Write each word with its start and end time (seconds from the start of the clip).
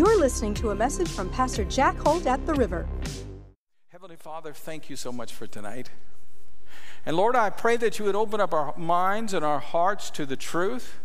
You're 0.00 0.18
listening 0.18 0.54
to 0.54 0.70
a 0.70 0.74
message 0.74 1.10
from 1.10 1.28
Pastor 1.28 1.62
Jack 1.62 1.94
Holt 1.98 2.24
at 2.24 2.46
the 2.46 2.54
River. 2.54 2.88
Heavenly 3.88 4.16
Father, 4.16 4.54
thank 4.54 4.88
you 4.88 4.96
so 4.96 5.12
much 5.12 5.30
for 5.30 5.46
tonight. 5.46 5.90
And 7.04 7.18
Lord, 7.18 7.36
I 7.36 7.50
pray 7.50 7.76
that 7.76 7.98
you 7.98 8.06
would 8.06 8.14
open 8.14 8.40
up 8.40 8.54
our 8.54 8.74
minds 8.78 9.34
and 9.34 9.44
our 9.44 9.58
hearts 9.58 10.08
to 10.12 10.24
the 10.24 10.36
truth, 10.36 10.98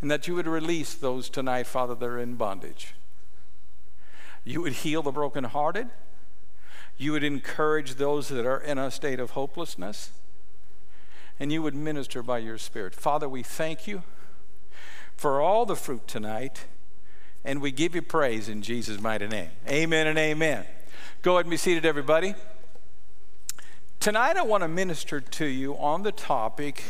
and 0.00 0.08
that 0.08 0.28
you 0.28 0.36
would 0.36 0.46
release 0.46 0.94
those 0.94 1.28
tonight, 1.28 1.66
Father, 1.66 1.96
that 1.96 2.06
are 2.06 2.20
in 2.20 2.36
bondage. 2.36 2.94
You 4.44 4.62
would 4.62 4.74
heal 4.74 5.02
the 5.02 5.10
brokenhearted. 5.10 5.88
You 6.96 7.10
would 7.10 7.24
encourage 7.24 7.96
those 7.96 8.28
that 8.28 8.46
are 8.46 8.60
in 8.60 8.78
a 8.78 8.88
state 8.92 9.18
of 9.18 9.32
hopelessness. 9.32 10.12
And 11.40 11.50
you 11.50 11.60
would 11.60 11.74
minister 11.74 12.22
by 12.22 12.38
your 12.38 12.56
Spirit. 12.56 12.94
Father, 12.94 13.28
we 13.28 13.42
thank 13.42 13.88
you 13.88 14.04
for 15.16 15.40
all 15.40 15.66
the 15.66 15.74
fruit 15.74 16.06
tonight, 16.06 16.66
and 17.44 17.60
we 17.60 17.70
give 17.70 17.94
you 17.94 18.02
praise 18.02 18.48
in 18.48 18.62
Jesus' 18.62 19.00
mighty 19.00 19.28
name. 19.28 19.50
Amen 19.68 20.06
and 20.06 20.18
amen. 20.18 20.64
Go 21.22 21.34
ahead 21.34 21.46
and 21.46 21.50
be 21.50 21.56
seated, 21.56 21.84
everybody. 21.84 22.34
Tonight, 24.00 24.36
I 24.36 24.42
want 24.42 24.62
to 24.62 24.68
minister 24.68 25.20
to 25.20 25.46
you 25.46 25.76
on 25.78 26.02
the 26.02 26.12
topic 26.12 26.82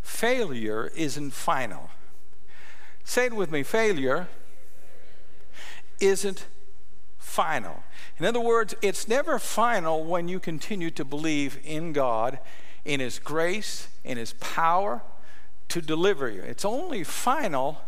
failure 0.00 0.90
isn't 0.96 1.32
final. 1.32 1.90
Say 3.04 3.26
it 3.26 3.32
with 3.32 3.50
me 3.50 3.62
failure 3.62 4.28
isn't 6.00 6.46
final. 7.18 7.82
In 8.18 8.24
other 8.24 8.40
words, 8.40 8.74
it's 8.82 9.08
never 9.08 9.38
final 9.38 10.04
when 10.04 10.28
you 10.28 10.40
continue 10.40 10.90
to 10.92 11.04
believe 11.04 11.58
in 11.64 11.92
God, 11.92 12.38
in 12.84 13.00
His 13.00 13.18
grace, 13.18 13.88
in 14.04 14.16
His 14.16 14.32
power 14.34 15.02
to 15.68 15.82
deliver 15.82 16.30
you. 16.30 16.42
It's 16.42 16.64
only 16.64 17.04
final 17.04 17.80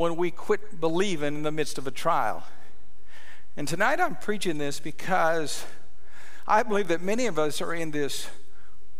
when 0.00 0.16
we 0.16 0.30
quit 0.30 0.80
believing 0.80 1.34
in 1.34 1.42
the 1.42 1.52
midst 1.52 1.76
of 1.76 1.86
a 1.86 1.90
trial. 1.90 2.42
And 3.54 3.68
tonight 3.68 4.00
I'm 4.00 4.16
preaching 4.16 4.56
this 4.56 4.80
because 4.80 5.66
I 6.48 6.62
believe 6.62 6.88
that 6.88 7.02
many 7.02 7.26
of 7.26 7.38
us 7.38 7.60
are 7.60 7.74
in 7.74 7.90
this 7.90 8.30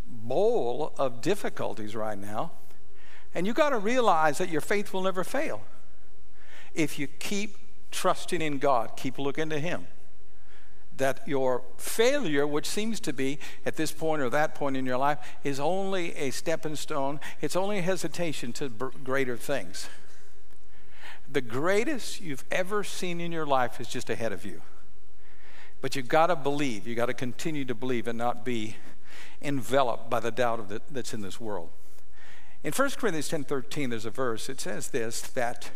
bowl 0.06 0.92
of 0.98 1.22
difficulties 1.22 1.96
right 1.96 2.18
now. 2.18 2.52
And 3.34 3.46
you 3.46 3.54
got 3.54 3.70
to 3.70 3.78
realize 3.78 4.36
that 4.36 4.50
your 4.50 4.60
faith 4.60 4.92
will 4.92 5.00
never 5.00 5.24
fail 5.24 5.62
if 6.74 6.98
you 6.98 7.06
keep 7.06 7.56
trusting 7.90 8.42
in 8.42 8.58
God, 8.58 8.90
keep 8.94 9.18
looking 9.18 9.48
to 9.48 9.58
Him. 9.58 9.86
That 10.98 11.26
your 11.26 11.62
failure, 11.78 12.46
which 12.46 12.66
seems 12.66 13.00
to 13.00 13.14
be 13.14 13.38
at 13.64 13.76
this 13.76 13.90
point 13.90 14.20
or 14.20 14.28
that 14.28 14.54
point 14.54 14.76
in 14.76 14.84
your 14.84 14.98
life, 14.98 15.16
is 15.44 15.58
only 15.60 16.14
a 16.16 16.30
stepping 16.30 16.76
stone. 16.76 17.20
It's 17.40 17.56
only 17.56 17.78
a 17.78 17.82
hesitation 17.82 18.52
to 18.52 18.68
greater 18.68 19.38
things. 19.38 19.88
The 21.32 21.40
greatest 21.40 22.20
you've 22.20 22.44
ever 22.50 22.82
seen 22.82 23.20
in 23.20 23.30
your 23.30 23.46
life 23.46 23.80
is 23.80 23.88
just 23.88 24.10
ahead 24.10 24.32
of 24.32 24.44
you. 24.44 24.62
But 25.80 25.94
you've 25.94 26.08
got 26.08 26.26
to 26.26 26.36
believe. 26.36 26.86
You've 26.86 26.96
got 26.96 27.06
to 27.06 27.14
continue 27.14 27.64
to 27.66 27.74
believe 27.74 28.08
and 28.08 28.18
not 28.18 28.44
be 28.44 28.76
enveloped 29.40 30.10
by 30.10 30.20
the 30.20 30.30
doubt 30.30 30.68
the, 30.68 30.82
that's 30.90 31.14
in 31.14 31.22
this 31.22 31.40
world. 31.40 31.70
In 32.62 32.72
1 32.72 32.90
Corinthians 32.90 33.28
10 33.28 33.44
13, 33.44 33.90
there's 33.90 34.04
a 34.04 34.10
verse. 34.10 34.48
It 34.48 34.60
says 34.60 34.88
this 34.88 35.20
that 35.22 35.70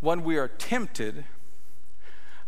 when 0.00 0.24
we 0.24 0.36
are 0.36 0.48
tempted, 0.48 1.24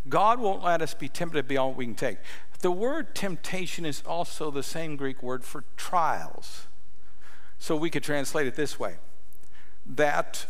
God 0.08 0.40
won't 0.40 0.62
let 0.62 0.82
us 0.82 0.94
be 0.94 1.08
tempted 1.08 1.46
beyond 1.46 1.70
what 1.70 1.78
we 1.78 1.86
can 1.86 1.94
take. 1.94 2.18
The 2.60 2.70
word 2.70 3.14
temptation 3.14 3.84
is 3.84 4.02
also 4.06 4.50
the 4.50 4.62
same 4.62 4.96
Greek 4.96 5.22
word 5.22 5.44
for 5.44 5.64
trials. 5.76 6.66
So 7.58 7.76
we 7.76 7.90
could 7.90 8.02
translate 8.02 8.46
it 8.46 8.56
this 8.56 8.78
way 8.78 8.96
that 9.86 10.46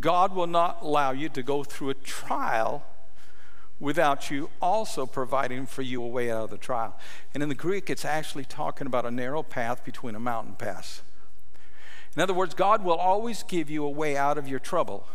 God 0.00 0.34
will 0.34 0.46
not 0.46 0.78
allow 0.82 1.12
you 1.12 1.28
to 1.30 1.42
go 1.42 1.64
through 1.64 1.90
a 1.90 1.94
trial 1.94 2.84
without 3.78 4.30
you 4.30 4.50
also 4.60 5.06
providing 5.06 5.66
for 5.66 5.82
you 5.82 6.02
a 6.02 6.06
way 6.06 6.30
out 6.30 6.44
of 6.44 6.50
the 6.50 6.58
trial. 6.58 6.98
And 7.34 7.42
in 7.42 7.48
the 7.48 7.54
Greek, 7.54 7.90
it's 7.90 8.04
actually 8.04 8.44
talking 8.44 8.86
about 8.86 9.04
a 9.04 9.10
narrow 9.10 9.42
path 9.42 9.84
between 9.84 10.14
a 10.14 10.20
mountain 10.20 10.54
pass. 10.54 11.02
In 12.14 12.22
other 12.22 12.34
words, 12.34 12.54
God 12.54 12.82
will 12.82 12.96
always 12.96 13.42
give 13.42 13.68
you 13.68 13.84
a 13.84 13.90
way 13.90 14.16
out 14.16 14.38
of 14.38 14.48
your 14.48 14.58
trouble 14.58 15.06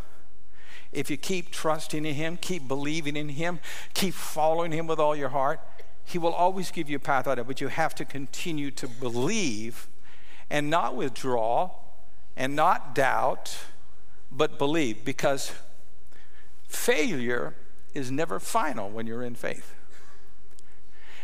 if 0.92 1.10
you 1.10 1.16
keep 1.16 1.50
trusting 1.50 2.04
in 2.04 2.14
Him, 2.14 2.36
keep 2.36 2.68
believing 2.68 3.16
in 3.16 3.30
Him, 3.30 3.60
keep 3.94 4.14
following 4.14 4.72
Him 4.72 4.86
with 4.86 5.00
all 5.00 5.16
your 5.16 5.30
heart, 5.30 5.60
He 6.04 6.18
will 6.18 6.32
always 6.32 6.70
give 6.70 6.90
you 6.90 6.96
a 6.96 7.00
path 7.00 7.26
out 7.26 7.38
of 7.38 7.46
it. 7.46 7.48
But 7.48 7.60
you 7.60 7.68
have 7.68 7.94
to 7.96 8.04
continue 8.04 8.70
to 8.72 8.86
believe 8.86 9.88
and 10.50 10.68
not 10.68 10.94
withdraw 10.94 11.70
and 12.36 12.54
not 12.54 12.94
doubt, 12.94 13.64
but 14.34 14.58
believe 14.58 15.04
because 15.04 15.52
failure 16.66 17.54
is 17.94 18.10
never 18.10 18.40
final 18.40 18.88
when 18.88 19.06
you're 19.06 19.22
in 19.22 19.34
faith. 19.34 19.74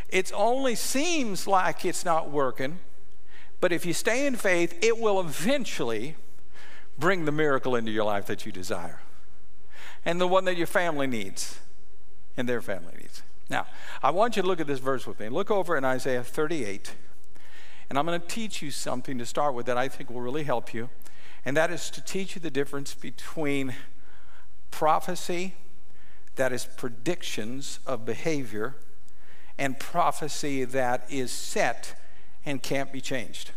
It 0.08 0.30
only 0.34 0.74
seems 0.74 1.46
like 1.46 1.84
it's 1.84 2.04
not 2.04 2.30
working, 2.30 2.78
but 3.60 3.72
if 3.72 3.84
you 3.84 3.92
stay 3.92 4.26
in 4.26 4.36
faith, 4.36 4.78
it 4.82 4.98
will 4.98 5.20
eventually 5.20 6.16
bring 6.98 7.24
the 7.24 7.32
miracle 7.32 7.74
into 7.76 7.90
your 7.90 8.04
life 8.04 8.26
that 8.26 8.44
you 8.44 8.52
desire 8.52 9.00
and 10.04 10.20
the 10.20 10.28
one 10.28 10.44
that 10.44 10.56
your 10.56 10.66
family 10.66 11.06
needs 11.06 11.60
and 12.36 12.48
their 12.48 12.62
family 12.62 12.92
needs. 12.98 13.22
Now, 13.50 13.66
I 14.02 14.10
want 14.10 14.36
you 14.36 14.42
to 14.42 14.48
look 14.48 14.60
at 14.60 14.66
this 14.66 14.78
verse 14.78 15.06
with 15.06 15.18
me. 15.20 15.28
Look 15.28 15.50
over 15.50 15.76
in 15.76 15.84
Isaiah 15.84 16.22
38, 16.22 16.94
and 17.88 17.98
I'm 17.98 18.06
going 18.06 18.20
to 18.20 18.26
teach 18.26 18.62
you 18.62 18.70
something 18.70 19.18
to 19.18 19.26
start 19.26 19.54
with 19.54 19.66
that 19.66 19.78
I 19.78 19.88
think 19.88 20.10
will 20.10 20.20
really 20.20 20.44
help 20.44 20.74
you, 20.74 20.90
and 21.48 21.56
that 21.56 21.70
is 21.70 21.88
to 21.88 22.02
teach 22.02 22.34
you 22.34 22.42
the 22.42 22.50
difference 22.50 22.92
between 22.92 23.74
prophecy, 24.70 25.54
that 26.36 26.52
is 26.52 26.66
predictions 26.76 27.78
of 27.86 28.04
behavior, 28.04 28.76
and 29.56 29.80
prophecy 29.80 30.64
that 30.64 31.06
is 31.08 31.32
set 31.32 31.98
and 32.44 32.62
can't 32.62 32.92
be 32.92 33.00
changed. 33.00 33.52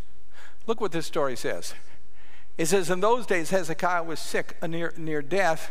Look 0.68 0.80
what 0.80 0.94
this 0.94 1.06
story 1.06 1.36
says. 1.36 1.74
It 2.58 2.68
says, 2.68 2.90
In 2.90 3.02
those 3.02 3.26
days, 3.26 3.50
Hezekiah 3.50 4.06
was 4.06 4.22
sick 4.22 4.56
near, 4.66 4.94
near 4.96 5.22
death 5.22 5.70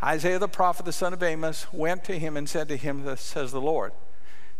Isaiah 0.00 0.38
the 0.38 0.46
prophet, 0.46 0.86
the 0.86 0.92
son 0.92 1.12
of 1.12 1.24
Amos, 1.24 1.66
went 1.72 2.04
to 2.04 2.20
him 2.20 2.36
and 2.36 2.48
said 2.48 2.68
to 2.68 2.76
him, 2.76 3.04
Thus 3.04 3.20
says 3.20 3.50
the 3.50 3.60
Lord, 3.60 3.90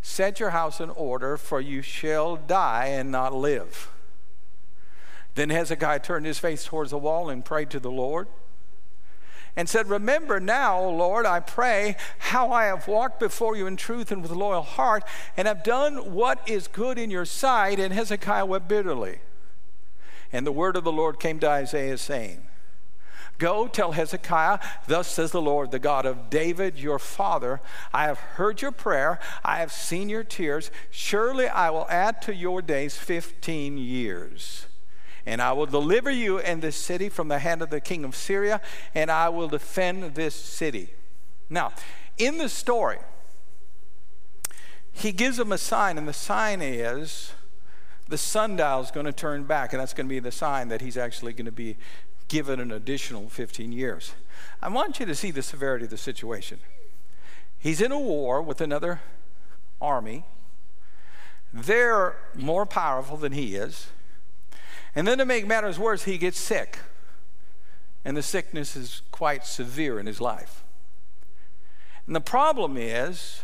Set 0.03 0.41
your 0.41 0.51
house 0.51 0.81
in 0.81 0.91
order, 0.91 1.37
for 1.37 1.61
you 1.61 1.81
shall 1.81 2.35
die 2.35 2.87
and 2.87 3.13
not 3.13 3.33
live. 3.33 3.89
Then 5.39 5.51
Hezekiah 5.51 6.01
turned 6.01 6.27
his 6.27 6.41
face 6.41 6.65
towards 6.65 6.91
the 6.91 6.99
wall 6.99 7.31
and 7.31 7.45
prayed 7.45 7.71
to 7.71 7.79
the 7.79 7.93
Lord 7.93 8.27
and 9.55 9.69
said, 9.69 9.89
Remember 9.89 10.41
now, 10.41 10.81
O 10.81 10.91
Lord, 10.91 11.27
I 11.27 11.39
pray, 11.39 11.95
how 12.19 12.51
I 12.51 12.65
have 12.65 12.89
walked 12.89 13.21
before 13.21 13.57
you 13.57 13.69
in 13.69 13.77
truth 13.77 14.11
and 14.11 14.21
with 14.21 14.33
a 14.33 14.35
loyal 14.35 14.63
heart, 14.63 15.05
and 15.37 15.47
have 15.47 15.63
done 15.63 16.13
what 16.13 16.41
is 16.49 16.67
good 16.67 16.99
in 16.99 17.13
your 17.13 17.25
sight. 17.25 17.79
And 17.79 17.95
Hezekiah 17.95 18.47
wept 18.47 18.67
bitterly. 18.67 19.21
And 20.33 20.45
the 20.45 20.51
word 20.51 20.75
of 20.75 20.83
the 20.83 20.91
Lord 20.91 21.21
came 21.21 21.39
to 21.39 21.49
Isaiah, 21.49 21.99
saying, 21.99 22.45
Go 23.39 23.69
tell 23.69 23.93
Hezekiah, 23.93 24.59
Thus 24.89 25.07
says 25.07 25.31
the 25.31 25.41
Lord, 25.41 25.71
the 25.71 25.79
God 25.79 26.05
of 26.05 26.31
David, 26.31 26.81
your 26.81 26.99
father, 26.99 27.61
I 27.93 28.07
have 28.07 28.19
heard 28.19 28.61
your 28.61 28.73
prayer, 28.73 29.21
I 29.45 29.59
have 29.59 29.71
seen 29.71 30.09
your 30.09 30.25
tears. 30.25 30.73
Surely 30.91 31.47
I 31.47 31.71
will 31.71 31.87
add 31.89 32.21
to 32.23 32.35
your 32.35 32.61
days 32.61 32.97
15 32.97 33.79
years. 33.79 34.68
And 35.29 35.43
I 35.43 35.53
will 35.53 35.67
deliver 35.67 36.11
you 36.11 36.39
and 36.39 36.63
this 36.63 36.75
city 36.75 37.11
from 37.11 37.29
the 37.29 37.39
hand 37.39 37.61
of 37.61 37.69
the 37.69 37.83
king 37.83 38.03
of 38.03 38.17
Syria, 38.17 38.63
and 38.95 39.11
I 39.11 39.29
will 39.29 39.47
defend 39.47 40.15
this 40.15 40.35
city. 40.35 40.95
Now, 41.51 41.73
in 42.17 42.39
the 42.39 42.49
story, 42.49 42.97
he 44.91 45.13
gives 45.13 45.37
them 45.37 45.53
a 45.53 45.59
sign, 45.59 45.99
and 45.99 46.09
the 46.09 46.15
sign 46.15 46.63
is 46.63 47.33
the 48.09 48.17
sundial 48.17 48.81
is 48.81 48.91
going 48.91 49.05
to 49.05 49.13
turn 49.13 49.45
back, 49.45 49.75
and 49.75 49.81
that's 49.81 49.93
going 49.93 50.07
to 50.07 50.11
be 50.11 50.19
the 50.19 50.33
sign 50.33 50.69
that 50.69 50.81
he's 50.81 50.97
actually 50.97 51.35
going 51.35 51.45
to 51.45 51.53
be 51.53 51.77
given 52.29 52.59
an 52.59 52.73
additional 52.73 53.29
15 53.29 53.71
years. 53.71 54.15
I 54.63 54.71
want 54.71 54.99
you 54.99 55.05
to 55.05 55.15
see 55.15 55.31
the 55.31 55.43
severity 55.43 55.85
of 55.85 55.91
the 55.91 55.99
situation. 55.99 56.59
He's 57.59 57.83
in 57.83 57.93
a 57.93 57.99
war 57.99 58.41
with 58.41 58.63
another 58.63 59.03
army. 59.79 60.25
They're 61.53 62.17
more 62.35 62.65
powerful 62.65 63.19
than 63.19 63.33
he 63.33 63.57
is. 63.57 63.89
And 64.99 65.07
then 65.07 65.19
to 65.19 65.25
make 65.25 65.47
matters 65.47 65.79
worse, 65.79 66.03
he 66.03 66.19
gets 66.19 66.41
sick. 66.41 66.81
And 68.05 68.17
the 68.17 68.23
sickness 68.23 68.75
is 68.75 69.03
quite 69.13 69.47
severe 69.47 70.01
in 70.01 70.07
his 70.07 70.21
life. 70.21 70.65
And 72.09 72.17
the 72.17 72.21
problem 72.21 72.77
is 72.77 73.43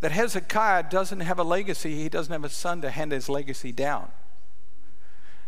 that 0.00 0.10
Hezekiah 0.10 0.86
doesn't 0.90 1.20
have 1.20 1.38
a 1.38 1.44
legacy, 1.44 1.94
he 1.94 2.08
doesn't 2.08 2.32
have 2.32 2.42
a 2.42 2.48
son 2.48 2.80
to 2.80 2.90
hand 2.90 3.12
his 3.12 3.28
legacy 3.28 3.70
down. 3.70 4.10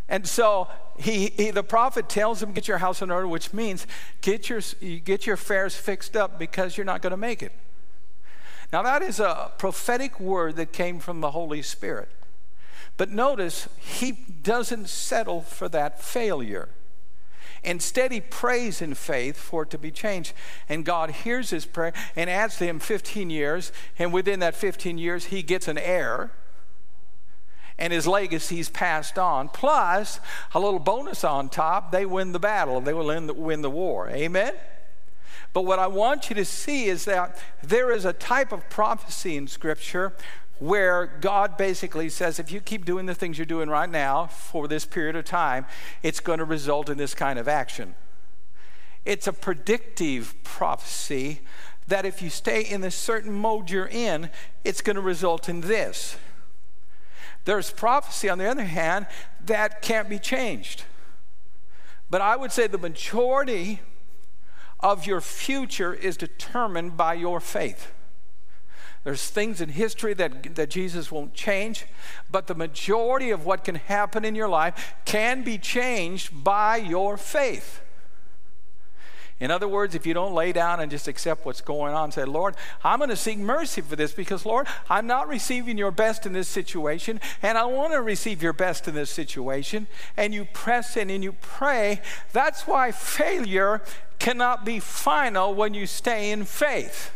And 0.09 0.25
so 0.25 0.69
he, 0.97 1.31
he, 1.31 1.51
the 1.51 1.65
prophet 1.65 2.09
tells 2.09 2.41
him, 2.41 2.53
Get 2.53 2.69
your 2.69 2.79
house 2.79 3.03
in 3.03 3.11
order, 3.11 3.27
which 3.27 3.53
means 3.53 3.89
get 4.21 4.49
your, 4.49 4.61
get 5.05 5.27
your 5.27 5.35
affairs 5.35 5.75
fixed 5.75 6.17
up 6.17 6.39
because 6.39 6.77
you're 6.77 6.85
not 6.85 7.03
going 7.03 7.11
to 7.11 7.17
make 7.17 7.43
it. 7.43 7.51
Now, 8.73 8.85
that 8.85 9.03
is 9.03 9.19
a 9.19 9.51
prophetic 9.59 10.21
word 10.21 10.55
that 10.55 10.73
came 10.73 11.01
from 11.01 11.21
the 11.21 11.33
Holy 11.33 11.61
Spirit. 11.61 12.09
But 13.01 13.11
notice, 13.11 13.67
he 13.79 14.13
doesn't 14.13 14.91
settle 14.91 15.41
for 15.41 15.71
that 15.71 16.03
failure. 16.03 16.69
Instead, 17.65 18.13
he 18.13 18.21
prays 18.21 18.83
in 18.83 18.93
faith 18.93 19.39
for 19.39 19.63
it 19.63 19.71
to 19.71 19.79
be 19.79 19.91
changed. 19.91 20.35
And 20.69 20.85
God 20.85 21.11
hears 21.11 21.49
his 21.49 21.65
prayer 21.65 21.95
and 22.15 22.29
adds 22.29 22.59
to 22.59 22.67
him 22.67 22.79
15 22.79 23.31
years. 23.31 23.73
And 23.99 24.13
within 24.13 24.41
that 24.41 24.55
15 24.55 24.99
years, 24.99 25.25
he 25.25 25.43
gets 25.43 25.67
an 25.67 25.79
heir. 25.79 26.33
And 27.79 27.91
his 27.91 28.07
legacy 28.07 28.61
is 28.61 28.69
passed 28.69 29.19
on. 29.19 29.49
Plus, 29.49 30.21
a 30.53 30.61
little 30.61 30.79
bonus 30.79 31.25
on 31.25 31.49
top, 31.49 31.93
they 31.93 32.05
win 32.05 32.33
the 32.33 32.39
battle. 32.39 32.83
They 32.83 32.93
will 32.93 33.07
the, 33.07 33.33
win 33.33 33.63
the 33.63 33.71
war. 33.71 34.11
Amen? 34.11 34.53
But 35.55 35.63
what 35.63 35.79
I 35.79 35.87
want 35.87 36.29
you 36.29 36.37
to 36.37 36.45
see 36.45 36.85
is 36.85 37.07
that 37.07 37.39
there 37.63 37.93
is 37.93 38.05
a 38.05 38.13
type 38.13 38.53
of 38.53 38.69
prophecy 38.69 39.39
in 39.39 39.47
Scripture 39.47 40.13
where 40.61 41.07
God 41.07 41.57
basically 41.57 42.09
says, 42.11 42.39
if 42.39 42.53
you 42.53 42.61
keep 42.61 42.85
doing 42.85 43.07
the 43.07 43.15
things 43.15 43.39
you're 43.39 43.47
doing 43.47 43.69
right 43.69 43.89
now 43.89 44.27
for 44.27 44.69
this 44.69 44.85
period 44.85 45.17
of 45.17 45.25
time, 45.25 45.67
it's 46.03 46.21
going 46.21 46.39
to 46.39 46.45
result 46.45 46.89
in 46.89 46.99
this 46.99 47.15
kind 47.15 47.39
of 47.39 47.49
action. 47.49 47.95
It's 49.05 49.27
a 49.27 49.33
predictive 49.33 50.35
prophecy 50.45 51.41
that 51.89 52.05
if 52.05 52.21
you 52.21 52.29
stay 52.29 52.63
in 52.63 52.83
the 52.83 52.91
certain 52.91 53.33
mode 53.33 53.71
you're 53.71 53.89
in, 53.89 54.31
it's 54.63 54.83
going 54.83 54.97
to 54.97 55.03
result 55.03 55.49
in 55.49 55.63
this. 55.63 56.17
There's 57.47 57.71
prophecy, 57.71 58.29
on 58.29 58.37
the 58.37 58.45
other 58.45 58.65
hand, 58.65 59.07
that 59.47 59.81
can't 59.81 60.11
be 60.11 60.19
changed. 60.19 60.85
But 62.11 62.21
I 62.21 62.37
would 62.37 62.53
say 62.53 62.67
the 62.67 62.77
majority 62.77 63.81
of 64.81 65.07
your 65.07 65.23
future 65.23 65.95
is 65.95 66.19
determined 66.19 66.99
by 66.99 67.15
your 67.15 67.41
faith. 67.41 67.93
There's 69.03 69.29
things 69.29 69.61
in 69.61 69.71
history 69.71 70.13
that, 70.15 70.55
that 70.57 70.69
Jesus 70.69 71.11
won't 71.11 71.33
change, 71.33 71.87
but 72.31 72.47
the 72.47 72.55
majority 72.55 73.31
of 73.31 73.47
what 73.47 73.65
can 73.65 73.77
happen 73.77 74.25
in 74.25 74.35
your 74.35 74.49
life 74.49 74.95
can 75.07 75.43
be 75.43 75.57
changed 75.57 76.45
by 76.45 76.77
your 76.77 77.17
faith. 77.17 77.81
In 79.41 79.51
other 79.51 79.67
words, 79.67 79.95
if 79.95 80.07
you 80.07 80.13
don't 80.13 80.35
lay 80.35 80.53
down 80.53 80.81
and 80.81 80.91
just 80.91 81.09
accept 81.09 81.47
what's 81.47 81.63
going 81.63 81.95
on, 81.95 82.13
say, 82.13 82.27
Lord, 82.27 82.57
I'm 82.85 82.99
going 82.99 83.09
to 83.09 83.17
seek 83.17 83.39
mercy 83.39 83.81
for 83.81 83.97
this 83.97 84.13
because, 84.13 84.45
Lord, 84.45 84.67
I'm 84.91 85.07
not 85.07 85.29
receiving 85.29 85.79
your 85.79 85.91
best 85.91 86.27
in 86.27 86.35
this 86.35 86.47
situation, 86.47 87.21
and 87.43 87.57
I 87.57 87.65
want 87.65 87.95
to 87.95 88.03
receive 88.03 88.43
your 88.43 88.53
best 88.53 88.87
in 88.87 88.95
this 88.95 89.09
situation. 89.09 89.87
And 90.19 90.35
you 90.35 90.45
press 90.45 90.95
in 90.95 91.09
and 91.09 91.25
you 91.25 91.33
pray. 91.41 92.03
That's 92.35 92.67
why 92.67 92.93
failure 92.93 93.81
cannot 94.19 94.67
be 94.67 94.79
final 94.79 95.55
when 95.55 95.73
you 95.73 95.87
stay 95.87 96.31
in 96.33 96.45
faith. 96.45 97.11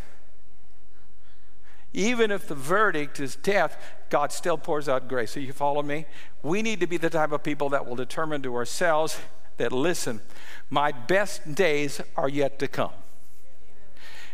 Even 1.94 2.32
if 2.32 2.48
the 2.48 2.56
verdict 2.56 3.20
is 3.20 3.36
death, 3.36 3.80
God 4.10 4.32
still 4.32 4.58
pours 4.58 4.88
out 4.88 5.08
grace. 5.08 5.30
So 5.30 5.40
you 5.40 5.52
follow 5.52 5.80
me? 5.80 6.06
We 6.42 6.60
need 6.60 6.80
to 6.80 6.88
be 6.88 6.96
the 6.96 7.08
type 7.08 7.30
of 7.30 7.44
people 7.44 7.68
that 7.68 7.86
will 7.86 7.94
determine 7.94 8.42
to 8.42 8.54
ourselves 8.56 9.18
that, 9.58 9.70
listen, 9.70 10.20
my 10.68 10.90
best 10.90 11.54
days 11.54 12.00
are 12.16 12.28
yet 12.28 12.58
to 12.58 12.66
come. 12.66 12.90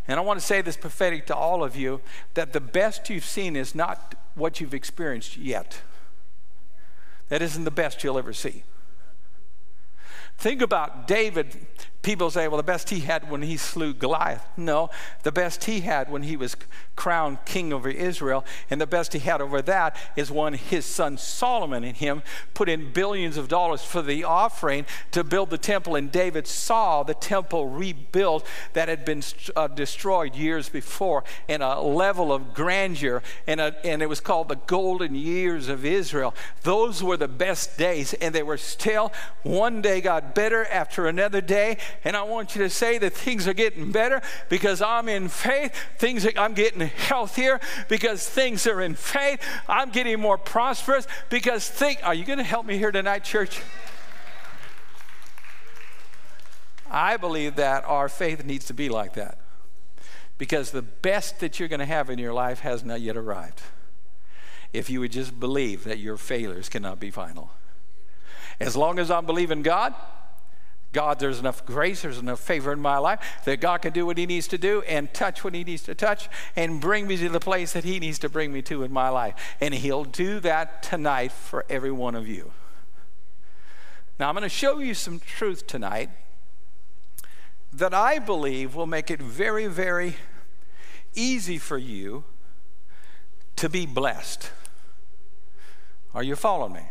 And 0.09 0.19
I 0.19 0.23
want 0.23 0.41
to 0.41 0.47
say 0.47 0.63
this 0.63 0.79
prophetic 0.79 1.27
to 1.27 1.37
all 1.37 1.63
of 1.63 1.77
you 1.77 2.01
that 2.33 2.55
the 2.55 2.61
best 2.61 3.11
you've 3.11 3.25
seen 3.25 3.55
is 3.57 3.75
not 3.75 4.15
what 4.35 4.59
you've 4.61 4.75
experienced 4.75 5.37
yet. 5.37 5.83
That 7.29 7.43
isn't 7.43 7.65
the 7.65 7.71
best 7.71 8.03
you'll 8.03 8.19
ever 8.19 8.33
see. 8.33 8.65
Think 10.39 10.63
about 10.63 11.07
David 11.07 11.67
People 12.03 12.31
say, 12.31 12.49
well, 12.49 12.57
the 12.57 12.63
best 12.63 12.89
he 12.89 13.01
had 13.01 13.31
when 13.31 13.43
he 13.43 13.59
slew 13.59 13.93
Goliath. 13.93 14.47
No, 14.57 14.89
the 15.23 15.33
best 15.33 15.65
he 15.65 15.81
had 15.81 16.11
when 16.11 16.23
he 16.23 16.35
was 16.35 16.57
crowned 16.97 17.45
king 17.45 17.75
over 17.75 17.91
Israel, 17.91 18.45
and 18.71 18.81
the 18.81 18.87
best 18.87 19.13
he 19.13 19.19
had 19.19 19.43
over 19.43 19.61
that 19.63 19.97
is 20.17 20.31
when 20.31 20.55
his 20.55 20.87
son 20.87 21.19
Solomon 21.19 21.85
and 21.85 21.97
him 21.97 22.23
put 22.55 22.71
in 22.71 22.93
billions 22.93 23.37
of 23.37 23.49
dollars 23.49 23.83
for 23.83 24.01
the 24.01 24.25
offering 24.25 24.87
to 25.11 25.23
build 25.23 25.51
the 25.51 25.59
temple, 25.59 25.95
and 25.95 26.11
David 26.11 26.47
saw 26.47 27.03
the 27.03 27.15
temple 27.15 27.69
rebuilt 27.69 28.47
that 28.73 28.89
had 28.89 29.05
been 29.05 29.23
uh, 29.55 29.67
destroyed 29.69 30.35
years 30.35 30.71
before 30.71 31.25
in 31.49 31.61
a 31.61 31.81
level 31.83 32.33
of 32.33 32.55
grandeur, 32.55 33.23
and, 33.47 33.61
a, 33.61 33.75
and 33.85 34.01
it 34.01 34.09
was 34.09 34.21
called 34.21 34.49
the 34.49 34.57
golden 34.67 35.15
years 35.15 35.69
of 35.69 35.85
Israel. 35.85 36.35
Those 36.63 37.03
were 37.03 37.19
the 37.19 37.29
best 37.29 37.77
days, 37.77 38.15
and 38.15 38.35
they 38.35 38.43
were 38.43 38.57
still 38.57 39.13
one 39.43 39.83
day 39.83 40.01
got 40.01 40.35
better 40.35 40.65
after 40.67 41.07
another 41.07 41.43
day 41.43 41.77
and 42.05 42.17
I 42.17 42.23
want 42.23 42.55
you 42.55 42.63
to 42.63 42.71
say 42.71 42.99
that 42.99 43.13
things 43.13 43.47
are 43.47 43.55
getting 43.55 43.93
better 43.93 44.23
because 44.49 44.83
I'm 44.83 45.09
in 45.09 45.29
faith. 45.29 45.75
Things 45.99 46.27
are, 46.27 46.33
I'm 46.37 46.55
getting 46.55 46.81
healthier 46.81 47.61
because 47.89 48.29
things 48.29 48.67
are 48.67 48.81
in 48.81 48.95
faith. 48.95 49.41
I'm 49.69 49.91
getting 49.91 50.21
more 50.21 50.39
prosperous 50.39 51.07
because 51.29 51.69
think. 51.69 52.01
Are 52.03 52.15
you 52.15 52.25
going 52.25 52.39
to 52.39 52.45
help 52.45 52.67
me 52.67 52.79
here 52.79 52.93
tonight, 52.93 53.25
church? 53.25 53.63
I 56.91 57.17
believe 57.17 57.57
that 57.57 57.85
our 57.85 58.09
faith 58.09 58.45
needs 58.45 58.67
to 58.67 58.75
be 58.75 58.89
like 58.89 59.15
that 59.15 59.39
because 60.39 60.71
the 60.71 60.83
best 60.83 61.41
that 61.41 61.61
you're 61.61 61.69
going 61.69 61.81
to 61.81 61.87
have 61.87 62.11
in 62.11 62.19
your 62.19 62.33
life 62.33 62.61
has 62.61 62.83
not 62.83 63.01
yet 63.01 63.17
arrived. 63.17 63.61
If 64.73 64.89
you 64.89 65.01
would 65.01 65.13
just 65.13 65.39
believe 65.39 65.85
that 65.85 65.99
your 65.99 66.17
failures 66.17 66.69
cannot 66.69 66.99
be 66.99 67.11
final. 67.11 67.51
As 68.59 68.77
long 68.77 68.99
as 68.99 69.11
I'm 69.11 69.27
believing 69.27 69.63
God, 69.63 69.95
God, 70.93 71.21
there's 71.21 71.39
enough 71.39 71.65
grace, 71.65 72.03
there's 72.03 72.19
enough 72.19 72.41
favor 72.41 72.73
in 72.73 72.81
my 72.81 72.99
life 72.99 73.21
that 73.45 73.61
God 73.61 73.83
can 73.83 73.93
do 73.93 74.05
what 74.05 74.19
He 74.19 74.27
needs 74.27 74.49
to 74.49 74.59
do 74.59 74.83
and 74.83 75.13
touch 75.15 75.45
what 75.45 75.55
He 75.55 75.63
needs 75.63 75.83
to 75.85 75.95
touch 75.95 76.29
and 76.57 76.81
bring 76.81 77.07
me 77.07 77.17
to 77.19 77.29
the 77.29 77.41
place 77.41 77.73
that 77.75 77.85
He 77.85 78.01
needs 78.01 78.19
to 78.21 78.29
bring 78.29 78.53
me 78.53 78.61
to 78.63 78.83
in 78.83 78.93
my 78.93 79.09
life. 79.09 79.35
And 79.61 79.73
He'll 79.73 80.05
do 80.05 80.41
that 80.41 80.83
tonight 80.83 81.31
for 81.31 81.65
every 81.71 81.93
one 81.93 82.17
of 82.17 82.27
you. 82.27 82.51
Now, 84.19 84.29
I'm 84.29 84.35
going 84.35 84.43
to 84.43 84.49
show 84.49 84.81
you 84.81 84.95
some 84.95 85.21
truth 85.21 85.67
tonight 85.67 86.11
that 87.73 87.95
I 87.95 88.19
believe 88.19 88.75
will 88.75 88.87
make 88.87 89.11
it 89.11 89.23
very, 89.23 89.69
very 89.69 90.17
easy 91.15 91.57
for 91.57 91.79
you 91.79 92.25
to 93.57 93.69
be 93.69 93.87
blessed. 93.87 94.51
Are 96.15 96.23
you 96.23 96.35
following 96.35 96.73
me? 96.73 96.83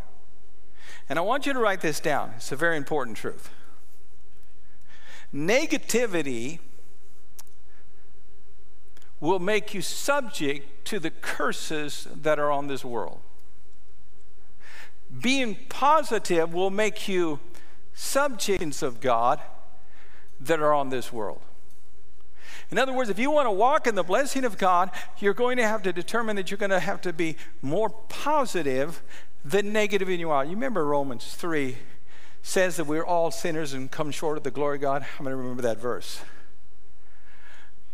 And 1.09 1.19
I 1.19 1.21
want 1.21 1.45
you 1.45 1.53
to 1.53 1.59
write 1.59 1.81
this 1.81 1.99
down. 1.99 2.33
It's 2.37 2.51
a 2.51 2.55
very 2.55 2.77
important 2.77 3.17
truth. 3.17 3.49
Negativity 5.33 6.59
will 9.19 9.39
make 9.39 9.73
you 9.73 9.81
subject 9.81 10.85
to 10.85 10.99
the 10.99 11.09
curses 11.09 12.07
that 12.15 12.39
are 12.39 12.51
on 12.51 12.67
this 12.67 12.85
world. 12.85 13.19
Being 15.21 15.57
positive 15.67 16.53
will 16.53 16.69
make 16.69 17.07
you 17.07 17.39
subjects 17.93 18.81
of 18.81 19.01
God 19.01 19.41
that 20.39 20.59
are 20.59 20.73
on 20.73 20.89
this 20.89 21.11
world. 21.11 21.41
In 22.71 22.77
other 22.77 22.93
words, 22.93 23.09
if 23.09 23.17
you 23.17 23.31
want 23.31 23.47
to 23.47 23.51
walk 23.51 23.87
in 23.87 23.95
the 23.95 24.03
blessing 24.03 24.45
of 24.45 24.57
God, 24.57 24.91
you're 25.17 25.33
going 25.33 25.57
to 25.57 25.67
have 25.67 25.81
to 25.83 25.91
determine 25.91 26.35
that 26.35 26.51
you're 26.51 26.57
going 26.57 26.69
to 26.69 26.79
have 26.79 27.01
to 27.01 27.11
be 27.11 27.35
more 27.61 27.89
positive 27.89 29.01
than 29.43 29.73
negative 29.73 30.09
in 30.09 30.19
your 30.19 30.29
life. 30.29 30.47
You 30.47 30.53
remember 30.53 30.85
Romans 30.85 31.33
3 31.35 31.77
says 32.41 32.77
that 32.77 32.85
we're 32.85 33.05
all 33.05 33.31
sinners 33.31 33.73
and 33.73 33.91
come 33.91 34.11
short 34.11 34.37
of 34.37 34.43
the 34.43 34.51
glory 34.51 34.77
of 34.77 34.81
God. 34.81 35.05
I'm 35.17 35.25
going 35.25 35.31
to 35.31 35.37
remember 35.37 35.61
that 35.63 35.79
verse. 35.79 36.21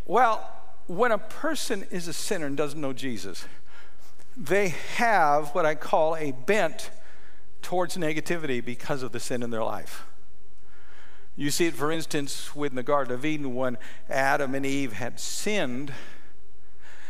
Well, 0.06 0.48
when 0.88 1.12
a 1.12 1.18
person 1.18 1.86
is 1.90 2.08
a 2.08 2.14
sinner 2.14 2.46
and 2.46 2.56
doesn't 2.56 2.80
know 2.80 2.94
Jesus, 2.94 3.46
they 4.38 4.70
have 4.98 5.50
what 5.50 5.66
I 5.66 5.76
call 5.76 6.16
a 6.16 6.32
bent 6.32 6.92
towards 7.62 7.98
negativity 7.98 8.64
because 8.64 9.02
of 9.02 9.12
the 9.12 9.20
sin 9.20 9.42
in 9.42 9.50
their 9.50 9.64
life. 9.64 10.06
You 11.36 11.52
see 11.52 11.66
it, 11.66 11.74
for 11.74 11.92
instance, 11.92 12.56
with 12.56 12.74
the 12.74 12.84
Garden 12.84 13.14
of 13.14 13.26
Eden 13.26 13.56
when 13.56 13.78
Adam 14.10 14.56
and 14.56 14.66
Eve 14.66 14.94
had 14.94 15.20
sinned. 15.20 15.92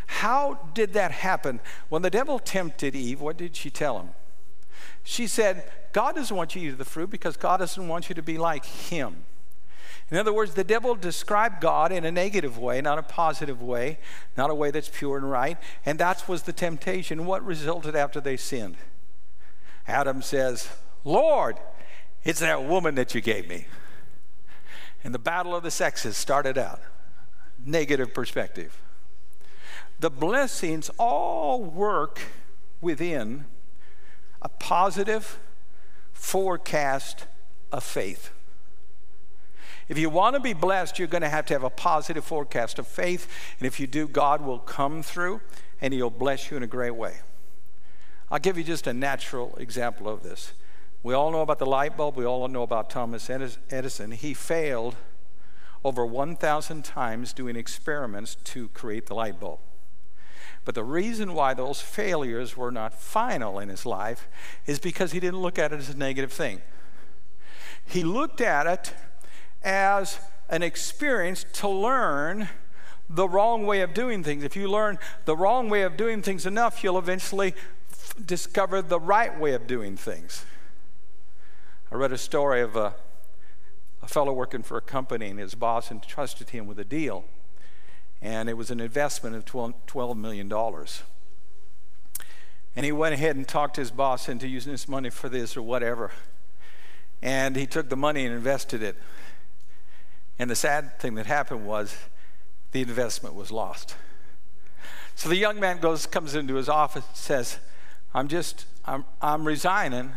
How 0.08 0.70
did 0.74 0.94
that 0.94 1.12
happen? 1.12 1.60
When 1.89 2.01
the 2.01 2.10
devil 2.10 2.39
tempted 2.39 2.96
Eve, 2.96 3.22
what 3.22 3.38
did 3.38 3.56
she 3.56 3.70
tell 3.70 4.00
him? 4.00 4.10
She 5.05 5.27
said, 5.27 5.71
God 5.93 6.15
doesn't 6.15 6.35
want 6.35 6.55
you 6.55 6.62
to 6.62 6.67
eat 6.67 6.77
the 6.77 6.83
fruit 6.83 7.12
because 7.12 7.38
God 7.38 7.57
doesn't 7.57 7.88
want 7.88 8.09
you 8.09 8.15
to 8.15 8.24
be 8.24 8.39
like 8.39 8.65
Him. 8.65 9.24
In 10.09 10.17
other 10.17 10.33
words, 10.33 10.55
the 10.55 10.63
devil 10.63 10.95
described 10.95 11.62
God 11.62 11.91
in 11.91 12.05
a 12.05 12.12
negative 12.12 12.57
way, 12.57 12.81
not 12.81 12.97
a 12.97 13.03
positive 13.03 13.62
way, 13.62 14.00
not 14.35 14.50
a 14.50 14.55
way 14.55 14.71
that's 14.71 14.89
pure 14.89 15.17
and 15.17 15.29
right. 15.29 15.57
And 15.85 16.00
that 16.00 16.27
was 16.27 16.43
the 16.43 16.53
temptation. 16.53 17.25
What 17.25 17.45
resulted 17.45 17.95
after 17.95 18.19
they 18.19 18.35
sinned? 18.35 18.77
Adam 19.88 20.24
says, 20.24 20.69
Lord, 21.03 21.57
it's 22.24 22.39
that 22.39 22.65
woman 22.65 22.95
that 22.95 23.13
you 23.13 23.21
gave 23.21 23.47
me. 23.47 23.67
And 25.03 25.13
the 25.13 25.19
battle 25.19 25.55
of 25.55 25.62
the 25.62 25.71
sexes 25.71 26.17
started 26.17 26.57
out. 26.57 26.81
Negative 27.63 28.12
perspective. 28.12 28.81
The 30.00 30.09
blessings 30.09 30.89
all 30.97 31.63
work 31.63 32.19
within 32.81 33.45
a 34.46 34.50
positive 34.60 35.40
forecast 36.14 37.25
of 37.72 37.84
faith. 37.84 38.30
If 39.90 39.98
you 39.98 40.08
want 40.08 40.36
to 40.36 40.40
be 40.40 40.54
blessed, 40.54 41.00
you're 41.00 41.08
going 41.08 41.24
to 41.24 41.30
have 41.30 41.48
to 41.48 41.56
have 41.56 41.64
a 41.64 41.72
positive 41.72 42.24
forecast 42.24 42.78
of 42.78 42.88
faith. 42.88 43.28
And 43.58 43.66
if 43.66 43.80
you 43.80 43.88
do, 43.88 44.08
God 44.08 44.42
will 44.42 44.60
come 44.60 45.02
through 45.02 45.42
and 45.82 45.96
He'll 45.96 46.12
bless 46.12 46.52
you 46.52 46.58
in 46.58 46.62
a 46.62 46.68
great 46.68 46.96
way. 46.96 47.16
I'll 48.30 48.38
give 48.38 48.56
you 48.56 48.64
just 48.64 48.86
a 48.86 48.94
natural 48.94 49.56
example 49.56 50.08
of 50.08 50.22
this. 50.22 50.54
We 51.02 51.16
all 51.16 51.32
know 51.32 51.42
about 51.42 51.58
the 51.58 51.66
light 51.66 51.98
bulb. 51.98 52.16
We 52.16 52.25
all 52.25 52.48
know 52.48 52.62
about 52.62 52.92
Thomas 52.92 53.32
Edison. 53.32 54.12
He 54.12 54.36
failed 54.36 54.96
over 55.84 56.06
1,000 56.06 56.86
times 56.86 57.34
doing 57.34 57.56
experiments 57.56 58.36
to 58.44 58.68
create 58.70 59.08
the 59.08 59.16
light 59.16 59.40
bulb. 59.40 59.58
But 60.65 60.74
the 60.74 60.84
reason 60.84 61.36
why 61.36 61.53
those 61.53 61.79
failures 61.79 62.57
were 62.57 62.72
not 62.72 63.00
final 63.00 63.60
in 63.60 63.69
his 63.69 63.86
life 63.86 64.27
is 64.65 64.79
because 64.79 65.12
he 65.12 65.19
didn't 65.19 65.39
look 65.39 65.60
at 65.60 65.72
it 65.72 65.79
as 65.79 65.89
a 65.89 65.98
negative 65.98 66.34
thing. 66.34 66.62
He 67.86 68.03
looked 68.03 68.41
at 68.41 68.65
it 68.65 68.93
as 69.63 70.17
an 70.50 70.63
experience 70.63 71.45
to 71.53 71.69
learn 71.69 72.50
the 73.07 73.29
wrong 73.29 73.67
way 73.67 73.81
of 73.81 73.93
doing 73.93 74.24
things. 74.24 74.43
If 74.43 74.55
you 74.55 74.67
learn 74.67 74.98
the 75.25 75.38
wrong 75.38 75.69
way 75.69 75.84
of 75.84 75.95
doing 75.95 76.24
things 76.24 76.48
enough, 76.48 76.84
you'll 76.84 76.98
eventually 76.98 77.53
f- 77.91 78.15
discover 78.25 78.81
the 78.81 79.00
right 79.00 79.39
way 79.39 79.53
of 79.53 79.67
doing 79.67 79.95
things. 79.95 80.45
I 81.91 81.95
read 81.95 82.12
a 82.12 82.17
story 82.17 82.62
of 82.62 82.75
a, 82.75 82.95
a 84.01 84.07
fellow 84.07 84.34
working 84.34 84.63
for 84.63 84.77
a 84.77 84.81
company, 84.81 85.27
and 85.27 85.39
his 85.39 85.53
boss 85.53 85.91
entrusted 85.91 86.50
him 86.50 86.65
with 86.65 86.79
a 86.79 86.86
deal 86.86 87.25
and 88.25 88.50
it 88.50 88.58
was 88.58 88.72
an 88.72 88.79
investment 88.79 89.36
of 89.36 89.46
$12 89.46 90.17
million. 90.17 90.51
And 92.75 92.84
he 92.84 92.91
went 92.91 93.13
ahead 93.13 93.36
and 93.36 93.48
talked 93.48 93.75
his 93.75 93.91
boss 93.91 94.27
into 94.27 94.48
using 94.48 94.72
this 94.72 94.88
money 94.88 95.12
for 95.12 95.29
this 95.29 95.55
or 95.55 95.62
whatever. 95.62 96.10
And 97.22 97.55
he 97.55 97.67
took 97.67 97.88
the 97.88 97.96
money 97.96 98.25
and 98.25 98.34
invested 98.34 98.82
it. 98.82 98.98
And 100.39 100.50
the 100.50 100.55
sad 100.55 101.00
thing 101.00 101.13
that 101.15 101.27
happened 101.27 101.67
was 101.67 101.96
the 102.72 102.82
investment 102.82 103.36
was 103.36 103.51
lost. 103.51 103.96
So 105.13 105.29
the 105.29 105.38
young 105.38 105.60
man 105.60 105.77
goes, 105.77 106.08
comes 106.08 106.34
into 106.34 106.55
his 106.55 106.67
office 106.67 107.05
and 107.08 107.15
says, 107.15 107.60
I'm 108.12 108.27
just, 108.27 108.65
I'm, 108.86 109.05
I'm 109.22 109.46
resigning. 109.46 110.13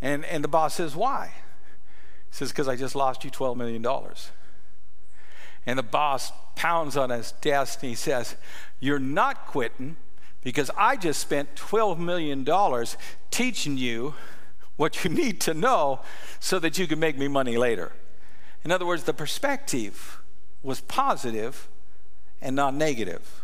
And, 0.00 0.24
and 0.26 0.44
the 0.44 0.48
boss 0.48 0.74
says, 0.74 0.94
Why? 0.94 1.32
He 2.30 2.36
says, 2.36 2.50
Because 2.50 2.68
I 2.68 2.76
just 2.76 2.94
lost 2.94 3.24
you 3.24 3.32
$12 3.32 3.56
million. 3.56 3.84
And 5.66 5.78
the 5.78 5.82
boss 5.82 6.32
pounds 6.56 6.96
on 6.96 7.10
his 7.10 7.32
desk 7.40 7.82
and 7.82 7.90
he 7.90 7.94
says, 7.94 8.36
You're 8.80 8.98
not 8.98 9.46
quitting 9.46 9.96
because 10.42 10.70
I 10.76 10.96
just 10.96 11.20
spent 11.20 11.54
$12 11.54 11.98
million 11.98 12.46
teaching 13.30 13.78
you 13.78 14.14
what 14.76 15.04
you 15.04 15.10
need 15.10 15.40
to 15.42 15.54
know 15.54 16.00
so 16.40 16.58
that 16.58 16.78
you 16.78 16.86
can 16.86 16.98
make 16.98 17.16
me 17.16 17.28
money 17.28 17.56
later. 17.56 17.92
In 18.64 18.70
other 18.70 18.86
words, 18.86 19.04
the 19.04 19.14
perspective 19.14 20.20
was 20.62 20.80
positive 20.80 21.68
and 22.40 22.56
not 22.56 22.74
negative. 22.74 23.41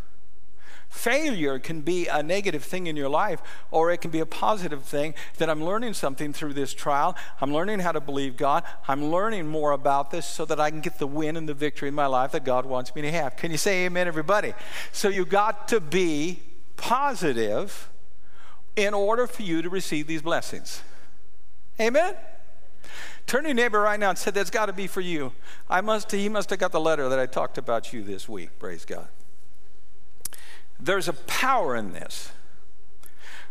Failure 0.88 1.58
can 1.58 1.82
be 1.82 2.06
a 2.06 2.22
negative 2.22 2.64
thing 2.64 2.86
in 2.86 2.96
your 2.96 3.10
life, 3.10 3.42
or 3.70 3.92
it 3.92 4.00
can 4.00 4.10
be 4.10 4.20
a 4.20 4.26
positive 4.26 4.82
thing 4.82 5.14
that 5.36 5.50
I'm 5.50 5.62
learning 5.62 5.94
something 5.94 6.32
through 6.32 6.54
this 6.54 6.72
trial. 6.72 7.14
I'm 7.40 7.52
learning 7.52 7.80
how 7.80 7.92
to 7.92 8.00
believe 8.00 8.36
God. 8.36 8.64
I'm 8.88 9.10
learning 9.10 9.46
more 9.48 9.72
about 9.72 10.10
this 10.10 10.26
so 10.26 10.46
that 10.46 10.58
I 10.58 10.70
can 10.70 10.80
get 10.80 10.98
the 10.98 11.06
win 11.06 11.36
and 11.36 11.48
the 11.48 11.54
victory 11.54 11.88
in 11.88 11.94
my 11.94 12.06
life 12.06 12.32
that 12.32 12.44
God 12.44 12.64
wants 12.64 12.94
me 12.94 13.02
to 13.02 13.10
have. 13.10 13.36
Can 13.36 13.50
you 13.50 13.58
say 13.58 13.84
amen, 13.84 14.08
everybody? 14.08 14.54
So 14.90 15.08
you 15.08 15.26
got 15.26 15.68
to 15.68 15.80
be 15.80 16.40
positive 16.76 17.90
in 18.74 18.94
order 18.94 19.26
for 19.26 19.42
you 19.42 19.60
to 19.60 19.68
receive 19.68 20.06
these 20.06 20.22
blessings. 20.22 20.82
Amen? 21.78 22.14
Turn 23.26 23.42
to 23.42 23.50
your 23.50 23.54
neighbor 23.54 23.80
right 23.80 24.00
now 24.00 24.08
and 24.08 24.18
say, 24.18 24.30
That's 24.30 24.48
got 24.48 24.66
to 24.66 24.72
be 24.72 24.86
for 24.86 25.02
you. 25.02 25.32
I 25.68 25.82
must, 25.82 26.10
he 26.12 26.30
must 26.30 26.48
have 26.48 26.58
got 26.58 26.72
the 26.72 26.80
letter 26.80 27.10
that 27.10 27.18
I 27.18 27.26
talked 27.26 27.58
about 27.58 27.92
you 27.92 28.02
this 28.02 28.26
week. 28.26 28.58
Praise 28.58 28.86
God. 28.86 29.08
There's 30.80 31.08
a 31.08 31.12
power 31.12 31.76
in 31.76 31.92
this. 31.92 32.30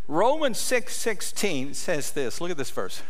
Romans 0.07 0.57
6 0.57 0.95
16 0.95 1.73
says 1.73 2.11
this. 2.11 2.39
Look 2.39 2.51
at 2.51 2.57
this 2.57 2.71
verse. 2.71 3.01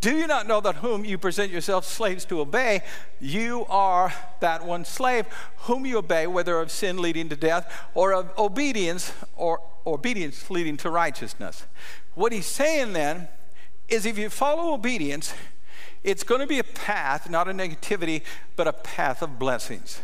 Do 0.00 0.12
you 0.12 0.28
not 0.28 0.46
know 0.46 0.60
that 0.60 0.76
whom 0.76 1.04
you 1.04 1.18
present 1.18 1.50
yourselves 1.50 1.88
slaves 1.88 2.24
to 2.26 2.40
obey, 2.40 2.82
you 3.20 3.66
are 3.68 4.12
that 4.38 4.64
one 4.64 4.84
slave 4.84 5.26
whom 5.62 5.84
you 5.86 5.98
obey, 5.98 6.28
whether 6.28 6.60
of 6.60 6.70
sin 6.70 6.98
leading 6.98 7.28
to 7.30 7.36
death 7.36 7.72
or 7.94 8.12
of 8.12 8.30
obedience 8.38 9.12
or 9.34 9.60
obedience 9.86 10.50
leading 10.50 10.76
to 10.76 10.90
righteousness? 10.90 11.66
What 12.14 12.32
he's 12.32 12.46
saying 12.46 12.92
then 12.92 13.28
is 13.88 14.06
if 14.06 14.18
you 14.18 14.30
follow 14.30 14.72
obedience, 14.72 15.34
it's 16.04 16.22
going 16.22 16.42
to 16.42 16.46
be 16.46 16.60
a 16.60 16.64
path, 16.64 17.28
not 17.28 17.48
a 17.48 17.52
negativity, 17.52 18.22
but 18.54 18.68
a 18.68 18.72
path 18.72 19.20
of 19.20 19.38
blessings. 19.38 20.00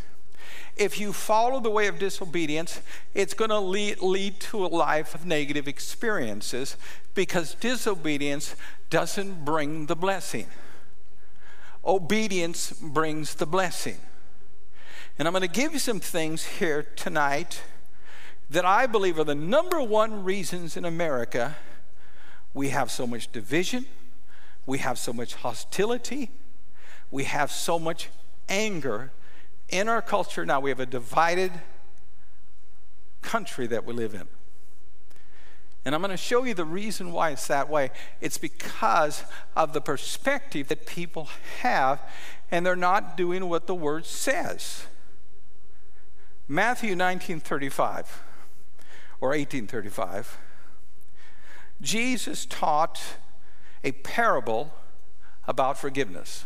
If 0.77 0.99
you 0.99 1.13
follow 1.13 1.61
the 1.61 1.71
way 1.71 1.87
of 1.87 1.99
disobedience, 1.99 2.81
it's 3.15 3.35
going 3.35 3.51
to 3.51 3.61
lead, 3.61 4.01
lead 4.01 4.41
to 4.41 4.65
a 4.65 4.69
life 4.69 5.15
of 5.15 5.25
negative 5.25 5.69
experiences 5.69 6.77
because 7.15 7.55
disobedience 7.55 8.57
doesn't 8.91 9.45
bring 9.45 9.87
the 9.87 9.95
blessing. 9.95 10.47
Obedience 11.85 12.73
brings 12.73 13.35
the 13.35 13.47
blessing. 13.47 13.99
And 15.19 15.29
I'm 15.29 15.33
going 15.33 15.43
to 15.43 15.49
give 15.49 15.73
you 15.73 15.79
some 15.79 16.01
things 16.01 16.45
here 16.45 16.83
tonight 16.83 17.63
that 18.51 18.65
I 18.65 18.87
believe 18.87 19.19
are 19.19 19.25
the 19.25 19.35
number 19.35 19.81
one 19.81 20.25
reasons 20.25 20.77
in 20.77 20.85
America 20.85 21.57
we 22.53 22.69
have 22.69 22.91
so 22.91 23.05
much 23.05 23.31
division, 23.33 23.85
we 24.65 24.79
have 24.79 24.97
so 24.97 25.13
much 25.13 25.35
hostility, 25.35 26.31
we 27.11 27.25
have 27.25 27.51
so 27.51 27.79
much 27.79 28.09
anger 28.49 29.11
in 29.75 29.89
our 29.89 30.01
culture 30.01 30.47
now, 30.47 30.61
we 30.61 30.71
have 30.71 30.79
a 30.79 30.87
divided 30.87 31.51
country 33.23 33.67
that 33.67 33.85
we 33.85 33.93
live 33.93 34.15
in. 34.15 34.29
And 35.85 35.95
I'm 35.95 36.01
going 36.01 36.13
to 36.13 36.17
show 36.17 36.45
you 36.45 36.55
the 36.55 36.65
reason 36.65 37.11
why 37.11 37.31
it's 37.31 37.49
that 37.49 37.69
way. 37.69 37.91
It's 38.21 38.39
because 38.39 39.25
of 39.57 39.73
the 39.73 39.81
perspective 39.81 40.69
that 40.69 40.87
people 40.87 41.29
have, 41.61 42.01
and 42.53 42.65
they're 42.65 42.77
not 42.77 43.17
doing 43.17 43.49
what 43.49 43.67
the 43.67 43.75
word 43.75 44.07
says. 44.07 44.87
Matthew 46.47 46.95
19:35 46.95 48.07
or 49.21 49.31
1835 49.31 50.39
Jesus 51.81 52.47
taught 52.47 53.01
a 53.83 53.93
parable 53.93 54.73
about 55.49 55.79
forgiveness. 55.79 56.45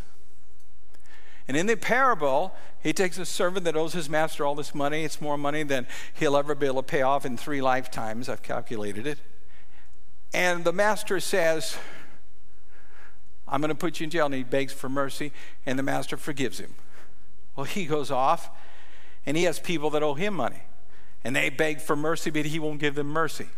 And 1.49 1.57
in 1.57 1.67
the 1.67 1.77
parable, 1.77 2.55
he 2.83 2.93
takes 2.93 3.17
a 3.17 3.25
servant 3.25 3.65
that 3.65 3.75
owes 3.75 3.95
his 3.95 4.11
master 4.11 4.45
all 4.45 4.55
this 4.55 4.75
money. 4.75 5.03
It's 5.03 5.21
more 5.21 5.39
money 5.39 5.63
than 5.63 5.87
he'll 6.13 6.37
ever 6.37 6.55
be 6.55 6.67
able 6.67 6.83
to 6.83 6.87
pay 6.87 7.01
off 7.01 7.25
in 7.25 7.39
three 7.39 7.63
lifetimes. 7.63 8.29
I've 8.29 8.43
calculated 8.43 9.07
it. 9.07 9.19
And 10.35 10.65
the 10.65 10.75
master 10.75 11.21
says, 11.21 11.79
I'm 13.49 13.63
going 13.63 13.71
to 13.71 13.75
put 13.75 13.99
you 13.99 14.05
in 14.05 14.11
jail. 14.11 14.27
And 14.27 14.35
he 14.35 14.45
begs 14.45 14.75
for 14.75 14.91
mercy, 14.91 15.33
and 15.65 15.79
the 15.79 15.83
master 15.83 16.19
forgives 16.19 16.61
him. 16.61 16.75
Well, 17.57 17.65
he 17.65 17.87
goes 17.87 18.11
off, 18.11 18.51
and 19.25 19.35
he 19.37 19.45
has 19.45 19.59
people 19.59 19.89
that 19.91 20.03
owe 20.03 20.15
him 20.15 20.35
money. 20.35 20.63
And 21.25 21.35
they 21.35 21.49
beg 21.49 21.81
for 21.81 21.97
mercy, 21.97 22.29
but 22.31 22.45
he 22.45 22.59
won't 22.59 22.79
give 22.79 22.95
them 22.95 23.09
mercy. 23.09 23.49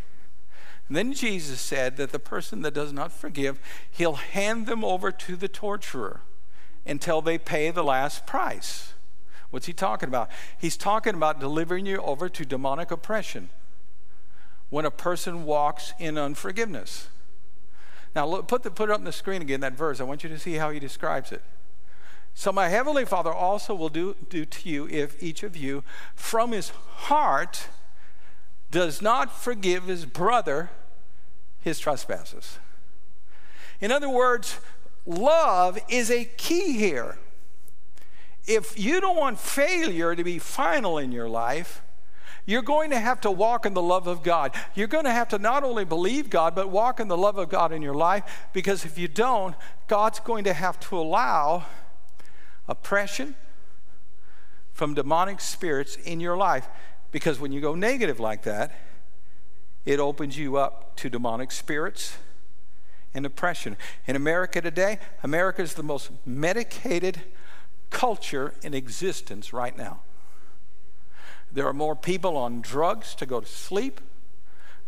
And 0.87 0.95
then 0.95 1.13
Jesus 1.13 1.59
said 1.59 1.97
that 1.97 2.13
the 2.13 2.19
person 2.19 2.61
that 2.61 2.73
does 2.73 2.93
not 2.93 3.11
forgive, 3.11 3.59
he'll 3.91 4.13
hand 4.13 4.65
them 4.65 4.83
over 4.83 5.11
to 5.11 5.35
the 5.35 5.49
torturer 5.49 6.21
until 6.85 7.21
they 7.21 7.37
pay 7.37 7.71
the 7.71 7.83
last 7.83 8.25
price. 8.25 8.93
What's 9.49 9.65
he 9.65 9.73
talking 9.73 10.07
about? 10.07 10.29
He's 10.57 10.77
talking 10.77 11.13
about 11.13 11.39
delivering 11.39 11.85
you 11.85 11.97
over 11.97 12.29
to 12.29 12.45
demonic 12.45 12.89
oppression 12.89 13.49
when 14.69 14.85
a 14.85 14.91
person 14.91 15.43
walks 15.43 15.93
in 15.99 16.17
unforgiveness. 16.17 17.09
Now, 18.15 18.25
look, 18.25 18.47
put, 18.47 18.63
the, 18.63 18.71
put 18.71 18.89
it 18.89 18.93
up 18.93 18.99
on 18.99 19.05
the 19.05 19.11
screen 19.11 19.41
again, 19.41 19.59
that 19.59 19.73
verse. 19.73 19.99
I 19.99 20.03
want 20.03 20.23
you 20.23 20.29
to 20.29 20.39
see 20.39 20.53
how 20.53 20.69
he 20.69 20.79
describes 20.79 21.31
it. 21.31 21.43
So, 22.33 22.51
my 22.51 22.69
heavenly 22.69 23.03
Father 23.03 23.31
also 23.31 23.75
will 23.75 23.89
do, 23.89 24.15
do 24.29 24.45
to 24.45 24.69
you 24.69 24.87
if 24.87 25.21
each 25.21 25.43
of 25.43 25.57
you 25.57 25.83
from 26.15 26.53
his 26.53 26.69
heart 26.69 27.67
does 28.69 29.01
not 29.01 29.37
forgive 29.37 29.85
his 29.85 30.05
brother 30.05 30.69
his 31.61 31.77
trespasses. 31.79 32.57
In 33.79 33.91
other 33.91 34.09
words, 34.09 34.59
love 35.05 35.79
is 35.89 36.09
a 36.11 36.25
key 36.25 36.73
here. 36.73 37.17
If 38.47 38.79
you 38.79 38.99
don't 38.99 39.17
want 39.17 39.39
failure 39.39 40.15
to 40.15 40.23
be 40.23 40.39
final 40.39 40.97
in 40.97 41.11
your 41.11 41.29
life, 41.29 41.81
you're 42.45 42.63
going 42.63 42.89
to 42.89 42.99
have 42.99 43.21
to 43.21 43.31
walk 43.31 43.65
in 43.65 43.73
the 43.73 43.81
love 43.81 44.07
of 44.07 44.23
God. 44.23 44.55
You're 44.73 44.87
going 44.87 45.05
to 45.05 45.11
have 45.11 45.29
to 45.29 45.37
not 45.37 45.63
only 45.63 45.85
believe 45.85 46.29
God, 46.29 46.55
but 46.55 46.69
walk 46.69 46.99
in 46.99 47.07
the 47.07 47.17
love 47.17 47.37
of 47.37 47.49
God 47.49 47.71
in 47.71 47.81
your 47.81 47.93
life 47.93 48.47
because 48.51 48.83
if 48.83 48.97
you 48.97 49.07
don't, 49.07 49.55
God's 49.87 50.19
going 50.19 50.43
to 50.45 50.53
have 50.53 50.79
to 50.81 50.97
allow 50.97 51.65
oppression 52.67 53.35
from 54.73 54.95
demonic 54.95 55.39
spirits 55.39 55.95
in 55.97 56.19
your 56.19 56.35
life. 56.35 56.67
Because 57.11 57.39
when 57.39 57.51
you 57.51 57.61
go 57.61 57.75
negative 57.75 58.19
like 58.19 58.43
that, 58.43 58.71
it 59.85 59.99
opens 59.99 60.37
you 60.37 60.57
up 60.57 60.95
to 60.97 61.09
demonic 61.09 61.51
spirits 61.51 62.17
and 63.13 63.25
oppression. 63.25 63.77
In 64.07 64.15
America 64.15 64.61
today, 64.61 64.99
America 65.23 65.61
is 65.61 65.73
the 65.73 65.83
most 65.83 66.11
medicated 66.25 67.21
culture 67.89 68.53
in 68.63 68.73
existence 68.73 69.53
right 69.53 69.77
now. 69.77 70.01
There 71.51 71.67
are 71.67 71.73
more 71.73 71.95
people 71.95 72.37
on 72.37 72.61
drugs 72.61 73.13
to 73.15 73.25
go 73.25 73.41
to 73.41 73.47
sleep 73.47 73.99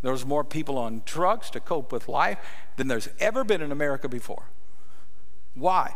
There's 0.04 0.26
more 0.26 0.44
people 0.44 0.76
on 0.76 1.00
drugs 1.06 1.48
to 1.50 1.60
cope 1.60 1.90
with 1.90 2.08
life 2.08 2.38
than 2.76 2.88
there's 2.88 3.08
ever 3.18 3.42
been 3.42 3.62
in 3.62 3.72
America 3.72 4.06
before. 4.06 4.50
Why? 5.54 5.94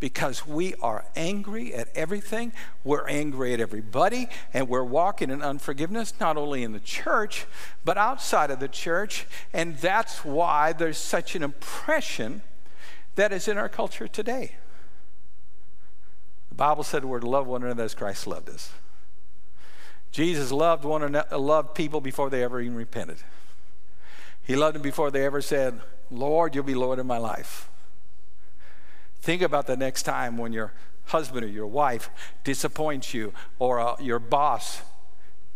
Because 0.00 0.46
we 0.46 0.74
are 0.76 1.04
angry 1.14 1.74
at 1.74 1.88
everything, 1.94 2.52
we're 2.84 3.06
angry 3.06 3.52
at 3.52 3.60
everybody, 3.60 4.28
and 4.54 4.66
we're 4.66 4.82
walking 4.82 5.30
in 5.30 5.42
unforgiveness, 5.42 6.14
not 6.18 6.38
only 6.38 6.62
in 6.62 6.72
the 6.72 6.80
church, 6.80 7.46
but 7.84 7.98
outside 7.98 8.50
of 8.50 8.60
the 8.60 8.68
church. 8.68 9.26
And 9.52 9.76
that's 9.76 10.24
why 10.24 10.72
there's 10.72 10.96
such 10.96 11.36
an 11.36 11.42
impression 11.42 12.40
that 13.16 13.32
is 13.32 13.46
in 13.46 13.58
our 13.58 13.68
culture 13.68 14.08
today. 14.08 14.56
The 16.48 16.54
Bible 16.54 16.82
said 16.82 17.04
we're 17.04 17.20
to 17.20 17.28
love 17.28 17.46
one 17.46 17.62
another 17.62 17.84
as 17.84 17.94
Christ 17.94 18.26
loved 18.26 18.48
us. 18.48 18.72
Jesus 20.10 20.50
loved 20.50 20.84
one 20.84 21.02
another, 21.02 21.36
loved 21.36 21.74
people 21.74 22.00
before 22.00 22.30
they 22.30 22.42
ever 22.42 22.60
even 22.60 22.76
repented. 22.76 23.18
He 24.42 24.56
loved 24.56 24.74
them 24.74 24.82
before 24.82 25.10
they 25.10 25.24
ever 25.24 25.40
said, 25.40 25.80
Lord, 26.10 26.54
you'll 26.54 26.64
be 26.64 26.74
Lord 26.74 26.98
of 26.98 27.06
my 27.06 27.18
life. 27.18 27.69
Think 29.20 29.42
about 29.42 29.66
the 29.66 29.76
next 29.76 30.04
time 30.04 30.38
when 30.38 30.52
your 30.52 30.72
husband 31.06 31.44
or 31.44 31.48
your 31.48 31.66
wife 31.66 32.10
disappoints 32.44 33.12
you 33.12 33.32
or 33.58 33.80
uh, 33.80 33.96
your 34.00 34.18
boss 34.18 34.82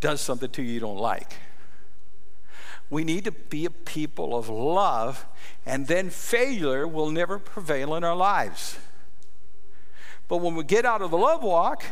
does 0.01 0.21
something 0.21 0.51
to 0.51 0.63
you 0.63 0.73
you 0.73 0.81
don't 0.81 0.99
like. 0.99 1.37
We 2.91 3.05
need 3.05 3.25
to 3.25 3.33
be 3.33 3.65
a 3.65 3.71
people 3.71 4.37
of 4.37 4.49
love, 4.49 5.25
and 5.65 5.87
then 5.87 6.11
failure 6.11 6.87
will 6.87 7.11
never 7.11 7.39
prevail 7.39 7.95
in 7.95 8.05
our 8.05 8.15
lives. 8.15 8.79
But 10.29 10.39
when 10.39 10.55
we 10.55 10.65
get 10.65 10.85
out 10.85 11.01
of 11.01 11.11
the 11.11 11.17
love 11.17 11.43
walk, 11.43 11.85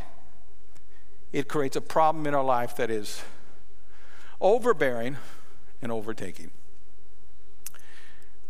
it 1.33 1.49
creates 1.49 1.77
a 1.77 1.81
problem 1.81 2.27
in 2.27 2.35
our 2.35 2.45
life 2.45 2.77
that 2.77 2.91
is 2.91 3.23
overbearing 4.41 5.17
and 5.81 5.91
overtaking. 5.91 6.51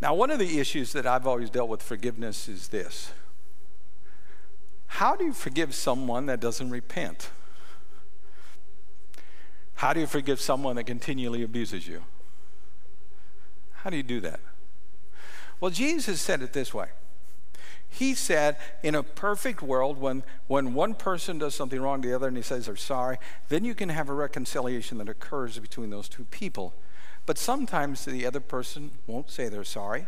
Now, 0.03 0.13
one 0.13 0.31
of 0.31 0.37
the 0.37 0.59
issues 0.59 0.91
that 0.91 1.07
I've 1.07 1.25
always 1.25 1.49
dealt 1.49 1.69
with 1.69 1.81
forgiveness 1.81 2.49
is 2.49 2.67
this 2.67 3.13
How 4.87 5.15
do 5.15 5.23
you 5.23 5.31
forgive 5.31 5.73
someone 5.73 6.25
that 6.25 6.41
doesn't 6.41 6.69
repent? 6.69 7.29
How 9.75 9.93
do 9.93 10.01
you 10.01 10.05
forgive 10.05 10.41
someone 10.41 10.75
that 10.75 10.83
continually 10.83 11.41
abuses 11.41 11.87
you? 11.87 12.03
How 13.75 13.89
do 13.89 13.95
you 13.95 14.03
do 14.03 14.19
that? 14.19 14.41
Well, 15.61 15.71
Jesus 15.71 16.19
said 16.19 16.41
it 16.41 16.51
this 16.51 16.73
way. 16.73 16.87
He 17.87 18.13
said, 18.13 18.57
in 18.81 18.95
a 18.95 19.03
perfect 19.03 19.61
world, 19.61 19.99
when, 19.99 20.23
when 20.47 20.73
one 20.73 20.95
person 20.95 21.37
does 21.37 21.55
something 21.55 21.79
wrong 21.79 22.01
to 22.01 22.09
the 22.09 22.15
other 22.15 22.27
and 22.27 22.35
he 22.35 22.43
says 22.43 22.65
they're 22.65 22.75
sorry, 22.75 23.19
then 23.47 23.63
you 23.63 23.73
can 23.73 23.87
have 23.87 24.09
a 24.09 24.13
reconciliation 24.13 24.97
that 24.97 25.07
occurs 25.07 25.59
between 25.59 25.91
those 25.91 26.09
two 26.09 26.25
people. 26.25 26.73
But 27.25 27.37
sometimes 27.37 28.05
the 28.05 28.25
other 28.25 28.39
person 28.39 28.91
won't 29.07 29.29
say 29.29 29.47
they're 29.49 29.63
sorry. 29.63 30.07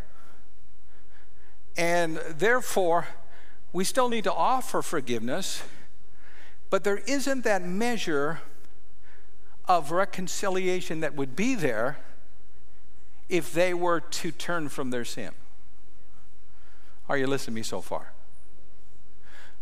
And 1.78 2.18
therefore, 2.30 3.08
we 3.74 3.84
still 3.84 4.10
need 4.10 4.24
to 4.24 4.34
offer 4.34 4.82
forgiveness, 4.82 5.64
but 6.70 6.84
there 6.84 6.98
isn't 6.98 7.44
that 7.44 7.64
measure 7.64 8.40
of 9.68 9.92
reconciliation 9.92 11.00
that 11.02 11.16
would 11.16 11.36
be 11.36 11.56
there 11.56 11.98
if 13.28 13.52
they 13.52 13.74
were 13.74 14.00
to 14.00 14.32
turn 14.32 14.70
from 14.70 14.92
their 14.92 15.06
sin. 15.06 15.32
Are 17.10 17.18
you 17.18 17.28
listening 17.28 17.56
to 17.56 17.60
me 17.60 17.64
so 17.64 17.82
far? 17.82 18.14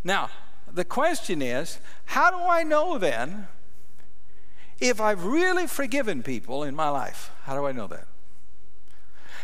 Now, 0.04 0.30
the 0.72 0.86
question 0.86 1.42
is 1.42 1.80
how 2.06 2.32
do 2.32 2.38
I 2.38 2.64
know 2.64 2.98
then 2.98 3.48
if 4.84 5.00
I've 5.00 5.24
really 5.24 5.66
forgiven 5.66 6.24
people 6.24 6.64
in 6.64 6.76
my 6.76 6.90
life, 6.90 7.32
how 7.44 7.56
do 7.56 7.66
I 7.66 7.72
know 7.72 7.88
that? 7.88 8.06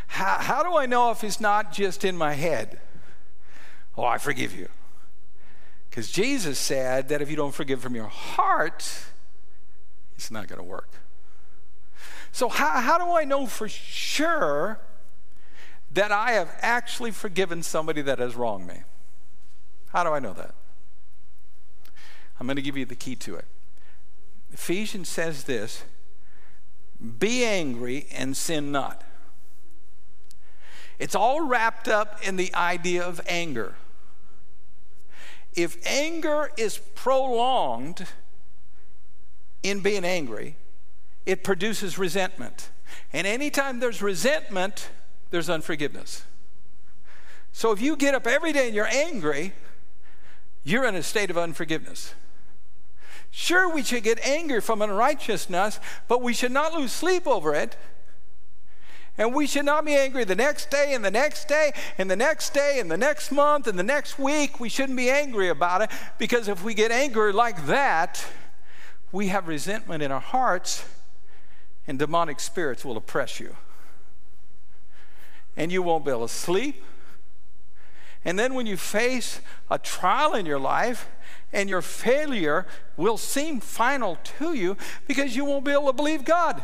How, 0.07 0.37
how 0.39 0.63
do 0.63 0.75
I 0.75 0.85
know 0.85 1.11
if 1.11 1.23
it's 1.23 1.39
not 1.39 1.71
just 1.71 2.03
in 2.03 2.17
my 2.17 2.33
head? 2.33 2.79
Oh, 3.97 4.03
I 4.03 4.17
forgive 4.17 4.53
you. 4.53 4.67
Because 5.89 6.11
Jesus 6.11 6.59
said 6.59 7.09
that 7.09 7.21
if 7.21 7.29
you 7.29 7.35
don't 7.35 7.53
forgive 7.53 7.79
from 7.79 7.95
your 7.95 8.07
heart, 8.07 8.91
it's 10.15 10.29
not 10.29 10.47
going 10.47 10.59
to 10.59 10.67
work. 10.67 10.89
So, 12.31 12.49
how, 12.49 12.81
how 12.81 12.97
do 12.97 13.15
I 13.15 13.23
know 13.23 13.45
for 13.45 13.69
sure 13.69 14.79
that 15.91 16.11
I 16.11 16.31
have 16.31 16.53
actually 16.61 17.11
forgiven 17.11 17.63
somebody 17.63 18.01
that 18.01 18.19
has 18.19 18.35
wronged 18.35 18.67
me? 18.67 18.81
How 19.87 20.03
do 20.03 20.11
I 20.11 20.19
know 20.19 20.33
that? 20.33 20.53
I'm 22.39 22.45
going 22.45 22.57
to 22.57 22.61
give 22.61 22.77
you 22.77 22.85
the 22.85 22.95
key 22.95 23.15
to 23.15 23.35
it. 23.35 23.45
Ephesians 24.51 25.09
says 25.09 25.43
this 25.43 25.83
be 27.17 27.45
angry 27.45 28.07
and 28.11 28.35
sin 28.35 28.71
not. 28.71 29.03
It's 30.97 31.15
all 31.15 31.47
wrapped 31.47 31.87
up 31.87 32.19
in 32.21 32.35
the 32.35 32.53
idea 32.53 33.03
of 33.03 33.21
anger. 33.25 33.75
If 35.55 35.77
anger 35.85 36.51
is 36.57 36.77
prolonged 36.95 38.05
in 39.63 39.79
being 39.79 40.03
angry, 40.03 40.55
it 41.25 41.43
produces 41.43 41.97
resentment. 41.97 42.69
And 43.13 43.25
anytime 43.25 43.79
there's 43.79 44.01
resentment, 44.01 44.89
there's 45.31 45.49
unforgiveness. 45.49 46.23
So 47.51 47.71
if 47.71 47.81
you 47.81 47.95
get 47.95 48.13
up 48.13 48.27
every 48.27 48.51
day 48.51 48.67
and 48.67 48.75
you're 48.75 48.87
angry, 48.87 49.53
you're 50.63 50.85
in 50.85 50.95
a 50.95 51.03
state 51.03 51.29
of 51.29 51.37
unforgiveness. 51.37 52.13
Sure, 53.31 53.71
we 53.71 53.83
should 53.83 54.03
get 54.03 54.19
angry 54.25 54.61
from 54.61 54.81
unrighteousness, 54.81 55.79
but 56.07 56.21
we 56.21 56.33
should 56.33 56.51
not 56.51 56.73
lose 56.73 56.91
sleep 56.91 57.27
over 57.27 57.53
it. 57.53 57.77
And 59.17 59.35
we 59.35 59.47
should 59.47 59.65
not 59.65 59.83
be 59.83 59.93
angry 59.95 60.23
the 60.23 60.35
next 60.35 60.71
day 60.71 60.93
and 60.93 61.03
the 61.03 61.11
next 61.11 61.49
day 61.49 61.73
and 61.97 62.09
the 62.09 62.15
next 62.15 62.53
day 62.53 62.79
and 62.79 62.89
the 62.89 62.97
next 62.97 63.33
month 63.33 63.67
and 63.67 63.77
the 63.77 63.83
next 63.83 64.17
week. 64.17 64.61
We 64.61 64.69
shouldn't 64.69 64.97
be 64.97 65.09
angry 65.09 65.49
about 65.49 65.81
it 65.81 65.91
because 66.17 66.47
if 66.47 66.63
we 66.63 66.73
get 66.73 66.89
angry 66.89 67.33
like 67.33 67.65
that, 67.65 68.25
we 69.11 69.27
have 69.27 69.49
resentment 69.49 70.01
in 70.01 70.11
our 70.11 70.21
hearts 70.21 70.85
and 71.85 71.99
demonic 71.99 72.39
spirits 72.39 72.85
will 72.85 72.95
oppress 72.95 73.41
you. 73.41 73.57
And 75.57 75.69
you 75.69 75.81
won't 75.81 76.05
be 76.05 76.11
able 76.11 76.27
to 76.27 76.33
sleep. 76.33 76.81
And 78.25 78.37
then 78.37 78.53
when 78.53 78.65
you 78.65 78.77
face 78.77 79.41
a 79.69 79.79
trial 79.79 80.33
in 80.33 80.45
your 80.45 80.59
life, 80.59 81.09
and 81.51 81.69
your 81.69 81.81
failure 81.81 82.67
will 82.95 83.17
seem 83.17 83.59
final 83.59 84.17
to 84.23 84.53
you 84.53 84.77
because 85.07 85.35
you 85.35 85.45
won't 85.45 85.65
be 85.65 85.71
able 85.71 85.87
to 85.87 85.93
believe 85.93 86.23
God. 86.23 86.63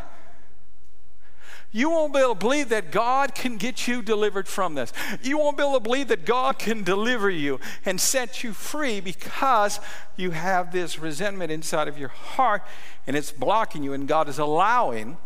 You 1.72 1.90
won't 1.90 2.14
be 2.14 2.20
able 2.20 2.34
to 2.34 2.38
believe 2.38 2.68
that 2.70 2.90
God 2.90 3.34
can 3.34 3.58
get 3.58 3.86
you 3.86 4.00
delivered 4.00 4.48
from 4.48 4.74
this. 4.74 4.92
You 5.22 5.36
won't 5.36 5.56
be 5.56 5.62
able 5.62 5.74
to 5.74 5.80
believe 5.80 6.08
that 6.08 6.24
God 6.24 6.58
can 6.58 6.82
deliver 6.84 7.28
you 7.28 7.60
and 7.84 8.00
set 8.00 8.42
you 8.42 8.52
free 8.52 9.00
because 9.00 9.80
you 10.16 10.30
have 10.30 10.72
this 10.72 10.98
resentment 10.98 11.50
inside 11.50 11.88
of 11.88 11.98
your 11.98 12.08
heart 12.08 12.62
and 13.06 13.16
it's 13.16 13.32
blocking 13.32 13.82
you, 13.82 13.92
and 13.92 14.08
God 14.08 14.28
is 14.28 14.38
allowing 14.38 15.18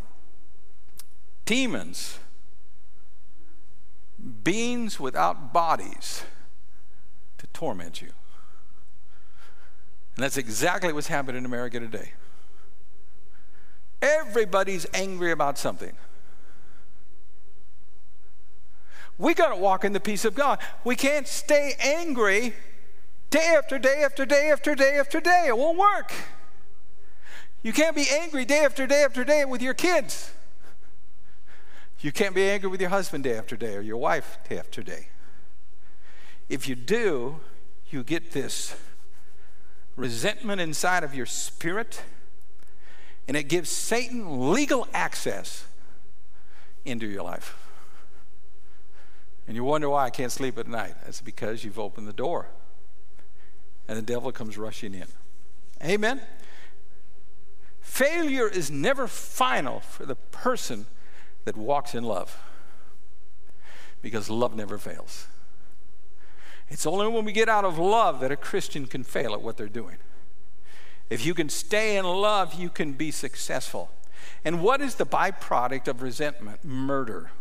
demons, 1.45 2.19
beings 4.21 5.01
without 5.01 5.53
bodies, 5.53 6.25
to 7.39 7.47
torment 7.49 8.03
you. 8.03 8.11
And 10.17 10.25
that's 10.25 10.37
exactly 10.37 10.93
what's 10.93 11.07
happening 11.07 11.39
in 11.39 11.45
America 11.47 11.81
today. 11.81 12.13
Everybody's 14.03 14.87
angry 14.93 15.31
about 15.31 15.59
something. 15.59 15.93
We 19.19 19.35
got 19.35 19.51
to 19.51 19.57
walk 19.57 19.85
in 19.85 19.93
the 19.93 20.01
peace 20.01 20.25
of 20.25 20.35
God. 20.35 20.59
We 20.83 20.97
can't 20.97 21.29
stay 21.29 21.75
angry 21.79 22.55
day 23.29 23.55
after 23.57 23.79
day 23.79 24.03
after 24.03 24.25
day 24.25 24.51
after 24.51 24.75
day 24.75 24.99
after 24.99 25.21
day. 25.21 25.45
It 25.49 25.57
won't 25.57 25.79
work. 25.79 26.13
You 27.63 27.73
can't 27.75 27.95
be 27.95 28.07
angry 28.11 28.47
day 28.47 28.65
after 28.65 28.87
day 28.87 29.05
after 29.05 29.23
day 29.23 29.45
with 29.45 29.61
your 29.61 29.75
kids. 29.75 30.33
You 32.01 32.13
can't 32.13 32.35
be 32.35 32.49
angry 32.49 32.71
with 32.71 32.81
your 32.81 32.91
husband 32.91 33.25
day 33.25 33.37
after 33.37 33.57
day 33.57 33.77
or 33.77 33.81
your 33.81 33.99
wife 33.99 34.39
day 34.49 34.59
after 34.59 34.83
day. 34.83 35.09
If 36.49 36.67
you 36.67 36.75
do, 36.75 37.41
you 37.91 38.03
get 38.03 38.33
this 38.33 38.75
resentment 39.97 40.61
inside 40.61 41.05
of 41.05 41.15
your 41.15 41.27
spirit, 41.27 42.03
and 43.29 43.37
it 43.37 43.45
gives 43.45 43.69
Satan 43.69 44.51
legal 44.51 44.89
access 44.95 45.67
into 46.85 47.07
your 47.07 47.23
life. 47.23 47.57
And 49.47 49.55
you 49.55 49.65
wonder 49.65 49.91
why 49.91 50.07
I 50.07 50.11
can't 50.11 50.33
sleep 50.33 50.59
at 50.59 50.67
night. 50.67 50.95
That's 51.05 51.21
because 51.21 51.65
you've 51.65 51.79
opened 51.79 52.09
the 52.09 52.13
door, 52.13 52.49
and 53.89 53.99
the 53.99 54.03
devil 54.03 54.33
comes 54.33 54.57
rushing 54.57 54.95
in. 54.95 55.07
Amen? 55.85 56.23
Failure 57.81 58.49
is 58.49 58.71
never 58.71 59.07
final 59.07 59.81
for 59.81 60.07
the 60.07 60.15
person 60.15 60.87
that 61.45 61.57
walks 61.57 61.95
in 61.95 62.05
love 62.05 62.39
because 64.03 64.31
love 64.31 64.57
never 64.57 64.79
fails. 64.79 65.27
It's 66.69 66.87
only 66.87 67.09
when 67.09 67.25
we 67.25 67.33
get 67.33 67.49
out 67.49 67.65
of 67.65 67.79
love 67.79 68.21
that 68.21 68.31
a 68.31 68.37
Christian 68.37 68.87
can 68.87 69.03
fail 69.03 69.35
at 69.35 69.43
what 69.43 69.57
they're 69.57 69.69
doing. 69.69 69.97
If 71.11 71.27
you 71.27 71.35
can 71.35 71.49
stay 71.49 71.97
in 71.97 72.05
love, 72.05 72.55
you 72.55 72.69
can 72.71 72.93
be 72.93 73.11
successful. 73.11 73.91
And 74.45 74.63
what 74.63 74.81
is 74.81 74.95
the 74.95 75.07
byproduct 75.07 75.89
of 75.89 76.03
resentment? 76.03 76.65
Murder. 76.65 77.33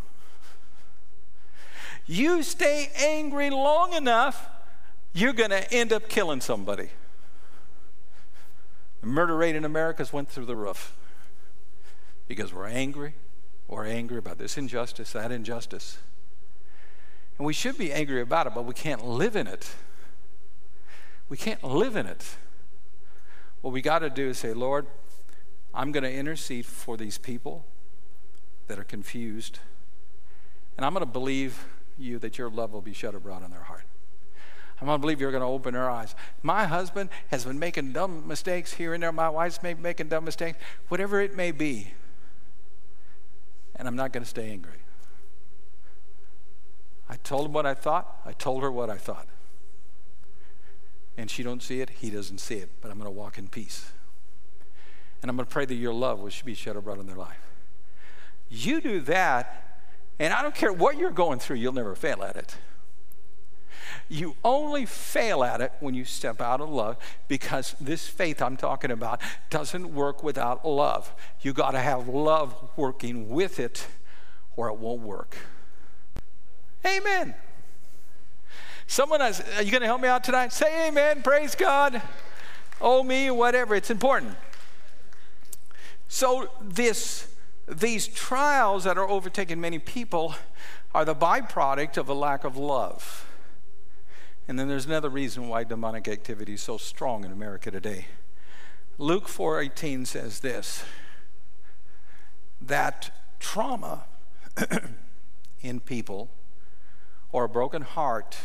You 2.07 2.41
stay 2.41 2.89
angry 2.97 3.51
long 3.51 3.93
enough, 3.93 4.49
you're 5.13 5.33
going 5.33 5.51
to 5.51 5.71
end 5.71 5.93
up 5.93 6.09
killing 6.09 6.41
somebody. 6.41 6.89
The 9.01 9.07
murder 9.07 9.37
rate 9.37 9.55
in 9.55 9.63
America 9.63 9.99
has 9.99 10.11
went 10.11 10.29
through 10.29 10.45
the 10.45 10.55
roof 10.55 10.97
because 12.27 12.51
we're 12.51 12.65
angry. 12.65 13.13
We're 13.69 13.85
angry 13.85 14.17
about 14.17 14.39
this 14.39 14.57
injustice, 14.57 15.13
that 15.13 15.31
injustice. 15.31 15.99
And 17.37 17.45
we 17.45 17.53
should 17.53 17.77
be 17.77 17.93
angry 17.93 18.19
about 18.19 18.47
it, 18.47 18.53
but 18.55 18.65
we 18.65 18.73
can't 18.73 19.05
live 19.05 19.35
in 19.35 19.45
it. 19.45 19.71
We 21.29 21.37
can't 21.37 21.63
live 21.63 21.95
in 21.95 22.07
it. 22.07 22.25
What 23.61 23.71
we 23.71 23.81
got 23.81 23.99
to 23.99 24.09
do 24.09 24.29
is 24.29 24.39
say, 24.39 24.53
Lord, 24.53 24.87
I'm 25.73 25.91
going 25.91 26.03
to 26.03 26.11
intercede 26.11 26.65
for 26.65 26.97
these 26.97 27.19
people 27.19 27.63
that 28.67 28.79
are 28.79 28.83
confused, 28.83 29.59
and 30.75 30.85
I'm 30.85 30.93
going 30.93 31.05
to 31.05 31.11
believe 31.11 31.65
you 31.97 32.17
that 32.19 32.39
your 32.39 32.49
love 32.49 32.73
will 32.73 32.81
be 32.81 32.93
shed 32.93 33.13
abroad 33.13 33.43
in 33.43 33.51
their 33.51 33.63
heart. 33.63 33.83
I'm 34.81 34.87
going 34.87 34.97
to 34.97 35.01
believe 35.01 35.21
you're 35.21 35.31
going 35.31 35.41
to 35.41 35.47
open 35.47 35.73
their 35.73 35.89
eyes. 35.89 36.15
My 36.41 36.65
husband 36.65 37.09
has 37.29 37.45
been 37.45 37.59
making 37.59 37.91
dumb 37.91 38.27
mistakes 38.27 38.73
here 38.73 38.93
and 38.93 39.03
there. 39.03 39.11
My 39.11 39.29
wife's 39.29 39.57
been 39.57 39.81
making 39.81 40.07
dumb 40.07 40.23
mistakes. 40.23 40.57
Whatever 40.87 41.21
it 41.21 41.35
may 41.35 41.51
be. 41.51 41.93
And 43.79 43.87
I'm 43.87 43.95
not 43.95 44.13
going 44.13 44.23
to 44.23 44.29
stay 44.29 44.51
angry. 44.51 44.83
I 47.09 47.15
told 47.15 47.47
him 47.47 47.53
what 47.53 47.65
I 47.65 47.73
thought. 47.73 48.21
I 48.25 48.33
told 48.33 48.61
her 48.61 48.71
what 48.71 48.91
I 48.91 48.97
thought. 48.97 49.25
And 51.17 51.31
she 51.31 51.41
don't 51.41 51.63
see 51.63 51.81
it. 51.81 51.89
He 51.89 52.11
doesn't 52.11 52.37
see 52.37 52.55
it. 52.55 52.69
But 52.81 52.91
I'm 52.91 52.99
going 52.99 53.11
to 53.11 53.17
walk 53.17 53.39
in 53.39 53.47
peace. 53.47 53.91
And 55.23 55.31
I'm 55.31 55.35
going 55.35 55.47
to 55.47 55.51
pray 55.51 55.65
that 55.65 55.73
your 55.73 55.93
love 55.93 56.19
will 56.19 56.31
be 56.45 56.53
shed 56.53 56.75
abroad 56.75 56.99
in 56.99 57.07
their 57.07 57.15
life. 57.15 57.41
You 58.49 58.79
do 58.79 58.99
that 59.01 59.69
and 60.19 60.33
I 60.33 60.41
don't 60.41 60.53
care 60.53 60.73
what 60.73 60.97
you're 60.97 61.11
going 61.11 61.39
through, 61.39 61.55
you'll 61.55 61.73
never 61.73 61.95
fail 61.95 62.23
at 62.23 62.35
it. 62.35 62.57
You 64.07 64.35
only 64.43 64.85
fail 64.85 65.43
at 65.43 65.61
it 65.61 65.71
when 65.79 65.93
you 65.93 66.05
step 66.05 66.41
out 66.41 66.61
of 66.61 66.69
love 66.69 66.97
because 67.27 67.75
this 67.79 68.07
faith 68.07 68.41
I'm 68.41 68.57
talking 68.57 68.91
about 68.91 69.21
doesn't 69.49 69.93
work 69.93 70.23
without 70.23 70.67
love. 70.67 71.13
You 71.41 71.53
got 71.53 71.71
to 71.71 71.79
have 71.79 72.07
love 72.07 72.55
working 72.75 73.29
with 73.29 73.59
it 73.59 73.87
or 74.55 74.69
it 74.69 74.77
won't 74.77 75.01
work. 75.01 75.37
Amen. 76.85 77.35
Someone 78.87 79.19
has, 79.19 79.41
are 79.57 79.61
you 79.61 79.71
going 79.71 79.81
to 79.81 79.87
help 79.87 80.01
me 80.01 80.07
out 80.07 80.23
tonight? 80.23 80.51
Say 80.51 80.87
amen. 80.87 81.21
Praise 81.21 81.53
God. 81.55 82.01
Oh, 82.81 83.03
me, 83.03 83.29
whatever. 83.29 83.75
It's 83.75 83.91
important. 83.91 84.35
So, 86.07 86.49
this 86.61 87.27
these 87.69 88.07
trials 88.07 88.83
that 88.85 88.97
are 88.97 89.07
overtaking 89.07 89.61
many 89.61 89.79
people 89.79 90.35
are 90.93 91.05
the 91.05 91.15
byproduct 91.15 91.97
of 91.97 92.09
a 92.09 92.13
lack 92.13 92.43
of 92.43 92.57
love. 92.57 93.28
And 94.49 94.57
then 94.57 94.67
there's 94.67 94.87
another 94.87 95.09
reason 95.09 95.47
why 95.47 95.63
demonic 95.63 96.07
activity 96.07 96.55
is 96.55 96.61
so 96.61 96.79
strong 96.79 97.23
in 97.23 97.31
America 97.31 97.69
today. 97.69 98.07
Luke 98.97 99.27
4:18 99.27 100.07
says 100.07 100.39
this 100.39 100.83
that 102.59 103.11
trauma 103.39 104.05
in 105.61 105.79
people 105.79 106.31
or 107.31 107.43
a 107.43 107.49
broken 107.49 107.83
heart 107.83 108.39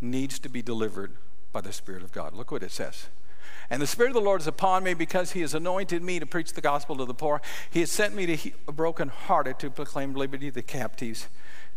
needs 0.00 0.40
to 0.40 0.48
be 0.48 0.60
delivered 0.60 1.12
by 1.52 1.60
the 1.60 1.72
Spirit 1.72 2.02
of 2.02 2.10
God. 2.10 2.34
Look 2.34 2.50
what 2.50 2.64
it 2.64 2.72
says. 2.72 3.06
And 3.70 3.80
the 3.80 3.86
Spirit 3.86 4.08
of 4.08 4.14
the 4.14 4.20
Lord 4.20 4.40
is 4.40 4.48
upon 4.48 4.82
me 4.82 4.94
because 4.94 5.30
He 5.32 5.40
has 5.42 5.54
anointed 5.54 6.02
me 6.02 6.18
to 6.18 6.26
preach 6.26 6.52
the 6.54 6.60
gospel 6.60 6.96
to 6.96 7.04
the 7.04 7.14
poor. 7.14 7.40
He 7.70 7.78
has 7.78 7.92
sent 7.92 8.16
me 8.16 8.26
to 8.26 8.34
he- 8.34 8.54
brokenhearted 8.66 9.60
to 9.60 9.70
proclaim 9.70 10.14
liberty 10.14 10.48
to 10.48 10.54
the 10.56 10.62
captives, 10.62 11.28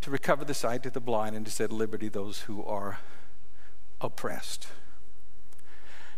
to 0.03 0.11
recover 0.11 0.43
the 0.43 0.53
sight 0.53 0.83
to 0.83 0.89
the 0.89 0.99
blind, 0.99 1.33
and 1.33 1.45
to 1.45 1.51
set 1.51 1.71
liberty 1.71 2.09
those 2.09 2.41
who 2.41 2.61
are 2.65 2.99
oppressed. 4.01 4.67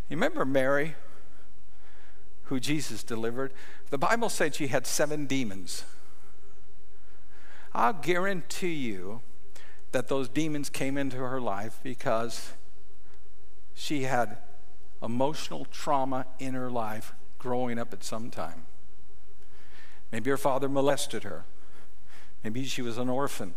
You 0.10 0.18
remember 0.18 0.44
Mary, 0.44 0.96
who 2.46 2.60
Jesus 2.60 3.04
delivered? 3.04 3.54
The 3.92 4.00
Bible 4.00 4.30
said 4.30 4.56
she 4.56 4.68
had 4.68 4.88
seven 4.88 5.28
demons. 5.28 5.84
I'll 7.76 7.94
guarantee 7.94 8.74
you 8.74 9.22
that 9.92 10.08
those 10.08 10.30
demons 10.30 10.72
came 10.72 10.98
into 10.98 11.18
her 11.18 11.40
life 11.40 11.80
because 11.84 12.54
she 13.76 14.04
had 14.04 14.40
emotional 15.04 15.66
trauma 15.66 16.26
in 16.40 16.56
her 16.56 16.72
life 16.72 17.14
growing 17.38 17.78
up 17.78 17.94
at 17.94 18.04
some 18.04 18.32
time. 18.32 18.66
Maybe 20.12 20.32
her 20.32 20.38
father 20.38 20.68
molested 20.68 21.22
her. 21.22 21.44
Maybe 22.44 22.66
she 22.66 22.82
was 22.82 22.98
an 22.98 23.10
orphan. 23.10 23.54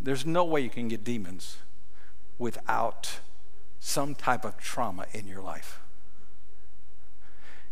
There's 0.00 0.24
no 0.24 0.44
way 0.44 0.60
you 0.60 0.70
can 0.70 0.88
get 0.88 1.04
demons 1.04 1.58
without 2.38 3.18
some 3.80 4.14
type 4.14 4.44
of 4.44 4.56
trauma 4.58 5.06
in 5.12 5.26
your 5.26 5.42
life. 5.42 5.80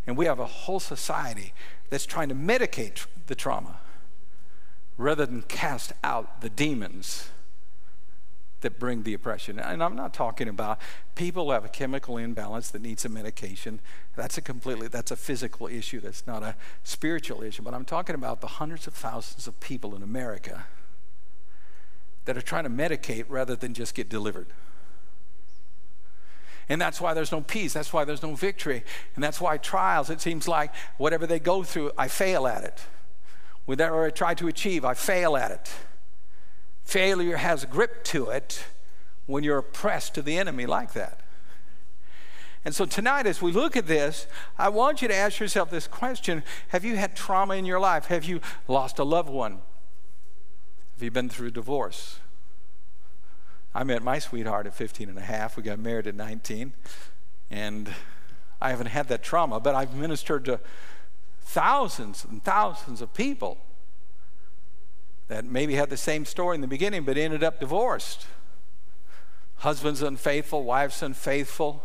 And 0.07 0.17
we 0.17 0.27
have 0.27 0.39
a 0.39 0.47
whole 0.47 0.81
society 0.81 1.53
that's 1.91 2.07
trying 2.07 2.29
to 2.29 2.35
medicate 2.35 3.07
the 3.27 3.35
trauma 3.35 3.79
rather 4.97 5.27
than 5.27 5.43
cast 5.43 5.93
out 6.03 6.41
the 6.41 6.49
demons 6.49 7.31
that 8.62 8.79
bring 8.79 9.03
the 9.03 9.15
oppression. 9.15 9.59
And 9.59 9.83
I'm 9.83 9.95
not 9.95 10.15
talking 10.15 10.49
about 10.49 10.81
people 11.15 11.47
who 11.47 11.51
have 11.51 11.65
a 11.65 11.69
chemical 11.69 12.17
imbalance 12.17 12.71
that 12.71 12.83
needs 12.83 13.05
a 13.05 13.09
medication. 13.09 13.81
That's 14.15 14.39
a 14.39 14.43
completely 14.43 14.89
that's 14.89 15.11
a 15.11 15.17
physical 15.17 15.67
issue. 15.67 16.01
That's 16.01 16.27
not 16.27 16.43
a 16.43 16.57
spiritual 16.83 17.43
issue. 17.43 17.62
But 17.62 17.75
I'm 17.75 17.85
talking 17.85 18.15
about 18.15 18.41
the 18.41 18.47
hundreds 18.47 18.87
of 18.87 18.95
thousands 18.95 19.47
of 19.47 19.61
people 19.61 19.95
in 19.95 20.03
America 20.03 20.65
that 22.27 22.37
are 22.37 22.43
trying 22.43 22.65
to 22.65 22.71
medicate 22.71 23.25
rather 23.29 23.57
than 23.57 23.75
just 23.75 23.95
get 23.95 24.09
delivered. 24.09 24.47
And 26.69 26.81
that's 26.81 27.01
why 27.01 27.15
there's 27.15 27.33
no 27.33 27.41
peace. 27.41 27.73
That's 27.73 27.93
why 27.93 28.05
there's 28.05 28.23
no 28.23 28.35
victory. 28.35 28.85
And 29.15 29.23
that's 29.23 29.41
why 29.41 29.57
trials, 29.57 30.11
it 30.11 30.21
seems 30.21 30.49
like 30.49 30.75
whatever 30.99 31.27
they 31.27 31.39
go 31.39 31.62
through, 31.62 31.93
I 31.97 32.09
fail 32.09 32.47
at 32.47 32.65
it. 32.65 32.85
Whatever 33.65 34.05
I 34.05 34.11
try 34.11 34.35
to 34.35 34.49
achieve, 34.49 34.85
I 34.85 34.95
fail 34.95 35.37
at 35.37 35.51
it. 35.51 35.73
Failure 36.85 37.37
has 37.37 37.65
a 37.65 37.67
grip 37.67 38.05
to 38.05 38.31
it 38.31 38.65
when 39.27 39.43
you're 39.43 39.59
oppressed 39.59 40.15
to 40.15 40.23
the 40.23 40.39
enemy 40.39 40.67
like 40.67 40.93
that. 40.93 41.21
And 42.65 42.75
so 42.75 42.85
tonight, 42.85 43.27
as 43.27 43.41
we 43.41 43.53
look 43.53 43.77
at 43.77 43.87
this, 43.87 44.27
I 44.59 44.71
want 44.71 45.01
you 45.01 45.07
to 45.07 45.15
ask 45.15 45.39
yourself 45.39 45.71
this 45.71 45.87
question 45.87 46.43
Have 46.69 46.85
you 46.85 46.97
had 46.97 47.15
trauma 47.15 47.55
in 47.55 47.65
your 47.65 47.79
life? 47.79 48.07
Have 48.07 48.25
you 48.25 48.41
lost 48.67 48.99
a 48.99 49.05
loved 49.05 49.29
one? 49.29 49.59
Have 50.97 51.03
you 51.03 51.11
been 51.11 51.29
through 51.29 51.49
a 51.49 51.51
divorce? 51.51 52.21
I 53.75 53.85
met 53.85 54.03
my 54.03 54.19
sweetheart 54.19 54.67
at 54.67 54.73
15 54.73 55.11
and 55.11 55.19
a 55.19 55.23
half. 55.23 55.55
We 55.55 55.63
got 55.63 55.79
married 55.79 56.07
at 56.07 56.15
19. 56.15 56.73
And 57.51 57.93
I 58.63 58.71
haven't 58.71 58.87
had 58.87 59.09
that 59.09 59.23
trauma, 59.23 59.61
but 59.61 59.75
I've 59.75 59.95
ministered 59.95 60.47
to 60.47 60.59
thousands 61.43 62.25
and 62.25 62.43
thousands 62.43 63.03
of 63.03 63.13
people 63.13 63.59
that 65.29 65.45
maybe 65.45 65.75
had 65.75 65.91
the 65.91 65.99
same 65.99 66.25
story 66.25 66.55
in 66.55 66.63
the 66.63 66.67
beginning 66.67 67.05
but 67.05 67.19
ended 67.19 67.45
up 67.45 67.61
divorced. 67.61 68.27
Husbands 69.57 70.01
unfaithful, 70.01 70.65
wives 70.65 71.03
unfaithful, 71.03 71.85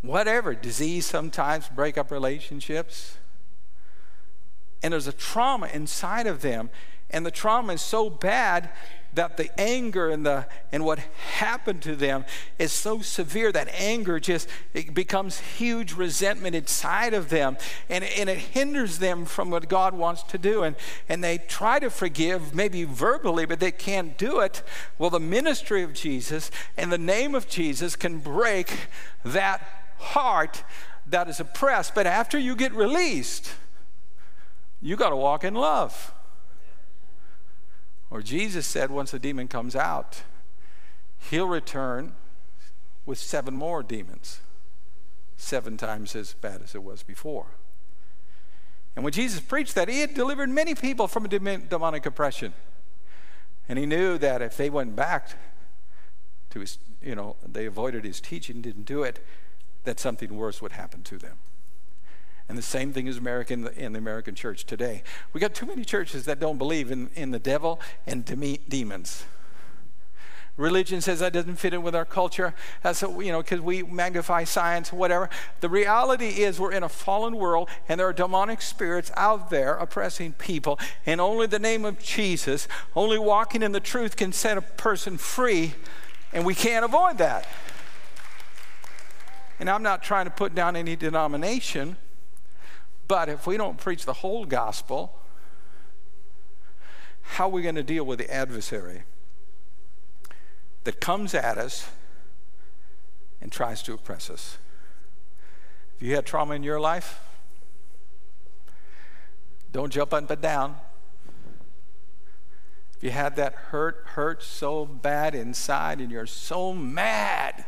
whatever, 0.00 0.54
disease 0.54 1.04
sometimes, 1.04 1.68
break 1.68 1.98
up 1.98 2.10
relationships. 2.10 3.18
And 4.82 4.94
there's 4.94 5.06
a 5.06 5.12
trauma 5.12 5.66
inside 5.66 6.26
of 6.26 6.40
them, 6.40 6.70
and 7.10 7.24
the 7.24 7.30
trauma 7.30 7.74
is 7.74 7.82
so 7.82 8.10
bad 8.10 8.70
that 9.16 9.36
the 9.36 9.50
anger 9.58 10.10
and 10.10 10.24
the 10.24 10.46
and 10.70 10.84
what 10.84 10.98
happened 11.38 11.82
to 11.82 11.96
them 11.96 12.24
is 12.58 12.72
so 12.72 13.00
severe 13.00 13.50
that 13.50 13.68
anger 13.74 14.20
just 14.20 14.48
it 14.74 14.92
becomes 14.94 15.38
huge 15.38 15.94
resentment 15.94 16.54
inside 16.54 17.14
of 17.14 17.30
them. 17.30 17.56
And, 17.88 18.04
and 18.04 18.28
it 18.28 18.38
hinders 18.38 18.98
them 18.98 19.24
from 19.24 19.50
what 19.50 19.68
God 19.68 19.94
wants 19.94 20.22
to 20.24 20.38
do. 20.38 20.62
And 20.62 20.76
and 21.08 21.24
they 21.24 21.38
try 21.38 21.78
to 21.78 21.90
forgive 21.90 22.54
maybe 22.54 22.84
verbally 22.84 23.46
but 23.46 23.58
they 23.58 23.72
can't 23.72 24.16
do 24.18 24.40
it. 24.40 24.62
Well 24.98 25.10
the 25.10 25.20
ministry 25.20 25.82
of 25.82 25.94
Jesus 25.94 26.50
and 26.76 26.92
the 26.92 26.98
name 26.98 27.34
of 27.34 27.48
Jesus 27.48 27.96
can 27.96 28.18
break 28.18 28.88
that 29.24 29.66
heart 29.98 30.62
that 31.06 31.28
is 31.28 31.40
oppressed. 31.40 31.94
But 31.94 32.06
after 32.06 32.38
you 32.38 32.54
get 32.54 32.72
released 32.74 33.54
you 34.82 34.94
got 34.96 35.08
to 35.08 35.16
walk 35.16 35.42
in 35.42 35.54
love 35.54 36.12
or 38.10 38.22
Jesus 38.22 38.66
said, 38.66 38.90
once 38.90 39.12
a 39.12 39.18
demon 39.18 39.48
comes 39.48 39.74
out, 39.74 40.22
he'll 41.30 41.48
return 41.48 42.12
with 43.04 43.18
seven 43.18 43.54
more 43.54 43.82
demons, 43.82 44.40
seven 45.36 45.76
times 45.76 46.14
as 46.14 46.34
bad 46.34 46.62
as 46.62 46.74
it 46.74 46.82
was 46.82 47.02
before. 47.02 47.46
And 48.94 49.04
when 49.04 49.12
Jesus 49.12 49.40
preached 49.40 49.74
that, 49.74 49.88
he 49.88 50.00
had 50.00 50.14
delivered 50.14 50.48
many 50.48 50.74
people 50.74 51.06
from 51.06 51.28
demonic 51.28 52.06
oppression. 52.06 52.54
And 53.68 53.78
he 53.78 53.86
knew 53.86 54.16
that 54.18 54.40
if 54.40 54.56
they 54.56 54.70
went 54.70 54.96
back 54.96 55.30
to 56.50 56.60
his, 56.60 56.78
you 57.02 57.14
know, 57.14 57.36
they 57.46 57.66
avoided 57.66 58.04
his 58.04 58.20
teaching, 58.20 58.62
didn't 58.62 58.86
do 58.86 59.02
it, 59.02 59.24
that 59.84 60.00
something 60.00 60.34
worse 60.36 60.62
would 60.62 60.72
happen 60.72 61.02
to 61.02 61.18
them. 61.18 61.38
And 62.48 62.56
the 62.56 62.62
same 62.62 62.92
thing 62.92 63.06
is 63.08 63.16
American 63.16 63.66
in 63.68 63.92
the 63.92 63.98
American 63.98 64.34
church 64.34 64.64
today. 64.64 65.02
We 65.32 65.40
got 65.40 65.54
too 65.54 65.66
many 65.66 65.84
churches 65.84 66.24
that 66.26 66.38
don't 66.38 66.58
believe 66.58 66.90
in, 66.92 67.10
in 67.14 67.32
the 67.32 67.40
devil 67.40 67.80
and 68.06 68.24
demons. 68.68 69.24
Religion 70.56 71.02
says 71.02 71.20
that 71.20 71.34
doesn't 71.34 71.56
fit 71.56 71.74
in 71.74 71.82
with 71.82 71.94
our 71.94 72.06
culture. 72.06 72.54
That's 72.82 73.02
you 73.02 73.30
know 73.30 73.42
because 73.42 73.60
we 73.60 73.82
magnify 73.82 74.44
science, 74.44 74.90
whatever. 74.90 75.28
The 75.60 75.68
reality 75.68 76.42
is 76.42 76.58
we're 76.58 76.72
in 76.72 76.82
a 76.82 76.88
fallen 76.88 77.36
world, 77.36 77.68
and 77.88 78.00
there 78.00 78.08
are 78.08 78.12
demonic 78.12 78.62
spirits 78.62 79.10
out 79.16 79.50
there 79.50 79.74
oppressing 79.74 80.32
people. 80.32 80.78
And 81.04 81.20
only 81.20 81.46
the 81.46 81.58
name 81.58 81.84
of 81.84 81.98
Jesus, 81.98 82.68
only 82.94 83.18
walking 83.18 83.62
in 83.62 83.72
the 83.72 83.80
truth, 83.80 84.16
can 84.16 84.32
set 84.32 84.56
a 84.56 84.62
person 84.62 85.18
free, 85.18 85.74
and 86.32 86.46
we 86.46 86.54
can't 86.54 86.86
avoid 86.86 87.18
that. 87.18 87.46
And 89.60 89.68
I'm 89.68 89.82
not 89.82 90.02
trying 90.02 90.24
to 90.24 90.30
put 90.30 90.54
down 90.54 90.74
any 90.74 90.96
denomination, 90.96 91.96
but 93.08 93.28
if 93.28 93.46
we 93.46 93.56
don't 93.56 93.78
preach 93.78 94.04
the 94.04 94.12
whole 94.12 94.44
gospel, 94.44 95.18
how 97.22 97.46
are 97.46 97.50
we 97.50 97.62
going 97.62 97.74
to 97.74 97.82
deal 97.82 98.04
with 98.04 98.18
the 98.18 98.32
adversary? 98.32 99.02
that 100.86 101.00
comes 101.00 101.34
at 101.34 101.58
us 101.58 101.90
and 103.40 103.50
tries 103.50 103.82
to 103.82 103.92
oppress 103.92 104.30
us. 104.30 104.56
If 105.96 106.06
you 106.06 106.14
had 106.14 106.24
trauma 106.24 106.54
in 106.54 106.62
your 106.62 106.78
life, 106.78 107.20
don't 109.72 109.92
jump 109.92 110.14
up 110.14 110.30
and 110.30 110.40
down. 110.40 110.76
If 112.96 113.02
you 113.02 113.10
had 113.10 113.34
that 113.34 113.54
hurt, 113.54 114.04
hurt 114.10 114.44
so 114.44 114.86
bad 114.86 115.34
inside 115.34 116.00
and 116.00 116.12
you're 116.12 116.24
so 116.24 116.72
mad 116.72 117.64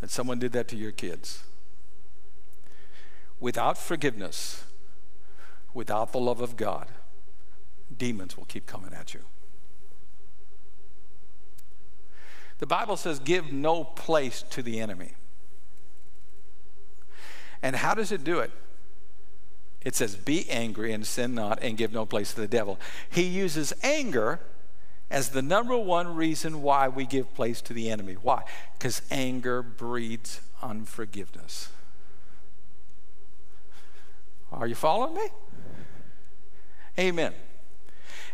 that 0.00 0.10
someone 0.10 0.40
did 0.40 0.50
that 0.52 0.66
to 0.68 0.76
your 0.76 0.90
kids, 0.90 1.44
without 3.42 3.76
forgiveness, 3.76 4.62
without 5.74 6.12
the 6.12 6.20
love 6.20 6.40
of 6.40 6.56
God, 6.56 6.86
demons 7.94 8.36
will 8.36 8.44
keep 8.44 8.66
coming 8.66 8.94
at 8.94 9.12
you. 9.12 9.20
The 12.58 12.66
Bible 12.66 12.96
says, 12.96 13.18
give 13.18 13.52
no 13.52 13.82
place 13.82 14.44
to 14.50 14.62
the 14.62 14.78
enemy. 14.78 15.14
And 17.60 17.74
how 17.74 17.94
does 17.94 18.12
it 18.12 18.22
do 18.22 18.38
it? 18.38 18.52
It 19.84 19.96
says, 19.96 20.14
be 20.14 20.48
angry 20.48 20.92
and 20.92 21.04
sin 21.04 21.34
not, 21.34 21.60
and 21.62 21.76
give 21.76 21.92
no 21.92 22.06
place 22.06 22.32
to 22.34 22.40
the 22.40 22.46
devil. 22.46 22.78
He 23.10 23.24
uses 23.24 23.72
anger 23.82 24.38
as 25.10 25.30
the 25.30 25.42
number 25.42 25.76
one 25.76 26.14
reason 26.14 26.62
why 26.62 26.86
we 26.86 27.04
give 27.06 27.34
place 27.34 27.60
to 27.62 27.72
the 27.72 27.90
enemy. 27.90 28.14
Why? 28.14 28.44
Because 28.78 29.02
anger 29.10 29.64
breeds 29.64 30.40
unforgiveness. 30.62 31.70
Are 34.52 34.66
you 34.66 34.74
following 34.74 35.14
me? 35.14 35.28
Amen. 36.98 37.32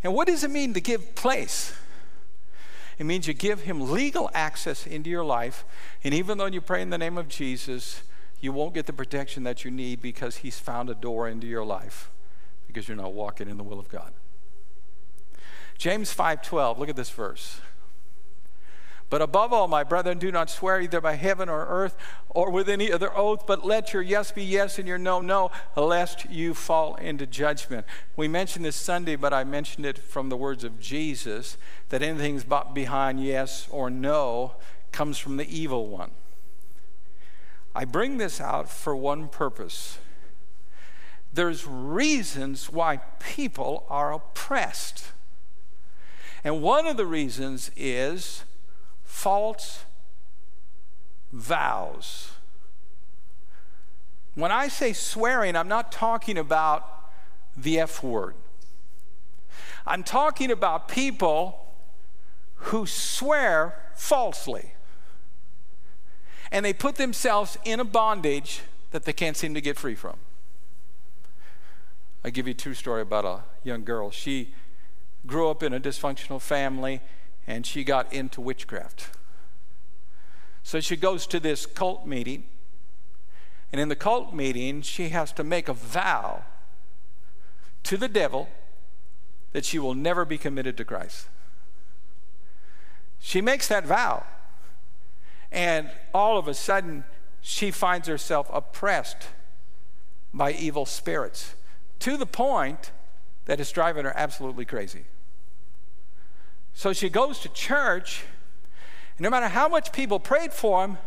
And 0.03 0.15
what 0.15 0.27
does 0.27 0.45
it 0.45 0.51
mean 0.51 0.75
to 0.75 0.81
give 0.81 1.15
place? 1.15 1.75
It 2.99 3.07
means 3.07 3.29
you 3.29 3.35
give 3.35 3.63
him 3.63 3.93
legal 3.93 4.31
access 4.35 4.87
into 4.87 5.09
your 5.09 5.25
life. 5.25 5.65
And 6.03 6.13
even 6.13 6.39
though 6.39 6.47
you 6.47 6.61
pray 6.61 6.83
in 6.83 6.91
the 6.91 6.99
name 6.99 7.17
of 7.17 7.29
Jesus, 7.29 8.03
you 8.41 8.53
won't 8.53 8.75
get 8.75 8.87
the 8.87 8.93
protection 8.93 9.45
that 9.45 9.65
you 9.65 9.71
need 9.71 10.03
because 10.03 10.39
he's 10.39 10.59
found 10.59 10.91
a 10.91 10.95
door 10.95 11.29
into 11.29 11.47
your 11.47 11.65
life 11.65 12.11
because 12.67 12.89
you're 12.89 12.97
not 12.97 13.13
walking 13.13 13.49
in 13.49 13.57
the 13.57 13.65
will 13.65 13.79
of 13.79 13.89
God. 13.89 14.13
James 15.77 16.13
5:12, 16.13 16.79
look 16.79 16.89
at 16.89 16.97
this 16.97 17.11
verse. 17.11 17.61
But 19.11 19.23
above 19.23 19.53
all, 19.55 19.69
my 19.69 19.85
brethren, 19.85 20.19
do 20.19 20.31
not 20.31 20.51
swear 20.51 20.81
either 20.81 21.01
by 21.01 21.15
heaven 21.15 21.49
or 21.49 21.65
earth 21.67 21.97
or 22.29 22.51
with 22.51 22.69
any 22.69 22.93
other 22.93 23.17
oath, 23.17 23.47
but 23.47 23.65
let 23.65 23.95
your 23.95 24.03
yes 24.03 24.33
be 24.33 24.45
yes 24.45 24.79
and 24.79 24.87
your 24.87 24.99
no, 24.99 25.21
no, 25.21 25.51
lest 25.77 26.29
you 26.31 26.53
fall 26.53 26.95
into 26.97 27.27
judgment. 27.27 27.87
We 28.17 28.29
mentioned 28.29 28.67
this 28.67 28.77
Sunday, 28.77 29.17
but 29.17 29.33
I 29.33 29.45
mentioned 29.45 29.87
it 29.87 29.97
from 29.97 30.29
the 30.29 30.37
words 30.37 30.63
of 30.63 30.79
Jesus 30.79 31.57
that 31.89 32.03
anything 32.03 32.43
behind 32.75 33.25
yes 33.25 33.67
or 33.71 33.89
no 33.89 34.53
comes 34.93 35.17
from 35.17 35.39
the 35.39 35.57
evil 35.57 35.87
one. 35.87 36.11
I 37.75 37.87
bring 37.87 38.19
this 38.19 38.41
out 38.41 38.69
for 38.69 38.95
one 38.95 39.29
purpose. 39.29 39.99
There's 41.33 41.67
reasons 41.67 42.71
why 42.71 42.99
people 43.21 43.87
are 43.89 44.13
oppressed. 44.13 45.13
And 46.45 46.61
one 46.63 46.87
of 46.87 46.97
the 46.97 47.07
reasons 47.07 47.71
is 47.77 48.45
false 49.09 49.87
vows. 51.33 52.31
When 54.35 54.53
I 54.53 54.69
say 54.69 54.93
swearing, 54.93 55.57
I'm 55.57 55.67
not 55.67 55.91
talking 55.91 56.39
about 56.39 56.87
the 57.57 57.81
F 57.81 58.05
word. 58.05 58.35
I'm 59.87 60.05
talking 60.05 60.53
about 60.53 60.89
people 60.89 61.59
who 62.55 62.87
swear 62.87 63.81
falsely. 63.95 64.73
And 66.53 66.65
they 66.65 66.75
put 66.75 66.97
themselves 66.97 67.57
in 67.65 67.81
a 67.81 67.85
bondage 67.85 68.61
that 68.91 69.05
they 69.05 69.13
can't 69.13 69.37
seem 69.37 69.55
to 69.55 69.61
get 69.61 69.79
free 69.79 69.95
from. 69.95 70.17
I 72.23 72.31
give 72.31 72.47
you 72.47 72.53
a 72.53 72.55
true 72.55 72.75
story 72.75 73.03
about 73.03 73.25
a 73.25 73.41
young 73.65 73.85
girl. 73.85 74.11
She 74.11 74.53
grew 75.27 75.49
up 75.49 75.63
in 75.63 75.73
a 75.73 75.81
dysfunctional 75.81 76.41
family 76.41 77.01
and 77.49 77.67
she 77.67 77.83
got 77.83 78.13
into 78.13 78.43
witchcraft. 78.43 79.09
So 80.63 80.81
she 80.81 80.97
goes 80.97 81.27
to 81.29 81.41
this 81.41 81.65
cult 81.65 82.07
meeting, 82.07 82.45
and 83.73 83.81
in 83.81 83.89
the 83.89 83.97
cult 83.97 84.35
meeting, 84.35 84.83
she 84.83 85.09
has 85.09 85.33
to 85.33 85.43
make 85.43 85.67
a 85.67 85.73
vow 85.73 86.45
to 87.85 87.97
the 87.97 88.07
devil 88.07 88.51
that 89.53 89.65
she 89.65 89.79
will 89.79 89.95
never 89.95 90.27
be 90.27 90.37
committed 90.37 90.77
to 90.77 90.85
Christ. 90.85 91.27
She 93.19 93.41
makes 93.41 93.67
that 93.69 93.87
vow, 93.87 94.25
and 95.51 95.91
all 96.13 96.37
of 96.37 96.49
a 96.49 96.55
sudden, 96.55 97.05
she 97.41 97.71
finds 97.71 98.09
herself 98.09 98.51
oppressed 98.53 99.29
by 100.35 100.53
evil 100.53 100.85
spirits 100.85 101.55
to 102.01 102.19
the 102.19 102.27
point 102.27 102.91
that 103.47 103.59
it's 103.59 103.73
driving 103.73 104.05
her 104.05 104.13
absolutely 104.15 104.67
crazy. 104.67 105.05
So 106.79 106.93
she 106.93 107.09
goes 107.09 107.41
to 107.41 107.49
church, 107.49 108.23
and 109.17 109.25
no 109.25 109.31
matter 109.31 109.49
how 109.49 109.67
much 109.67 109.91
people 109.91 110.21
prayed 110.21 110.53
for 110.53 110.85
him, 110.85 110.99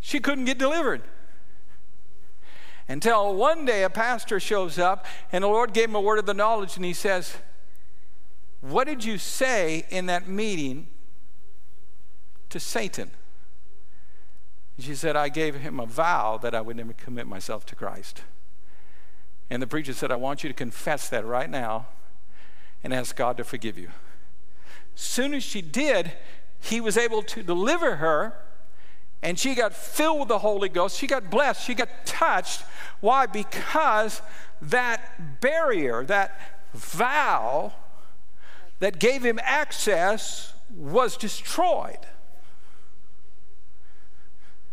she 0.00 0.20
couldn't 0.20 0.46
get 0.46 0.56
delivered. 0.56 1.02
Until 2.88 3.34
one 3.34 3.66
day 3.66 3.82
a 3.82 3.90
pastor 3.90 4.40
shows 4.40 4.78
up, 4.78 5.04
and 5.30 5.44
the 5.44 5.48
Lord 5.48 5.74
gave 5.74 5.90
him 5.90 5.96
a 5.96 6.00
word 6.00 6.18
of 6.18 6.24
the 6.24 6.32
knowledge, 6.32 6.76
and 6.76 6.84
he 6.86 6.94
says, 6.94 7.36
What 8.62 8.86
did 8.86 9.04
you 9.04 9.18
say 9.18 9.84
in 9.90 10.06
that 10.06 10.28
meeting 10.28 10.86
to 12.48 12.58
Satan? 12.58 13.10
she 14.78 14.94
said, 14.94 15.14
I 15.14 15.28
gave 15.28 15.56
him 15.56 15.78
a 15.78 15.84
vow 15.84 16.38
that 16.38 16.54
I 16.54 16.62
would 16.62 16.78
never 16.78 16.94
commit 16.94 17.26
myself 17.26 17.66
to 17.66 17.74
Christ. 17.74 18.22
And 19.50 19.60
the 19.60 19.66
preacher 19.66 19.92
said, 19.92 20.10
I 20.10 20.16
want 20.16 20.42
you 20.42 20.48
to 20.48 20.54
confess 20.54 21.10
that 21.10 21.26
right 21.26 21.50
now 21.50 21.88
and 22.82 22.94
ask 22.94 23.14
God 23.14 23.36
to 23.36 23.44
forgive 23.44 23.76
you 23.76 23.90
soon 24.96 25.34
as 25.34 25.44
she 25.44 25.62
did, 25.62 26.12
he 26.60 26.80
was 26.80 26.96
able 26.96 27.22
to 27.22 27.42
deliver 27.42 27.96
her 27.96 28.34
and 29.22 29.38
she 29.38 29.54
got 29.54 29.72
filled 29.72 30.20
with 30.20 30.28
the 30.28 30.38
Holy 30.38 30.68
Ghost. 30.68 30.98
She 30.98 31.06
got 31.06 31.30
blessed. 31.30 31.64
She 31.64 31.74
got 31.74 31.88
touched. 32.04 32.62
Why? 33.00 33.26
Because 33.26 34.22
that 34.60 35.40
barrier, 35.40 36.04
that 36.04 36.38
vow 36.72 37.72
that 38.78 38.98
gave 38.98 39.24
him 39.24 39.40
access 39.42 40.52
was 40.74 41.16
destroyed. 41.16 41.98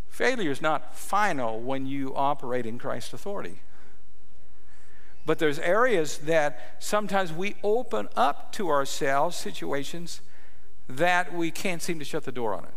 Failure 0.10 0.52
is 0.52 0.62
not 0.62 0.96
final 0.96 1.60
when 1.60 1.88
you 1.88 2.14
operate 2.16 2.66
in 2.66 2.78
Christ's 2.78 3.14
authority. 3.14 3.62
But 5.26 5.40
there's 5.40 5.60
areas 5.60 6.18
that 6.20 6.76
sometimes 6.80 7.32
we 7.32 7.56
open 7.64 8.10
up 8.16 8.52
to 8.54 8.70
ourselves 8.70 9.38
situations 9.38 10.22
that 10.90 11.34
we 11.34 11.50
can't 11.50 11.82
seem 11.82 12.00
to 12.00 12.06
shut 12.06 12.26
the 12.26 12.32
door 12.32 12.54
on 12.54 12.66
it. 12.66 12.74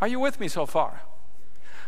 Are 0.00 0.08
you 0.08 0.20
with 0.20 0.40
me 0.40 0.48
so 0.48 0.66
far? 0.66 1.02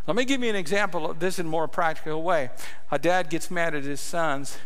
Let 0.06 0.16
me 0.16 0.24
give 0.24 0.42
you 0.42 0.48
an 0.48 0.56
example 0.56 1.10
of 1.10 1.18
this 1.18 1.38
in 1.38 1.46
a 1.46 1.48
more 1.48 1.68
practical 1.68 2.22
way. 2.22 2.50
A 2.90 2.98
dad 2.98 3.28
gets 3.28 3.50
mad 3.50 3.74
at 3.74 3.84
his 3.84 4.00
sons 4.00 4.58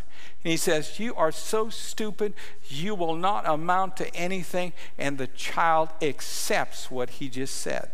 and 0.43 0.51
he 0.51 0.57
says, 0.57 0.99
You 0.99 1.13
are 1.15 1.31
so 1.31 1.69
stupid, 1.69 2.33
you 2.67 2.95
will 2.95 3.15
not 3.15 3.47
amount 3.47 3.97
to 3.97 4.15
anything. 4.15 4.73
And 4.97 5.17
the 5.17 5.27
child 5.27 5.89
accepts 6.01 6.89
what 6.89 7.11
he 7.11 7.29
just 7.29 7.55
said. 7.55 7.91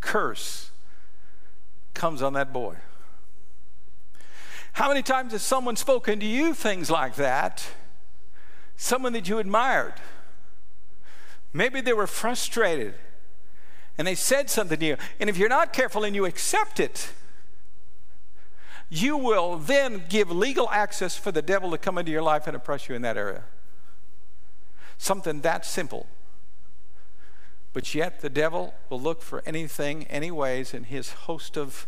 Curse 0.00 0.70
comes 1.92 2.22
on 2.22 2.34
that 2.34 2.52
boy. 2.52 2.76
How 4.76 4.88
many 4.88 5.00
times 5.00 5.32
has 5.32 5.40
someone 5.40 5.74
spoken 5.74 6.20
to 6.20 6.26
you 6.26 6.52
things 6.52 6.90
like 6.90 7.14
that? 7.14 7.66
Someone 8.76 9.14
that 9.14 9.26
you 9.26 9.38
admired. 9.38 9.94
Maybe 11.54 11.80
they 11.80 11.94
were 11.94 12.06
frustrated 12.06 12.92
and 13.96 14.06
they 14.06 14.14
said 14.14 14.50
something 14.50 14.78
to 14.78 14.84
you, 14.84 14.96
and 15.18 15.30
if 15.30 15.38
you're 15.38 15.48
not 15.48 15.72
careful 15.72 16.04
and 16.04 16.14
you 16.14 16.26
accept 16.26 16.78
it, 16.78 17.08
you 18.90 19.16
will 19.16 19.56
then 19.56 20.04
give 20.10 20.30
legal 20.30 20.68
access 20.68 21.16
for 21.16 21.32
the 21.32 21.40
devil 21.40 21.70
to 21.70 21.78
come 21.78 21.96
into 21.96 22.12
your 22.12 22.20
life 22.20 22.46
and 22.46 22.54
oppress 22.54 22.86
you 22.86 22.94
in 22.94 23.00
that 23.00 23.16
area. 23.16 23.44
Something 24.98 25.40
that 25.40 25.64
simple. 25.64 26.06
But 27.72 27.94
yet 27.94 28.20
the 28.20 28.28
devil 28.28 28.74
will 28.90 29.00
look 29.00 29.22
for 29.22 29.42
anything, 29.46 30.04
any 30.08 30.30
ways, 30.30 30.74
and 30.74 30.84
his 30.84 31.12
host 31.12 31.56
of 31.56 31.86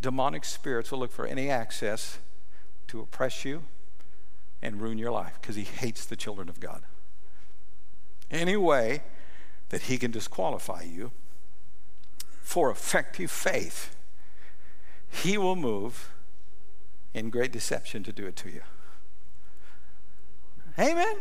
demonic 0.00 0.44
spirits 0.44 0.90
will 0.90 0.98
look 0.98 1.12
for 1.12 1.26
any 1.26 1.50
access 1.50 2.18
to 2.88 3.00
oppress 3.00 3.44
you 3.44 3.64
and 4.62 4.80
ruin 4.80 4.98
your 4.98 5.10
life 5.10 5.38
because 5.40 5.56
he 5.56 5.64
hates 5.64 6.04
the 6.04 6.16
children 6.16 6.48
of 6.48 6.60
God. 6.60 6.82
Any 8.30 8.56
way 8.56 9.02
that 9.70 9.82
he 9.82 9.98
can 9.98 10.10
disqualify 10.10 10.82
you 10.82 11.12
for 12.42 12.70
effective 12.70 13.30
faith, 13.30 13.96
he 15.08 15.38
will 15.38 15.56
move 15.56 16.10
in 17.14 17.30
great 17.30 17.52
deception 17.52 18.02
to 18.04 18.12
do 18.12 18.26
it 18.26 18.36
to 18.36 18.50
you. 18.50 18.62
Amen. 20.78 21.16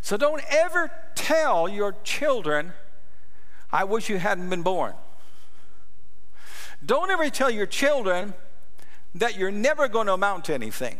So 0.00 0.16
don't 0.16 0.42
ever 0.48 0.90
tell 1.14 1.68
your 1.68 1.96
children, 2.04 2.72
I 3.72 3.84
wish 3.84 4.08
you 4.08 4.18
hadn't 4.18 4.48
been 4.48 4.62
born. 4.62 4.94
Don't 6.84 7.10
ever 7.10 7.28
tell 7.30 7.50
your 7.50 7.66
children 7.66 8.34
that 9.14 9.36
you're 9.36 9.50
never 9.50 9.88
going 9.88 10.06
to 10.06 10.12
amount 10.12 10.44
to 10.46 10.54
anything. 10.54 10.98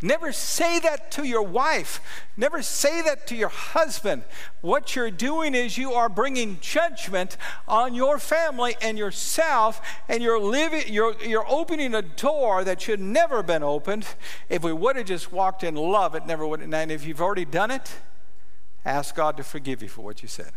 Never 0.00 0.30
say 0.30 0.78
that 0.78 1.10
to 1.12 1.24
your 1.24 1.42
wife. 1.42 2.00
Never 2.36 2.62
say 2.62 3.02
that 3.02 3.26
to 3.28 3.36
your 3.36 3.48
husband. 3.48 4.22
What 4.60 4.94
you're 4.94 5.10
doing 5.10 5.56
is 5.56 5.76
you 5.76 5.92
are 5.92 6.08
bringing 6.08 6.58
judgment 6.60 7.36
on 7.66 7.94
your 7.94 8.20
family 8.20 8.76
and 8.80 8.96
yourself, 8.96 9.80
and 10.08 10.22
you're 10.22 10.38
living. 10.38 10.82
You're 10.86 11.16
you're 11.20 11.48
opening 11.48 11.96
a 11.96 12.02
door 12.02 12.62
that 12.62 12.80
should 12.80 13.00
never 13.00 13.38
have 13.38 13.48
been 13.48 13.64
opened. 13.64 14.06
If 14.48 14.62
we 14.62 14.72
would 14.72 14.94
have 14.94 15.06
just 15.06 15.32
walked 15.32 15.64
in 15.64 15.74
love, 15.74 16.14
it 16.14 16.26
never 16.26 16.46
would. 16.46 16.60
And 16.60 16.92
if 16.92 17.04
you've 17.04 17.20
already 17.20 17.44
done 17.44 17.72
it, 17.72 17.92
ask 18.84 19.16
God 19.16 19.36
to 19.38 19.42
forgive 19.42 19.82
you 19.82 19.88
for 19.88 20.02
what 20.02 20.22
you 20.22 20.28
said. 20.28 20.52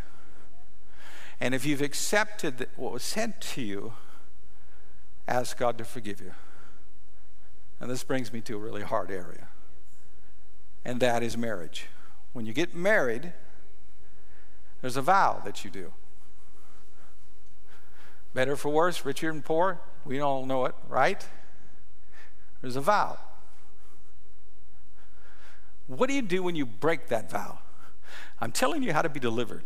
And 1.39 1.55
if 1.55 1.65
you've 1.65 1.81
accepted 1.81 2.67
what 2.75 2.93
was 2.93 3.01
said 3.01 3.41
to 3.41 3.63
you, 3.63 3.93
ask 5.31 5.57
God 5.57 5.77
to 5.77 5.85
forgive 5.85 6.19
you. 6.19 6.33
And 7.79 7.89
this 7.89 8.03
brings 8.03 8.33
me 8.33 8.41
to 8.41 8.55
a 8.55 8.59
really 8.59 8.83
hard 8.83 9.09
area, 9.09 9.47
and 10.85 10.99
that 10.99 11.23
is 11.23 11.37
marriage. 11.37 11.87
When 12.33 12.45
you 12.45 12.53
get 12.53 12.75
married, 12.75 13.33
there's 14.81 14.97
a 14.97 15.01
vow 15.01 15.41
that 15.45 15.63
you 15.63 15.71
do. 15.71 15.93
Better 18.33 18.55
for 18.55 18.69
worse, 18.69 19.03
richer 19.05 19.29
and 19.29 19.43
poor, 19.43 19.79
we 20.05 20.19
all 20.19 20.45
know 20.45 20.65
it, 20.65 20.75
right? 20.87 21.25
There's 22.61 22.75
a 22.75 22.81
vow. 22.81 23.17
What 25.87 26.07
do 26.07 26.13
you 26.13 26.21
do 26.21 26.43
when 26.43 26.55
you 26.55 26.65
break 26.65 27.07
that 27.07 27.31
vow? 27.31 27.59
I'm 28.39 28.51
telling 28.51 28.83
you 28.83 28.93
how 28.93 29.01
to 29.01 29.09
be 29.09 29.19
delivered. 29.19 29.63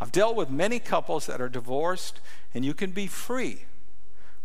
I've 0.00 0.12
dealt 0.12 0.36
with 0.36 0.50
many 0.50 0.78
couples 0.78 1.26
that 1.26 1.40
are 1.40 1.48
divorced, 1.48 2.20
and 2.54 2.64
you 2.64 2.74
can 2.74 2.90
be 2.90 3.06
free 3.06 3.64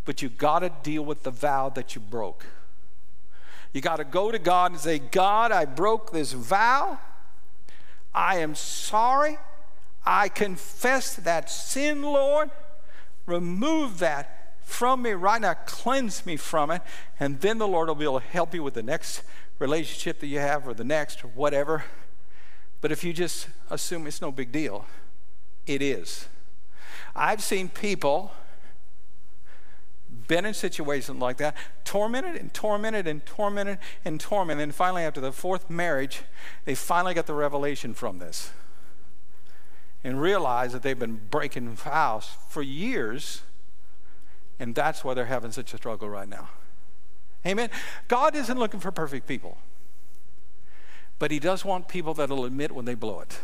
but 0.10 0.24
you 0.24 0.30
got 0.30 0.62
to 0.62 0.72
deal 0.82 1.06
with 1.06 1.22
the 1.22 1.30
vow 1.30 1.70
that 1.70 1.94
you 1.94 2.02
broke. 2.02 2.48
You 3.74 3.80
got 3.80 3.98
to 3.98 4.04
go 4.04 4.32
to 4.32 4.40
God 4.40 4.72
and 4.72 4.80
say, 4.82 4.98
God, 4.98 5.52
I 5.52 5.66
broke 5.66 6.12
this 6.12 6.34
vow. 6.34 7.00
I 8.12 8.40
am 8.40 8.56
sorry. 8.56 9.38
I 10.04 10.30
confess 10.30 11.16
that 11.16 11.52
sin, 11.52 12.02
Lord. 12.02 12.50
Remove 13.28 14.00
that 14.00 14.56
from 14.64 15.04
me 15.04 15.12
right 15.12 15.40
now. 15.40 15.54
Cleanse 15.68 16.26
me 16.26 16.38
from 16.38 16.72
it. 16.72 16.82
And 17.20 17.40
then 17.42 17.60
the 17.60 17.68
Lord 17.68 17.88
will 17.88 17.94
be 17.94 18.06
able 18.06 18.20
to 18.20 18.26
help 18.26 18.56
you 18.56 18.64
with 18.64 18.74
the 18.74 18.82
next 18.82 19.22
relationship 19.60 20.22
that 20.22 20.26
you 20.26 20.40
have 20.40 20.68
or 20.68 20.74
the 20.74 20.84
next 20.84 21.24
or 21.24 21.28
whatever. 21.28 21.84
But 22.82 22.92
if 22.92 23.04
you 23.04 23.14
just 23.14 23.48
assume 23.70 24.08
it's 24.08 24.24
no 24.24 24.32
big 24.32 24.52
deal, 24.52 24.88
it 25.68 25.84
is. 25.84 26.28
I've 27.16 27.44
seen 27.44 27.70
people 27.70 28.32
been 30.30 30.46
in 30.46 30.54
situations 30.54 31.20
like 31.20 31.36
that, 31.38 31.58
tormented 31.84 32.38
and 32.38 32.54
tormented 32.54 33.06
and 33.06 33.26
tormented 33.26 33.80
and 34.06 34.22
tormented. 34.22 34.64
And 34.64 34.74
finally, 34.74 35.04
after 35.04 35.20
the 35.20 35.34
fourth 35.34 35.70
marriage, 35.70 36.22
they 36.64 36.76
finally 36.76 37.14
got 37.14 37.26
the 37.26 37.34
revelation 37.34 37.94
from 37.94 38.20
this 38.20 38.52
and 40.02 40.22
realized 40.22 40.74
that 40.74 40.84
they've 40.84 40.98
been 40.98 41.20
breaking 41.30 41.76
vows 41.76 42.30
for 42.48 42.62
years. 42.62 43.42
And 44.58 44.74
that's 44.74 45.04
why 45.04 45.14
they're 45.14 45.26
having 45.26 45.52
such 45.52 45.74
a 45.74 45.78
struggle 45.78 46.08
right 46.08 46.30
now. 46.30 46.50
Amen. 47.46 47.70
God 48.08 48.36
isn't 48.36 48.58
looking 48.58 48.80
for 48.80 48.92
perfect 48.92 49.28
people, 49.28 49.58
but 51.18 51.32
He 51.32 51.40
does 51.40 51.66
want 51.66 51.88
people 51.88 52.14
that'll 52.14 52.46
admit 52.46 52.72
when 52.72 52.86
they 52.86 52.96
blow 52.96 53.20
it. 53.22 53.40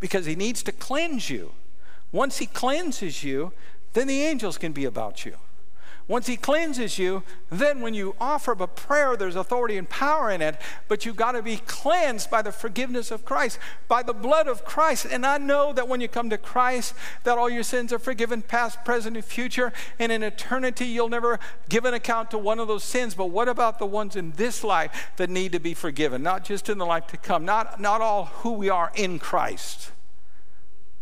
Because 0.00 0.26
He 0.26 0.34
needs 0.34 0.62
to 0.64 0.72
cleanse 0.72 1.28
you. 1.28 1.52
Once 2.10 2.38
He 2.38 2.46
cleanses 2.46 3.22
you, 3.22 3.52
then 3.92 4.06
the 4.06 4.22
angels 4.22 4.58
can 4.58 4.72
be 4.72 4.84
about 4.84 5.24
you. 5.24 5.36
Once 6.08 6.26
he 6.26 6.36
cleanses 6.36 6.98
you, 6.98 7.22
then 7.48 7.80
when 7.80 7.94
you 7.94 8.14
offer 8.20 8.52
up 8.52 8.60
a 8.60 8.66
prayer, 8.66 9.16
there's 9.16 9.36
authority 9.36 9.78
and 9.78 9.88
power 9.88 10.30
in 10.30 10.42
it, 10.42 10.60
but 10.88 11.06
you've 11.06 11.16
got 11.16 11.32
to 11.32 11.42
be 11.42 11.58
cleansed 11.58 12.28
by 12.28 12.42
the 12.42 12.50
forgiveness 12.50 13.12
of 13.12 13.24
Christ, 13.24 13.58
by 13.86 14.02
the 14.02 14.12
blood 14.12 14.48
of 14.48 14.64
Christ. 14.64 15.06
And 15.10 15.24
I 15.24 15.38
know 15.38 15.72
that 15.72 15.86
when 15.86 16.00
you 16.00 16.08
come 16.08 16.28
to 16.30 16.38
Christ, 16.38 16.94
that 17.22 17.38
all 17.38 17.48
your 17.48 17.62
sins 17.62 17.92
are 17.92 18.00
forgiven, 18.00 18.42
past, 18.42 18.84
present, 18.84 19.16
and 19.16 19.24
future. 19.24 19.72
And 19.98 20.10
in 20.10 20.24
eternity, 20.24 20.86
you'll 20.86 21.08
never 21.08 21.38
give 21.68 21.84
an 21.84 21.94
account 21.94 22.32
to 22.32 22.38
one 22.38 22.58
of 22.58 22.66
those 22.66 22.84
sins. 22.84 23.14
But 23.14 23.30
what 23.30 23.48
about 23.48 23.78
the 23.78 23.86
ones 23.86 24.16
in 24.16 24.32
this 24.32 24.64
life 24.64 25.12
that 25.16 25.30
need 25.30 25.52
to 25.52 25.60
be 25.60 25.72
forgiven? 25.72 26.22
Not 26.22 26.44
just 26.44 26.68
in 26.68 26.78
the 26.78 26.86
life 26.86 27.06
to 27.08 27.16
come, 27.16 27.44
not, 27.44 27.80
not 27.80 28.00
all 28.00 28.26
who 28.26 28.52
we 28.52 28.68
are 28.68 28.90
in 28.96 29.20
Christ. 29.20 29.92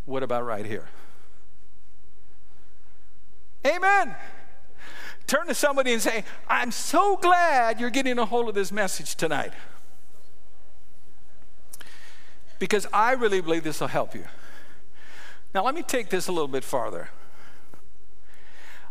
What 0.04 0.22
about 0.22 0.44
right 0.44 0.66
here? 0.66 0.88
Amen. 3.66 4.14
Turn 5.26 5.46
to 5.46 5.54
somebody 5.54 5.92
and 5.92 6.02
say, 6.02 6.24
I'm 6.48 6.70
so 6.70 7.16
glad 7.16 7.78
you're 7.78 7.90
getting 7.90 8.18
a 8.18 8.24
hold 8.24 8.48
of 8.48 8.54
this 8.54 8.72
message 8.72 9.14
tonight. 9.14 9.52
Because 12.58 12.86
I 12.92 13.12
really 13.12 13.40
believe 13.40 13.62
this 13.62 13.80
will 13.80 13.88
help 13.88 14.14
you. 14.14 14.24
Now, 15.54 15.64
let 15.64 15.74
me 15.74 15.82
take 15.82 16.10
this 16.10 16.28
a 16.28 16.32
little 16.32 16.48
bit 16.48 16.64
farther. 16.64 17.10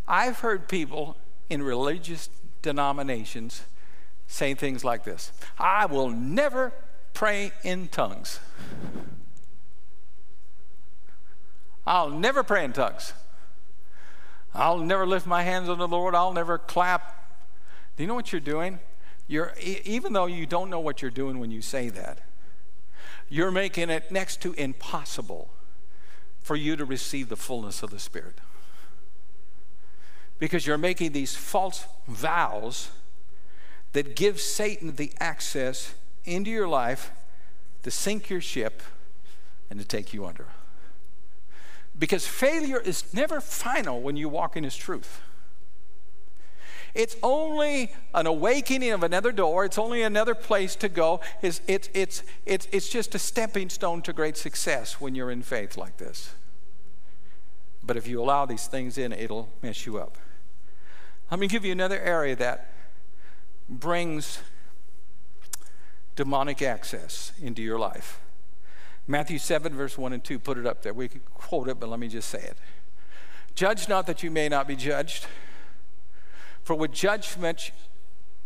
I've 0.07 0.39
heard 0.39 0.67
people 0.67 1.17
in 1.49 1.61
religious 1.61 2.29
denominations 2.61 3.63
saying 4.27 4.55
things 4.57 4.83
like 4.83 5.03
this 5.03 5.31
I 5.57 5.85
will 5.85 6.09
never 6.09 6.73
pray 7.13 7.51
in 7.63 7.87
tongues. 7.87 8.39
I'll 11.85 12.11
never 12.11 12.43
pray 12.43 12.63
in 12.63 12.73
tongues. 12.73 13.13
I'll 14.53 14.79
never 14.79 15.05
lift 15.05 15.25
my 15.27 15.43
hands 15.43 15.69
on 15.69 15.77
the 15.77 15.87
Lord. 15.87 16.15
I'll 16.15 16.33
never 16.33 16.57
clap. 16.57 17.15
Do 17.95 18.03
you 18.03 18.07
know 18.07 18.15
what 18.15 18.31
you're 18.31 18.41
doing? 18.41 18.79
You're, 19.27 19.53
even 19.61 20.13
though 20.13 20.25
you 20.25 20.45
don't 20.45 20.69
know 20.69 20.79
what 20.79 21.01
you're 21.01 21.11
doing 21.11 21.39
when 21.39 21.51
you 21.51 21.61
say 21.61 21.89
that, 21.89 22.19
you're 23.29 23.51
making 23.51 23.89
it 23.89 24.11
next 24.11 24.41
to 24.41 24.53
impossible 24.53 25.49
for 26.41 26.55
you 26.55 26.75
to 26.75 26.85
receive 26.85 27.29
the 27.29 27.35
fullness 27.35 27.83
of 27.83 27.91
the 27.91 27.99
Spirit. 27.99 28.39
Because 30.39 30.65
you're 30.65 30.77
making 30.77 31.11
these 31.11 31.35
false 31.35 31.85
vows 32.07 32.89
that 33.93 34.15
give 34.15 34.39
Satan 34.39 34.95
the 34.95 35.11
access 35.19 35.93
into 36.25 36.49
your 36.49 36.67
life 36.67 37.11
to 37.83 37.91
sink 37.91 38.29
your 38.29 38.41
ship 38.41 38.81
and 39.69 39.79
to 39.79 39.85
take 39.85 40.13
you 40.13 40.25
under. 40.25 40.47
Because 41.99 42.25
failure 42.25 42.79
is 42.79 43.13
never 43.13 43.41
final 43.41 44.01
when 44.01 44.15
you 44.15 44.29
walk 44.29 44.55
in 44.55 44.63
His 44.63 44.75
truth. 44.75 45.21
It's 46.95 47.15
only 47.21 47.91
an 48.15 48.25
awakening 48.25 48.91
of 48.91 49.03
another 49.03 49.31
door. 49.31 49.65
It's 49.65 49.77
only 49.77 50.01
another 50.01 50.33
place 50.33 50.75
to 50.77 50.89
go. 50.89 51.19
It's, 51.41 51.61
it's, 51.67 51.89
it's, 51.93 52.23
it's, 52.45 52.67
it's 52.71 52.89
just 52.89 53.13
a 53.13 53.19
stepping 53.19 53.69
stone 53.69 54.01
to 54.03 54.13
great 54.13 54.37
success 54.37 54.99
when 54.99 55.13
you're 55.13 55.29
in 55.29 55.43
faith 55.43 55.77
like 55.77 55.97
this. 55.97 56.33
But 57.83 57.97
if 57.97 58.07
you 58.07 58.21
allow 58.21 58.45
these 58.45 58.67
things 58.67 58.97
in, 58.97 59.13
it'll 59.13 59.49
mess 59.61 59.85
you 59.85 59.97
up. 59.97 60.17
Let 61.29 61.39
me 61.39 61.47
give 61.47 61.63
you 61.63 61.71
another 61.71 61.99
area 61.99 62.35
that 62.37 62.71
brings 63.69 64.39
demonic 66.15 66.61
access 66.61 67.33
into 67.41 67.61
your 67.61 67.77
life. 67.77 68.19
Matthew 69.09 69.39
7, 69.39 69.73
verse 69.73 69.97
1 69.97 70.13
and 70.13 70.23
2, 70.23 70.37
put 70.37 70.59
it 70.59 70.67
up 70.67 70.83
there. 70.83 70.93
We 70.93 71.07
could 71.07 71.25
quote 71.33 71.67
it, 71.67 71.79
but 71.79 71.89
let 71.89 71.99
me 71.99 72.07
just 72.07 72.29
say 72.29 72.41
it. 72.41 72.55
Judge 73.55 73.89
not 73.89 74.05
that 74.05 74.21
you 74.21 74.29
may 74.29 74.47
not 74.47 74.67
be 74.67 74.75
judged. 74.75 75.25
For 76.61 76.75
with 76.75 76.91
judgment, 76.91 77.71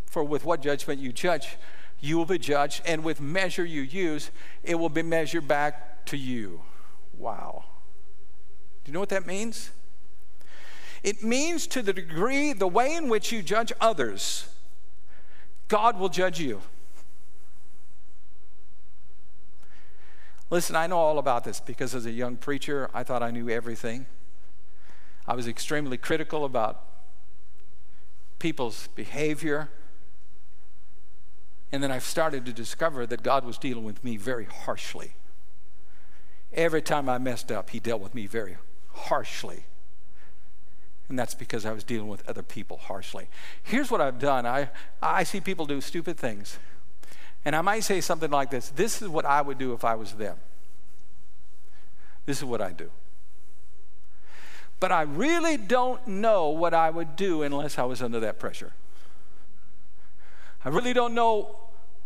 for 0.06 0.24
with 0.24 0.46
what 0.46 0.62
judgment 0.62 1.02
you 1.02 1.12
judge, 1.12 1.58
you 2.00 2.18
will 2.18 2.26
be 2.26 2.38
judged, 2.38 2.82
and 2.86 3.04
with 3.04 3.20
measure 3.20 3.66
you 3.66 3.82
use, 3.82 4.32
it 4.64 4.76
will 4.76 4.88
be 4.88 5.04
measured 5.04 5.50
back 5.50 6.06
to 6.06 6.16
you. 6.16 6.62
Wow. 7.18 7.66
Do 8.86 8.90
you 8.90 8.94
know 8.94 9.02
what 9.02 9.10
that 9.10 9.28
means? 9.28 9.72
It 11.04 11.24
means 11.24 11.68
to 11.68 11.82
the 11.82 11.92
degree, 11.92 12.54
the 12.54 12.70
way 12.70 12.94
in 12.94 13.10
which 13.10 13.34
you 13.34 13.44
judge 13.44 13.74
others, 13.82 14.48
God 15.68 16.00
will 16.00 16.08
judge 16.08 16.40
you. 16.40 16.62
Listen, 20.54 20.76
I 20.76 20.86
know 20.86 21.00
all 21.00 21.18
about 21.18 21.44
this 21.46 21.60
because 21.60 21.96
as 21.96 22.06
a 22.06 22.12
young 22.12 22.36
preacher, 22.36 22.88
I 22.94 23.02
thought 23.02 23.24
I 23.24 23.32
knew 23.32 23.50
everything. 23.50 24.06
I 25.28 25.34
was 25.34 25.48
extremely 25.48 25.98
critical 25.98 26.46
about 26.46 26.80
people's 28.38 28.88
behavior. 28.90 29.70
And 31.72 31.82
then 31.82 31.92
I 31.92 31.98
started 31.98 32.46
to 32.46 32.54
discover 32.54 33.08
that 33.08 33.24
God 33.24 33.46
was 33.46 33.58
dealing 33.58 33.84
with 33.84 34.04
me 34.04 34.16
very 34.16 34.46
harshly. 34.46 35.16
Every 36.54 36.84
time 36.84 37.10
I 37.10 37.18
messed 37.18 37.52
up, 37.52 37.72
He 37.72 37.80
dealt 37.80 38.02
with 38.02 38.14
me 38.14 38.28
very 38.28 38.58
harshly. 38.92 39.66
And 41.10 41.18
that's 41.18 41.34
because 41.34 41.66
I 41.66 41.72
was 41.72 41.84
dealing 41.84 42.10
with 42.10 42.30
other 42.30 42.44
people 42.44 42.78
harshly. 42.78 43.28
Here's 43.64 43.90
what 43.90 44.02
I've 44.02 44.20
done 44.20 44.46
I, 44.46 44.70
I 45.02 45.24
see 45.24 45.42
people 45.42 45.66
do 45.66 45.82
stupid 45.82 46.16
things. 46.16 46.60
And 47.46 47.56
I 47.56 47.62
might 47.62 47.82
say 47.82 48.02
something 48.02 48.32
like 48.32 48.52
this 48.52 48.70
This 48.70 49.02
is 49.02 49.08
what 49.08 49.26
I 49.26 49.42
would 49.42 49.58
do 49.58 49.74
if 49.74 49.84
I 49.84 49.96
was 49.96 50.14
them. 50.14 50.38
This 52.26 52.38
is 52.38 52.46
what 52.46 52.62
I 52.62 52.72
do. 52.72 52.90
But 54.80 54.92
I 54.92 55.04
really 55.04 55.58
don't 55.58 56.06
know 56.08 56.50
what 56.50 56.74
I 56.74 56.90
would 56.90 57.16
do 57.16 57.42
unless 57.42 57.78
I 57.78 57.84
was 57.84 58.02
under 58.02 58.20
that 58.22 58.40
pressure. 58.40 58.74
I 60.66 60.70
really 60.70 60.94
don't 60.94 61.14
know 61.14 61.56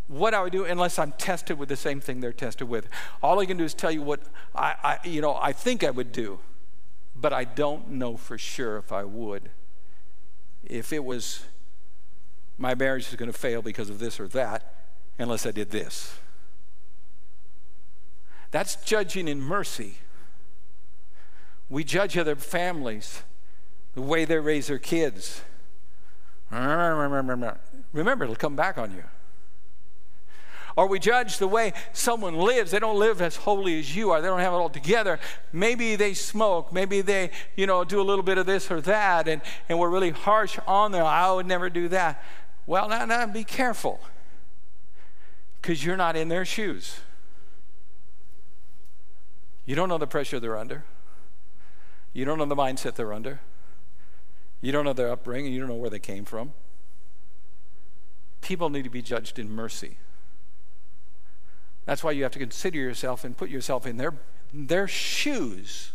what 0.07 0.33
I 0.33 0.41
would 0.41 0.51
do 0.51 0.63
unless 0.63 0.97
I'm 0.97 1.11
tested 1.13 1.59
with 1.59 1.69
the 1.69 1.75
same 1.75 1.99
thing 1.99 2.21
they're 2.21 2.33
tested 2.33 2.69
with. 2.69 2.87
All 3.21 3.39
I 3.39 3.45
can 3.45 3.57
do 3.57 3.63
is 3.63 3.73
tell 3.73 3.91
you 3.91 4.01
what 4.01 4.21
I, 4.55 4.75
I, 4.83 5.07
you 5.07 5.21
know, 5.21 5.37
I 5.41 5.53
think 5.53 5.83
I 5.83 5.91
would 5.91 6.11
do, 6.11 6.39
but 7.15 7.33
I 7.33 7.43
don't 7.43 7.91
know 7.91 8.15
for 8.15 8.37
sure 8.37 8.77
if 8.77 8.91
I 8.91 9.03
would. 9.03 9.49
If 10.63 10.93
it 10.93 11.03
was 11.03 11.43
my 12.57 12.73
marriage 12.73 13.07
is 13.09 13.15
going 13.15 13.31
to 13.31 13.37
fail 13.37 13.61
because 13.61 13.89
of 13.89 13.99
this 13.99 14.19
or 14.19 14.27
that, 14.29 14.76
unless 15.19 15.45
I 15.45 15.51
did 15.51 15.71
this. 15.71 16.17
That's 18.51 18.75
judging 18.77 19.27
in 19.27 19.41
mercy. 19.41 19.95
We 21.69 21.83
judge 21.83 22.17
other 22.17 22.35
families, 22.35 23.23
the 23.93 24.01
way 24.01 24.25
they 24.25 24.37
raise 24.37 24.67
their 24.67 24.79
kids. 24.79 25.41
Remember, 26.49 28.23
it'll 28.23 28.35
come 28.35 28.55
back 28.55 28.77
on 28.77 28.91
you. 28.91 29.03
Or 30.77 30.87
we 30.87 30.99
judge 30.99 31.39
the 31.39 31.47
way 31.47 31.73
someone 31.91 32.35
lives. 32.35 32.69
They 32.69 32.79
don't 32.79 32.99
live 32.99 33.19
as 33.19 33.35
holy 33.35 33.79
as 33.79 33.95
you 33.95 34.11
are. 34.11 34.21
They 34.21 34.27
don't 34.27 34.39
have 34.39 34.53
it 34.53 34.57
all 34.57 34.69
together. 34.69 35.19
Maybe 35.51 35.95
they 35.95 36.13
smoke. 36.13 36.71
Maybe 36.71 37.01
they, 37.01 37.31
you 37.55 37.65
know, 37.65 37.83
do 37.83 37.99
a 37.99 38.03
little 38.03 38.23
bit 38.23 38.37
of 38.37 38.45
this 38.45 38.69
or 38.69 38.79
that, 38.81 39.27
and, 39.27 39.41
and 39.67 39.79
we're 39.79 39.89
really 39.89 40.11
harsh 40.11 40.59
on 40.67 40.91
them. 40.91 41.03
I 41.03 41.31
would 41.31 41.47
never 41.47 41.71
do 41.71 41.87
that. 41.89 42.23
Well, 42.67 42.87
now, 42.87 43.05
now 43.05 43.25
be 43.25 43.43
careful 43.43 43.99
because 45.61 45.83
you're 45.83 45.97
not 45.97 46.15
in 46.15 46.29
their 46.29 46.45
shoes. 46.45 46.99
You 49.65 49.75
don't 49.75 49.89
know 49.89 49.97
the 49.97 50.07
pressure 50.07 50.39
they're 50.39 50.57
under. 50.57 50.85
You 52.13 52.25
don't 52.25 52.37
know 52.37 52.45
the 52.45 52.55
mindset 52.55 52.95
they're 52.95 53.13
under. 53.13 53.41
You 54.61 54.71
don't 54.71 54.85
know 54.85 54.93
their 54.93 55.11
upbringing. 55.11 55.53
You 55.53 55.59
don't 55.59 55.69
know 55.69 55.75
where 55.75 55.89
they 55.89 55.99
came 55.99 56.25
from. 56.25 56.53
People 58.41 58.69
need 58.69 58.83
to 58.83 58.89
be 58.89 59.01
judged 59.01 59.37
in 59.37 59.51
mercy. 59.51 59.97
That's 61.85 62.03
why 62.03 62.11
you 62.11 62.23
have 62.23 62.31
to 62.33 62.39
consider 62.39 62.77
yourself 62.77 63.23
and 63.23 63.35
put 63.35 63.49
yourself 63.49 63.85
in 63.85 63.97
their, 63.97 64.13
their 64.53 64.87
shoes 64.87 65.91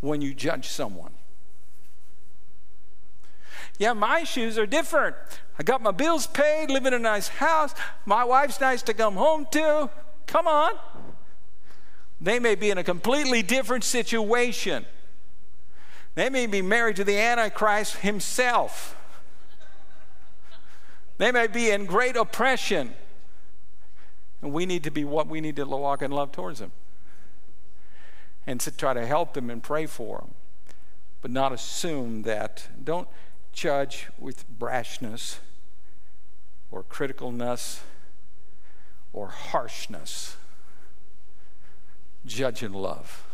when 0.00 0.20
you 0.20 0.34
judge 0.34 0.68
someone. 0.68 1.12
Yeah, 3.80 3.94
my 3.94 4.24
shoes 4.24 4.58
are 4.58 4.66
different. 4.66 5.16
I 5.58 5.62
got 5.62 5.80
my 5.80 5.90
bills 5.90 6.26
paid, 6.26 6.70
live 6.70 6.84
in 6.84 6.92
a 6.92 6.98
nice 6.98 7.28
house. 7.28 7.74
My 8.04 8.24
wife's 8.24 8.60
nice 8.60 8.82
to 8.82 8.92
come 8.92 9.14
home 9.14 9.46
to. 9.52 9.88
Come 10.26 10.46
on. 10.46 10.72
They 12.20 12.38
may 12.38 12.56
be 12.56 12.68
in 12.68 12.76
a 12.76 12.84
completely 12.84 13.40
different 13.40 13.82
situation. 13.82 14.84
They 16.14 16.28
may 16.28 16.46
be 16.46 16.60
married 16.60 16.96
to 16.96 17.04
the 17.04 17.18
Antichrist 17.18 17.96
himself. 17.96 18.94
They 21.16 21.32
may 21.32 21.46
be 21.46 21.70
in 21.70 21.86
great 21.86 22.16
oppression. 22.16 22.92
And 24.42 24.52
we 24.52 24.66
need 24.66 24.84
to 24.84 24.90
be 24.90 25.06
what 25.06 25.26
we 25.26 25.40
need 25.40 25.56
to 25.56 25.64
walk 25.64 26.02
in 26.02 26.10
love 26.10 26.32
towards 26.32 26.58
them. 26.58 26.72
And 28.46 28.60
to 28.60 28.70
try 28.70 28.92
to 28.92 29.06
help 29.06 29.32
them 29.32 29.48
and 29.48 29.62
pray 29.62 29.86
for 29.86 30.18
them. 30.18 30.34
But 31.22 31.30
not 31.30 31.54
assume 31.54 32.22
that. 32.22 32.68
Don't 32.84 33.08
judge 33.52 34.08
with 34.18 34.44
brashness 34.58 35.38
or 36.70 36.82
criticalness 36.82 37.80
or 39.12 39.28
harshness. 39.28 40.36
Judge 42.24 42.62
in 42.62 42.72
love. 42.72 43.26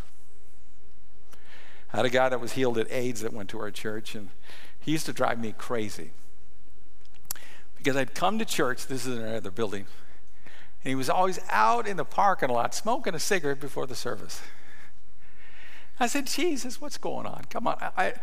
I 1.93 1.99
had 1.99 2.07
a 2.07 2.11
guy 2.11 2.29
that 2.29 2.41
was 2.41 2.53
healed 2.53 2.79
at 2.79 2.91
AIDS 2.91 3.21
that 3.21 3.33
went 3.33 3.49
to 3.51 3.61
our 3.61 3.71
church, 3.71 4.14
and 4.14 4.31
he 4.81 4.93
used 4.93 5.07
to 5.07 5.12
drive 5.12 5.39
me 5.41 5.55
crazy. 5.57 6.11
Because 7.77 7.97
I'd 7.97 8.14
come 8.14 8.39
to 8.39 8.45
church, 8.45 8.87
this 8.87 9.07
is 9.07 9.17
in 9.17 9.23
another 9.23 9.51
building, 9.51 9.87
and 10.83 10.89
he 10.91 10.95
was 10.95 11.09
always 11.11 11.39
out 11.51 11.87
in 11.87 11.97
the 11.97 12.05
parking 12.05 12.49
lot 12.49 12.75
smoking 12.75 13.14
a 13.14 13.19
cigarette 13.19 13.61
before 13.61 13.87
the 13.87 13.95
service. 13.95 14.41
I 15.99 16.07
said, 16.07 16.27
Jesus, 16.27 16.81
what's 16.81 16.99
going 16.99 17.27
on? 17.27 17.45
Come 17.49 17.67
on. 17.67 17.79
I, 17.97 18.14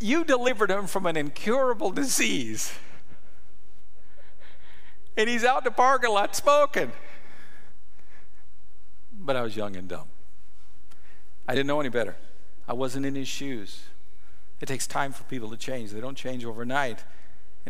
you 0.00 0.24
delivered 0.24 0.70
him 0.70 0.86
from 0.86 1.06
an 1.06 1.16
incurable 1.16 1.90
disease. 1.90 2.72
And 5.16 5.28
he's 5.28 5.44
out 5.44 5.58
in 5.58 5.64
the 5.64 5.70
parking 5.70 6.10
lot 6.10 6.34
smoking. 6.34 6.92
But 9.12 9.36
I 9.36 9.42
was 9.42 9.54
young 9.54 9.76
and 9.76 9.86
dumb. 9.86 10.08
I 11.46 11.54
didn't 11.54 11.66
know 11.66 11.80
any 11.80 11.90
better. 11.90 12.16
I 12.66 12.72
wasn't 12.72 13.04
in 13.04 13.14
his 13.14 13.28
shoes. 13.28 13.82
It 14.60 14.66
takes 14.66 14.86
time 14.86 15.12
for 15.12 15.24
people 15.24 15.50
to 15.50 15.56
change, 15.56 15.90
they 15.90 16.00
don't 16.00 16.16
change 16.16 16.44
overnight. 16.44 17.04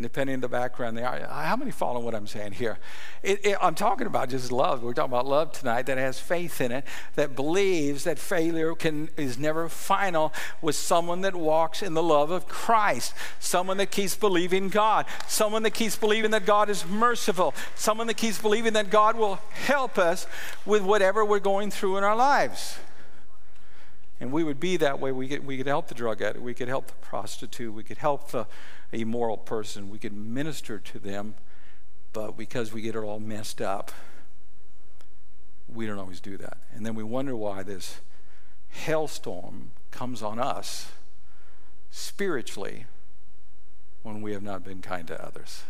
And 0.01 0.03
depending 0.07 0.33
on 0.33 0.41
the 0.41 0.49
background 0.49 0.97
they 0.97 1.03
are, 1.03 1.17
uh, 1.17 1.43
how 1.45 1.57
many 1.57 1.71
follow 1.71 2.01
what 2.01 2.15
I'm 2.15 2.27
saying 2.27 2.53
here? 2.53 2.79
It, 3.23 3.45
it, 3.45 3.59
I'm 3.61 3.75
talking 3.75 4.07
about 4.07 4.31
just 4.31 4.51
love. 4.51 4.83
We're 4.83 4.95
talking 4.95 5.13
about 5.13 5.27
love 5.27 5.53
tonight 5.53 5.83
that 5.83 5.99
has 5.99 6.19
faith 6.19 6.63
in 6.63 6.73
it, 6.73 6.85
that 7.17 7.37
believes 7.37 8.05
that 8.05 8.19
failure 8.19 8.75
can, 8.75 9.11
is 9.19 9.37
never 9.37 9.69
final 9.69 10.33
with 10.63 10.75
someone 10.75 11.21
that 11.21 11.37
walks 11.37 11.83
in 11.83 11.93
the 11.93 12.03
love 12.03 12.31
of 12.31 12.49
Christ, 12.49 13.13
someone 13.41 13.77
that 13.77 13.91
keeps 13.91 14.17
believing 14.17 14.71
God, 14.71 15.05
someone 15.29 15.65
that 15.65 15.75
keeps 15.75 15.97
believing 15.97 16.31
that 16.31 16.47
God 16.47 16.71
is 16.71 16.87
merciful, 16.87 17.55
someone 17.75 18.07
that 18.07 18.17
keeps 18.17 18.41
believing 18.41 18.73
that 18.73 18.89
God 18.89 19.19
will 19.19 19.39
help 19.53 19.99
us 19.99 20.27
with 20.65 20.81
whatever 20.81 21.27
we're 21.27 21.41
going 21.41 21.71
through 21.71 21.99
in 21.99 22.05
our 22.05 22.17
lives. 22.17 22.79
And 24.21 24.31
we 24.31 24.45
would 24.45 24.61
be 24.61 24.77
that 24.77 25.01
way. 25.01 25.13
We 25.13 25.29
could, 25.29 25.47
we 25.47 25.57
could 25.57 25.67
help 25.67 25.89
the 25.89 25.95
drug 25.95 26.21
addict, 26.21 26.45
we 26.45 26.55
could 26.55 26.69
help 26.69 26.89
the 26.89 26.93
prostitute, 26.95 27.73
we 27.73 27.83
could 27.83 27.99
help 27.99 28.31
the 28.31 28.47
immoral 28.93 29.39
person, 29.39 29.89
we 29.89 29.99
could 29.99 30.15
minister 30.15 30.79
to 30.79 30.99
them, 30.99 31.35
but 32.13 32.37
because 32.37 32.73
we 32.73 32.83
get 32.83 32.95
it 32.95 32.99
all 32.99 33.21
messed 33.21 33.63
up, 33.63 33.93
we 35.73 35.87
don't 35.87 35.99
always 35.99 36.21
do 36.21 36.37
that. 36.37 36.59
And 36.75 36.85
then 36.85 36.95
we 36.95 37.03
wonder 37.03 37.35
why 37.35 37.63
this 37.63 38.01
hailstorm 38.69 39.71
comes 39.91 40.23
on 40.23 40.39
us 40.39 40.91
spiritually 41.91 42.87
when 44.03 44.21
we 44.21 44.33
have 44.33 44.43
not 44.43 44.65
been 44.65 44.81
kind 44.81 45.07
to 45.09 45.25
others. 45.25 45.63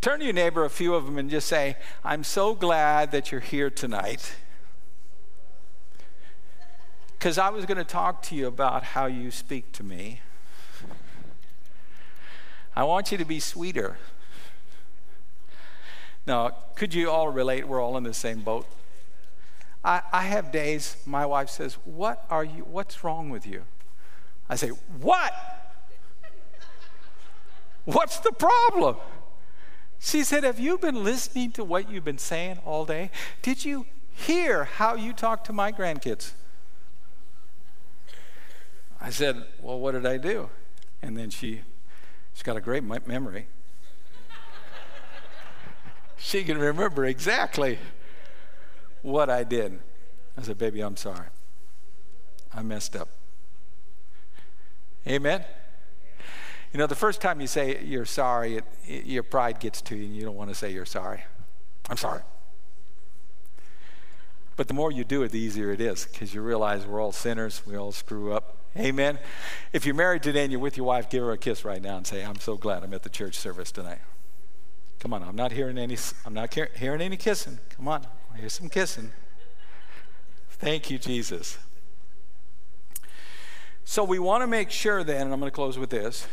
Turn 0.00 0.18
to 0.20 0.24
your 0.24 0.34
neighbor, 0.34 0.64
a 0.64 0.70
few 0.70 0.94
of 0.94 1.06
them, 1.06 1.18
and 1.18 1.30
just 1.30 1.48
say, 1.48 1.76
I'm 2.02 2.24
so 2.24 2.54
glad 2.54 3.10
that 3.12 3.32
you're 3.32 3.40
here 3.40 3.70
tonight 3.70 4.34
because 7.24 7.38
I 7.38 7.48
was 7.48 7.64
going 7.64 7.78
to 7.78 7.84
talk 7.84 8.20
to 8.24 8.34
you 8.34 8.46
about 8.46 8.82
how 8.82 9.06
you 9.06 9.30
speak 9.30 9.72
to 9.72 9.82
me. 9.82 10.20
I 12.76 12.84
want 12.84 13.10
you 13.10 13.16
to 13.16 13.24
be 13.24 13.40
sweeter. 13.40 13.96
Now, 16.26 16.50
could 16.74 16.92
you 16.92 17.10
all 17.10 17.30
relate? 17.30 17.66
We're 17.66 17.82
all 17.82 17.96
in 17.96 18.02
the 18.02 18.12
same 18.12 18.40
boat. 18.40 18.66
I, 19.82 20.02
I 20.12 20.24
have 20.24 20.52
days 20.52 20.98
my 21.06 21.24
wife 21.24 21.48
says, 21.48 21.78
What 21.86 22.26
are 22.28 22.44
you, 22.44 22.62
what's 22.64 23.02
wrong 23.02 23.30
with 23.30 23.46
you? 23.46 23.62
I 24.50 24.56
say, 24.56 24.68
What? 25.00 25.32
What's 27.86 28.18
the 28.18 28.32
problem? 28.32 28.96
She 29.98 30.24
said, 30.24 30.44
Have 30.44 30.60
you 30.60 30.76
been 30.76 31.02
listening 31.02 31.52
to 31.52 31.64
what 31.64 31.90
you've 31.90 32.04
been 32.04 32.18
saying 32.18 32.58
all 32.66 32.84
day? 32.84 33.10
Did 33.40 33.64
you 33.64 33.86
hear 34.12 34.64
how 34.64 34.94
you 34.94 35.14
talk 35.14 35.42
to 35.44 35.54
my 35.54 35.72
grandkids? 35.72 36.32
I 39.04 39.10
said, 39.10 39.44
Well, 39.60 39.78
what 39.78 39.92
did 39.92 40.06
I 40.06 40.16
do? 40.16 40.48
And 41.02 41.14
then 41.14 41.28
she, 41.28 41.60
she's 42.32 42.42
got 42.42 42.56
a 42.56 42.60
great 42.60 42.82
memory. 42.82 43.46
she 46.16 46.42
can 46.42 46.56
remember 46.56 47.04
exactly 47.04 47.78
what 49.02 49.28
I 49.28 49.44
did. 49.44 49.78
I 50.38 50.42
said, 50.42 50.56
Baby, 50.56 50.80
I'm 50.80 50.96
sorry. 50.96 51.26
I 52.54 52.62
messed 52.62 52.96
up. 52.96 53.10
Amen? 55.06 55.44
You 56.72 56.78
know, 56.78 56.86
the 56.86 56.94
first 56.94 57.20
time 57.20 57.42
you 57.42 57.46
say 57.46 57.84
you're 57.84 58.06
sorry, 58.06 58.56
it, 58.56 58.64
it, 58.88 59.04
your 59.04 59.22
pride 59.22 59.60
gets 59.60 59.82
to 59.82 59.96
you 59.96 60.06
and 60.06 60.16
you 60.16 60.22
don't 60.22 60.34
want 60.34 60.48
to 60.48 60.54
say 60.54 60.72
you're 60.72 60.86
sorry. 60.86 61.22
I'm 61.90 61.98
sorry. 61.98 62.22
But 64.56 64.68
the 64.68 64.74
more 64.74 64.90
you 64.90 65.04
do 65.04 65.22
it, 65.24 65.30
the 65.30 65.38
easier 65.38 65.72
it 65.72 65.82
is 65.82 66.06
because 66.10 66.32
you 66.32 66.40
realize 66.40 66.86
we're 66.86 67.02
all 67.02 67.12
sinners, 67.12 67.60
we 67.66 67.76
all 67.76 67.92
screw 67.92 68.32
up. 68.32 68.63
Amen. 68.76 69.18
If 69.72 69.86
you're 69.86 69.94
married 69.94 70.22
today 70.22 70.42
and 70.42 70.50
you're 70.50 70.60
with 70.60 70.76
your 70.76 70.86
wife, 70.86 71.08
give 71.08 71.22
her 71.22 71.32
a 71.32 71.38
kiss 71.38 71.64
right 71.64 71.80
now 71.80 71.96
and 71.96 72.06
say, 72.06 72.24
"I'm 72.24 72.40
so 72.40 72.56
glad 72.56 72.82
I'm 72.82 72.92
at 72.92 73.02
the 73.02 73.08
church 73.08 73.36
service 73.36 73.70
tonight." 73.70 74.00
Come 74.98 75.12
on, 75.12 75.22
I'm 75.22 75.36
not 75.36 75.52
hearing 75.52 75.78
any. 75.78 75.96
I'm 76.24 76.34
not 76.34 76.52
hearing 76.52 77.00
any 77.00 77.16
kissing. 77.16 77.58
Come 77.76 77.88
on, 77.88 78.06
here's 78.34 78.54
some 78.54 78.68
kissing. 78.68 79.12
Thank 80.50 80.90
you, 80.90 80.98
Jesus. 80.98 81.58
So 83.84 84.02
we 84.02 84.18
want 84.18 84.42
to 84.42 84.46
make 84.46 84.70
sure 84.70 85.04
then, 85.04 85.22
and 85.22 85.32
I'm 85.32 85.40
going 85.40 85.50
to 85.50 85.54
close 85.54 85.78
with 85.78 85.90
this, 85.90 86.26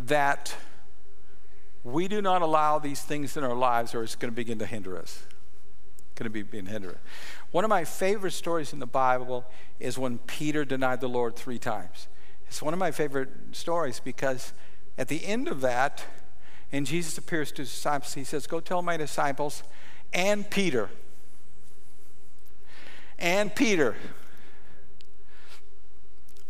that 0.00 0.56
we 1.84 2.08
do 2.08 2.20
not 2.20 2.42
allow 2.42 2.80
these 2.80 3.02
things 3.02 3.36
in 3.36 3.44
our 3.44 3.54
lives 3.54 3.94
or 3.94 4.02
it's 4.02 4.16
going 4.16 4.32
to 4.32 4.34
begin 4.34 4.58
to 4.58 4.66
hinder 4.66 4.98
us. 4.98 5.22
Going 6.16 6.24
to 6.24 6.30
be 6.30 6.42
being 6.42 6.66
hindered. 6.66 6.98
One 7.56 7.64
of 7.64 7.70
my 7.70 7.84
favorite 7.84 8.32
stories 8.32 8.74
in 8.74 8.80
the 8.80 8.86
Bible 8.86 9.46
is 9.80 9.96
when 9.96 10.18
Peter 10.18 10.62
denied 10.62 11.00
the 11.00 11.08
Lord 11.08 11.36
three 11.36 11.58
times. 11.58 12.06
It's 12.48 12.60
one 12.60 12.74
of 12.74 12.78
my 12.78 12.90
favorite 12.90 13.30
stories 13.52 13.98
because 13.98 14.52
at 14.98 15.08
the 15.08 15.24
end 15.24 15.48
of 15.48 15.62
that, 15.62 16.04
and 16.70 16.84
Jesus 16.84 17.16
appears 17.16 17.52
to 17.52 17.62
his 17.62 17.70
disciples, 17.70 18.12
he 18.12 18.24
says, 18.24 18.46
Go 18.46 18.60
tell 18.60 18.82
my 18.82 18.98
disciples 18.98 19.62
and 20.12 20.50
Peter. 20.50 20.90
And 23.18 23.54
Peter. 23.56 23.96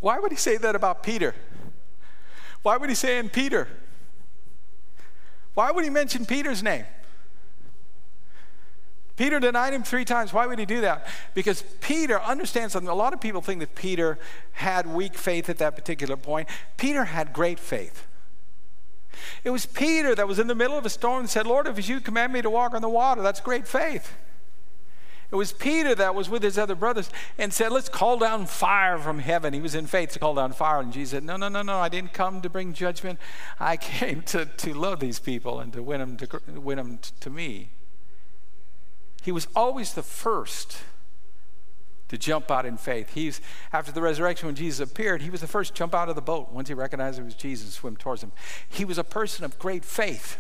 Why 0.01 0.19
would 0.19 0.33
he 0.33 0.39
say 0.39 0.57
that 0.57 0.75
about 0.75 1.05
Peter? 1.05 1.37
Why 2.65 2.79
would 2.79 2.89
he 2.89 2.97
say 2.97 3.21
and 3.21 3.33
Peter? 3.33 3.69
Why 5.55 5.71
would 5.71 5.85
he 5.85 5.91
mention 5.91 6.27
Peter's 6.27 6.65
name? 6.65 6.85
Peter 9.17 9.41
denied 9.41 9.73
him 9.73 9.83
three 9.83 10.05
times. 10.05 10.33
Why 10.33 10.47
would 10.47 10.59
he 10.59 10.67
do 10.67 10.83
that? 10.83 11.07
Because 11.35 11.63
Peter 11.81 12.21
understands 12.21 12.75
something. 12.75 12.89
A 12.89 12.95
lot 12.95 13.15
of 13.15 13.21
people 13.21 13.41
think 13.41 13.61
that 13.61 13.75
Peter 13.75 14.19
had 14.53 14.87
weak 14.87 15.15
faith 15.15 15.49
at 15.49 15.59
that 15.59 15.75
particular 15.75 16.17
point. 16.17 16.49
Peter 16.77 17.05
had 17.05 17.33
great 17.33 17.59
faith. 17.59 18.07
It 19.43 19.51
was 19.51 19.65
Peter 19.65 20.15
that 20.15 20.29
was 20.29 20.39
in 20.39 20.47
the 20.47 20.55
middle 20.55 20.77
of 20.77 20.85
a 20.85 20.91
storm 20.91 21.21
and 21.21 21.31
said, 21.31 21.47
Lord, 21.47 21.67
if 21.67 21.79
it's 21.79 21.89
you 21.89 22.01
command 22.01 22.33
me 22.35 22.43
to 22.43 22.51
walk 22.51 22.75
on 22.75 22.83
the 22.83 22.89
water, 22.89 23.23
that's 23.23 23.41
great 23.41 23.67
faith. 23.67 24.13
It 25.31 25.35
was 25.35 25.53
Peter 25.53 25.95
that 25.97 26.15
was 26.15 26.29
with 26.29 26.43
his 26.43 26.57
other 26.57 26.77
brothers 26.77 27.11
and 27.37 27.53
said, 27.53 27.73
Let's 27.73 27.89
call 27.89 28.19
down 28.19 28.47
fire 28.47 28.97
from 28.97 29.19
heaven. 29.19 29.55
He 29.55 29.61
was 29.61 29.75
in 29.75 29.87
faith 29.87 30.11
to 30.11 30.19
call 30.21 30.35
down 30.35 30.53
fire. 30.53 30.81
And 30.81 30.93
Jesus 30.93 31.11
said, 31.11 31.25
No, 31.25 31.37
no, 31.37 31.49
no, 31.49 31.63
no. 31.63 31.79
I 31.79 31.89
didn't 31.89 32.13
come 32.13 32.41
to 32.43 32.49
bring 32.49 32.73
judgment. 32.73 33.19
I 33.59 33.77
came 33.77 34.23
to, 34.23 34.45
to 34.45 34.75
love 34.75 35.01
these 35.01 35.19
people 35.19 35.59
and 35.59 35.73
to 35.73 35.83
win 35.83 35.99
them 35.99 36.17
to, 36.19 36.61
win 36.61 36.77
them 36.77 37.01
to 37.21 37.31
me. 37.31 37.71
He 39.27 39.33
was 39.33 39.49
always 39.57 39.93
the 39.93 40.05
first 40.05 40.79
to 42.07 42.17
jump 42.17 42.49
out 42.49 42.65
in 42.65 42.77
faith. 42.77 43.13
He's 43.13 43.41
after 43.73 43.91
the 43.91 44.01
resurrection 44.01 44.47
when 44.47 44.55
Jesus 44.55 44.79
appeared, 44.89 45.21
he 45.21 45.31
was 45.31 45.41
the 45.41 45.49
first 45.49 45.75
to 45.75 45.79
jump 45.79 45.97
out 45.97 46.09
of 46.09 46.15
the 46.15 46.23
boat 46.23 46.53
once 46.53 46.69
he 46.69 46.75
recognized 46.75 47.19
it 47.19 47.25
was 47.25 47.35
Jesus 47.35 47.67
and 47.67 47.73
swim 47.73 47.97
towards 47.97 48.23
him. 48.23 48.31
He 48.69 48.85
was 48.85 48.99
a 48.99 49.03
person 49.03 49.45
of 49.45 49.59
great 49.59 49.85
faith. 49.85 50.39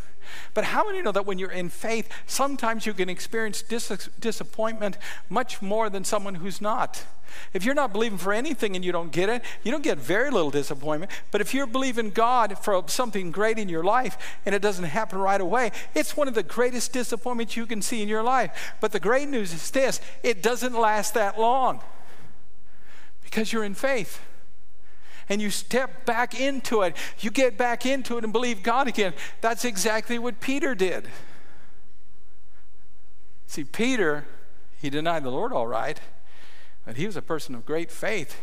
But 0.54 0.64
how 0.64 0.86
many 0.86 1.02
know 1.02 1.12
that 1.12 1.26
when 1.26 1.38
you're 1.38 1.50
in 1.50 1.68
faith, 1.68 2.08
sometimes 2.26 2.86
you 2.86 2.94
can 2.94 3.08
experience 3.08 3.62
dis- 3.62 4.08
disappointment 4.18 4.98
much 5.28 5.62
more 5.62 5.90
than 5.90 6.04
someone 6.04 6.36
who's 6.36 6.60
not? 6.60 7.04
If 7.52 7.64
you're 7.64 7.74
not 7.74 7.92
believing 7.92 8.18
for 8.18 8.32
anything 8.32 8.76
and 8.76 8.84
you 8.84 8.92
don't 8.92 9.12
get 9.12 9.28
it, 9.28 9.42
you 9.62 9.70
don't 9.70 9.82
get 9.82 9.98
very 9.98 10.30
little 10.30 10.50
disappointment. 10.50 11.10
But 11.30 11.40
if 11.40 11.54
you're 11.54 11.66
believing 11.66 12.10
God 12.10 12.58
for 12.58 12.84
something 12.86 13.30
great 13.30 13.58
in 13.58 13.68
your 13.68 13.84
life 13.84 14.16
and 14.44 14.54
it 14.54 14.62
doesn't 14.62 14.84
happen 14.84 15.18
right 15.18 15.40
away, 15.40 15.72
it's 15.94 16.16
one 16.16 16.28
of 16.28 16.34
the 16.34 16.42
greatest 16.42 16.92
disappointments 16.92 17.56
you 17.56 17.66
can 17.66 17.82
see 17.82 18.02
in 18.02 18.08
your 18.08 18.22
life. 18.22 18.74
But 18.80 18.92
the 18.92 19.00
great 19.00 19.28
news 19.28 19.52
is 19.52 19.70
this 19.70 20.00
it 20.22 20.42
doesn't 20.42 20.74
last 20.74 21.14
that 21.14 21.38
long 21.38 21.80
because 23.22 23.52
you're 23.52 23.64
in 23.64 23.74
faith 23.74 24.20
and 25.28 25.40
you 25.40 25.50
step 25.50 26.04
back 26.04 26.38
into 26.38 26.82
it. 26.82 26.96
You 27.20 27.30
get 27.30 27.58
back 27.58 27.86
into 27.86 28.18
it 28.18 28.24
and 28.24 28.32
believe 28.32 28.62
God 28.62 28.88
again. 28.88 29.12
That's 29.40 29.64
exactly 29.64 30.18
what 30.18 30.40
Peter 30.40 30.74
did. 30.74 31.08
See, 33.46 33.64
Peter, 33.64 34.26
he 34.80 34.90
denied 34.90 35.24
the 35.24 35.30
Lord 35.30 35.52
all 35.52 35.66
right, 35.66 36.00
but 36.84 36.96
he 36.96 37.06
was 37.06 37.16
a 37.16 37.22
person 37.22 37.54
of 37.54 37.64
great 37.64 37.90
faith. 37.90 38.36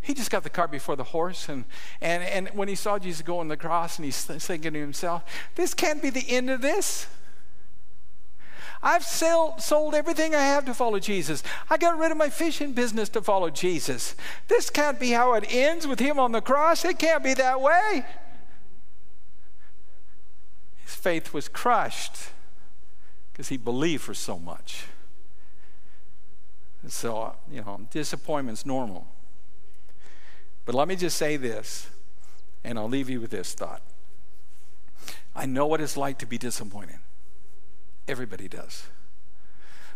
He 0.00 0.12
just 0.12 0.30
got 0.30 0.42
the 0.42 0.50
cart 0.50 0.70
before 0.70 0.96
the 0.96 1.04
horse, 1.04 1.48
and, 1.48 1.64
and, 2.00 2.22
and 2.22 2.48
when 2.48 2.68
he 2.68 2.74
saw 2.74 2.98
Jesus 2.98 3.22
go 3.22 3.38
on 3.38 3.48
the 3.48 3.56
cross, 3.56 3.96
and 3.96 4.04
he's 4.04 4.22
thinking 4.22 4.74
to 4.74 4.78
himself, 4.78 5.24
This 5.54 5.72
can't 5.72 6.02
be 6.02 6.10
the 6.10 6.28
end 6.28 6.50
of 6.50 6.60
this. 6.60 7.06
I've 8.84 9.02
sell, 9.02 9.58
sold 9.58 9.94
everything 9.94 10.34
I 10.34 10.42
have 10.42 10.66
to 10.66 10.74
follow 10.74 10.98
Jesus. 10.98 11.42
I 11.70 11.78
got 11.78 11.98
rid 11.98 12.10
of 12.10 12.18
my 12.18 12.28
fishing 12.28 12.74
business 12.74 13.08
to 13.10 13.22
follow 13.22 13.48
Jesus. 13.48 14.14
This 14.46 14.68
can't 14.68 15.00
be 15.00 15.12
how 15.12 15.32
it 15.32 15.46
ends 15.48 15.86
with 15.86 15.98
him 15.98 16.20
on 16.20 16.32
the 16.32 16.42
cross. 16.42 16.84
It 16.84 16.98
can't 16.98 17.24
be 17.24 17.32
that 17.32 17.62
way. 17.62 18.04
His 20.84 20.94
faith 20.94 21.32
was 21.32 21.48
crushed 21.48 22.28
because 23.32 23.48
he 23.48 23.56
believed 23.56 24.02
for 24.02 24.12
so 24.12 24.38
much. 24.38 24.84
And 26.82 26.92
so, 26.92 27.36
you 27.50 27.62
know, 27.62 27.88
disappointment's 27.90 28.66
normal. 28.66 29.06
But 30.66 30.74
let 30.74 30.88
me 30.88 30.96
just 30.96 31.16
say 31.16 31.38
this, 31.38 31.88
and 32.62 32.78
I'll 32.78 32.88
leave 32.88 33.08
you 33.08 33.18
with 33.18 33.30
this 33.30 33.54
thought. 33.54 33.80
I 35.34 35.46
know 35.46 35.64
what 35.64 35.80
it's 35.80 35.96
like 35.96 36.18
to 36.18 36.26
be 36.26 36.36
disappointed. 36.36 36.98
Everybody 38.06 38.48
does. 38.48 38.84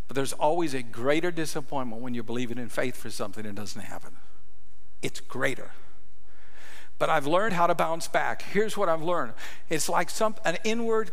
But 0.07 0.15
there's 0.15 0.33
always 0.33 0.75
a 0.75 0.83
greater 0.83 1.31
disappointment 1.31 2.01
when 2.01 2.15
you're 2.15 2.25
believing 2.25 2.59
in 2.59 2.69
faith 2.69 2.97
for 2.97 3.11
something 3.11 3.45
and 3.45 3.59
it 3.59 3.61
doesn't 3.61 3.83
happen. 3.83 4.17
It's 5.03 5.21
greater. 5.21 5.71
But 6.99 7.11
I've 7.11 7.27
learned 7.27 7.53
how 7.53 7.67
to 7.67 7.75
bounce 7.75 8.09
back. 8.09 8.43
Here's 8.43 8.77
what 8.77 8.89
I've 8.89 9.03
learned 9.03 9.35
it's 9.69 9.89
like 9.89 10.11
some, 10.11 10.35
an 10.45 10.57
inward 10.65 11.11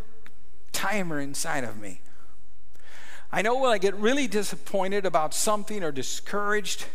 timer 0.71 1.19
inside 1.19 1.63
of 1.63 1.79
me. 1.79 2.01
I 3.31 3.41
know 3.41 3.57
when 3.57 3.71
I 3.71 3.77
get 3.77 3.95
really 3.95 4.27
disappointed 4.27 5.05
about 5.05 5.33
something 5.33 5.83
or 5.83 5.91
discouraged, 5.91 6.85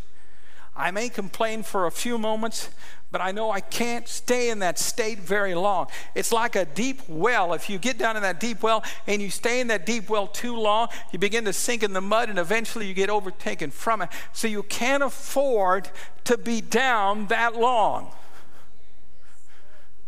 I 0.76 0.90
may 0.90 1.08
complain 1.08 1.62
for 1.62 1.86
a 1.86 1.90
few 1.90 2.16
moments, 2.16 2.70
but 3.10 3.20
I 3.20 3.32
know 3.32 3.50
I 3.50 3.60
can't 3.60 4.06
stay 4.06 4.50
in 4.50 4.60
that 4.60 4.78
state 4.78 5.18
very 5.18 5.54
long. 5.54 5.88
It's 6.14 6.32
like 6.32 6.54
a 6.54 6.64
deep 6.64 7.00
well. 7.08 7.52
If 7.54 7.68
you 7.68 7.78
get 7.78 7.98
down 7.98 8.16
in 8.16 8.22
that 8.22 8.38
deep 8.38 8.62
well 8.62 8.84
and 9.06 9.20
you 9.20 9.30
stay 9.30 9.60
in 9.60 9.66
that 9.66 9.84
deep 9.84 10.08
well 10.08 10.28
too 10.28 10.56
long, 10.56 10.88
you 11.12 11.18
begin 11.18 11.44
to 11.46 11.52
sink 11.52 11.82
in 11.82 11.92
the 11.92 12.00
mud 12.00 12.28
and 12.28 12.38
eventually 12.38 12.86
you 12.86 12.94
get 12.94 13.10
overtaken 13.10 13.70
from 13.70 14.02
it. 14.02 14.10
So 14.32 14.46
you 14.46 14.62
can't 14.62 15.02
afford 15.02 15.90
to 16.24 16.38
be 16.38 16.60
down 16.60 17.26
that 17.26 17.56
long. 17.56 18.12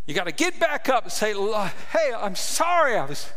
You 0.07 0.15
got 0.15 0.25
to 0.25 0.33
get 0.33 0.61
back 0.61 0.89
up 0.89 1.05
and 1.05 1.13
say, 1.13 1.33
Hey, 1.93 2.13
I'm 2.17 2.37
sorry. 2.37 2.97
I 2.97 3.05
was. 3.05 3.31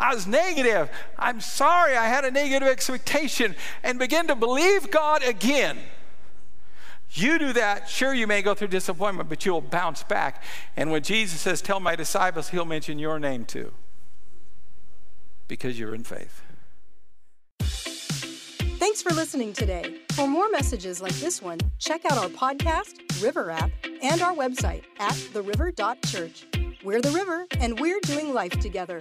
I 0.00 0.14
was 0.14 0.28
negative. 0.28 0.90
I'm 1.18 1.40
sorry 1.40 1.96
I 1.96 2.06
had 2.06 2.24
a 2.24 2.30
negative 2.30 2.68
expectation 2.68 3.56
and 3.82 3.98
begin 3.98 4.28
to 4.28 4.36
believe 4.36 4.92
God 4.92 5.24
again. 5.24 5.76
You 7.12 7.38
do 7.38 7.52
that, 7.54 7.88
sure, 7.88 8.12
you 8.12 8.26
may 8.26 8.42
go 8.42 8.54
through 8.54 8.68
disappointment, 8.68 9.28
but 9.28 9.46
you'll 9.46 9.60
bounce 9.60 10.02
back. 10.02 10.42
And 10.76 10.90
when 10.90 11.02
Jesus 11.02 11.40
says, 11.40 11.62
Tell 11.62 11.80
my 11.80 11.96
disciples, 11.96 12.50
he'll 12.50 12.64
mention 12.64 12.98
your 12.98 13.18
name 13.18 13.44
too, 13.44 13.72
because 15.46 15.78
you're 15.78 15.94
in 15.94 16.04
faith. 16.04 16.42
Thanks 18.78 19.02
for 19.02 19.10
listening 19.12 19.52
today. 19.52 19.96
For 20.12 20.26
more 20.26 20.48
messages 20.50 21.02
like 21.02 21.14
this 21.14 21.42
one, 21.42 21.58
check 21.78 22.04
out 22.04 22.18
our 22.18 22.28
podcast, 22.28 23.22
River 23.22 23.50
app, 23.50 23.70
and 24.02 24.22
our 24.22 24.34
website 24.34 24.82
at 24.98 25.12
theriver.church. 25.12 26.46
We're 26.84 27.00
the 27.00 27.10
river, 27.10 27.46
and 27.58 27.78
we're 27.80 28.00
doing 28.00 28.32
life 28.32 28.58
together. 28.60 29.00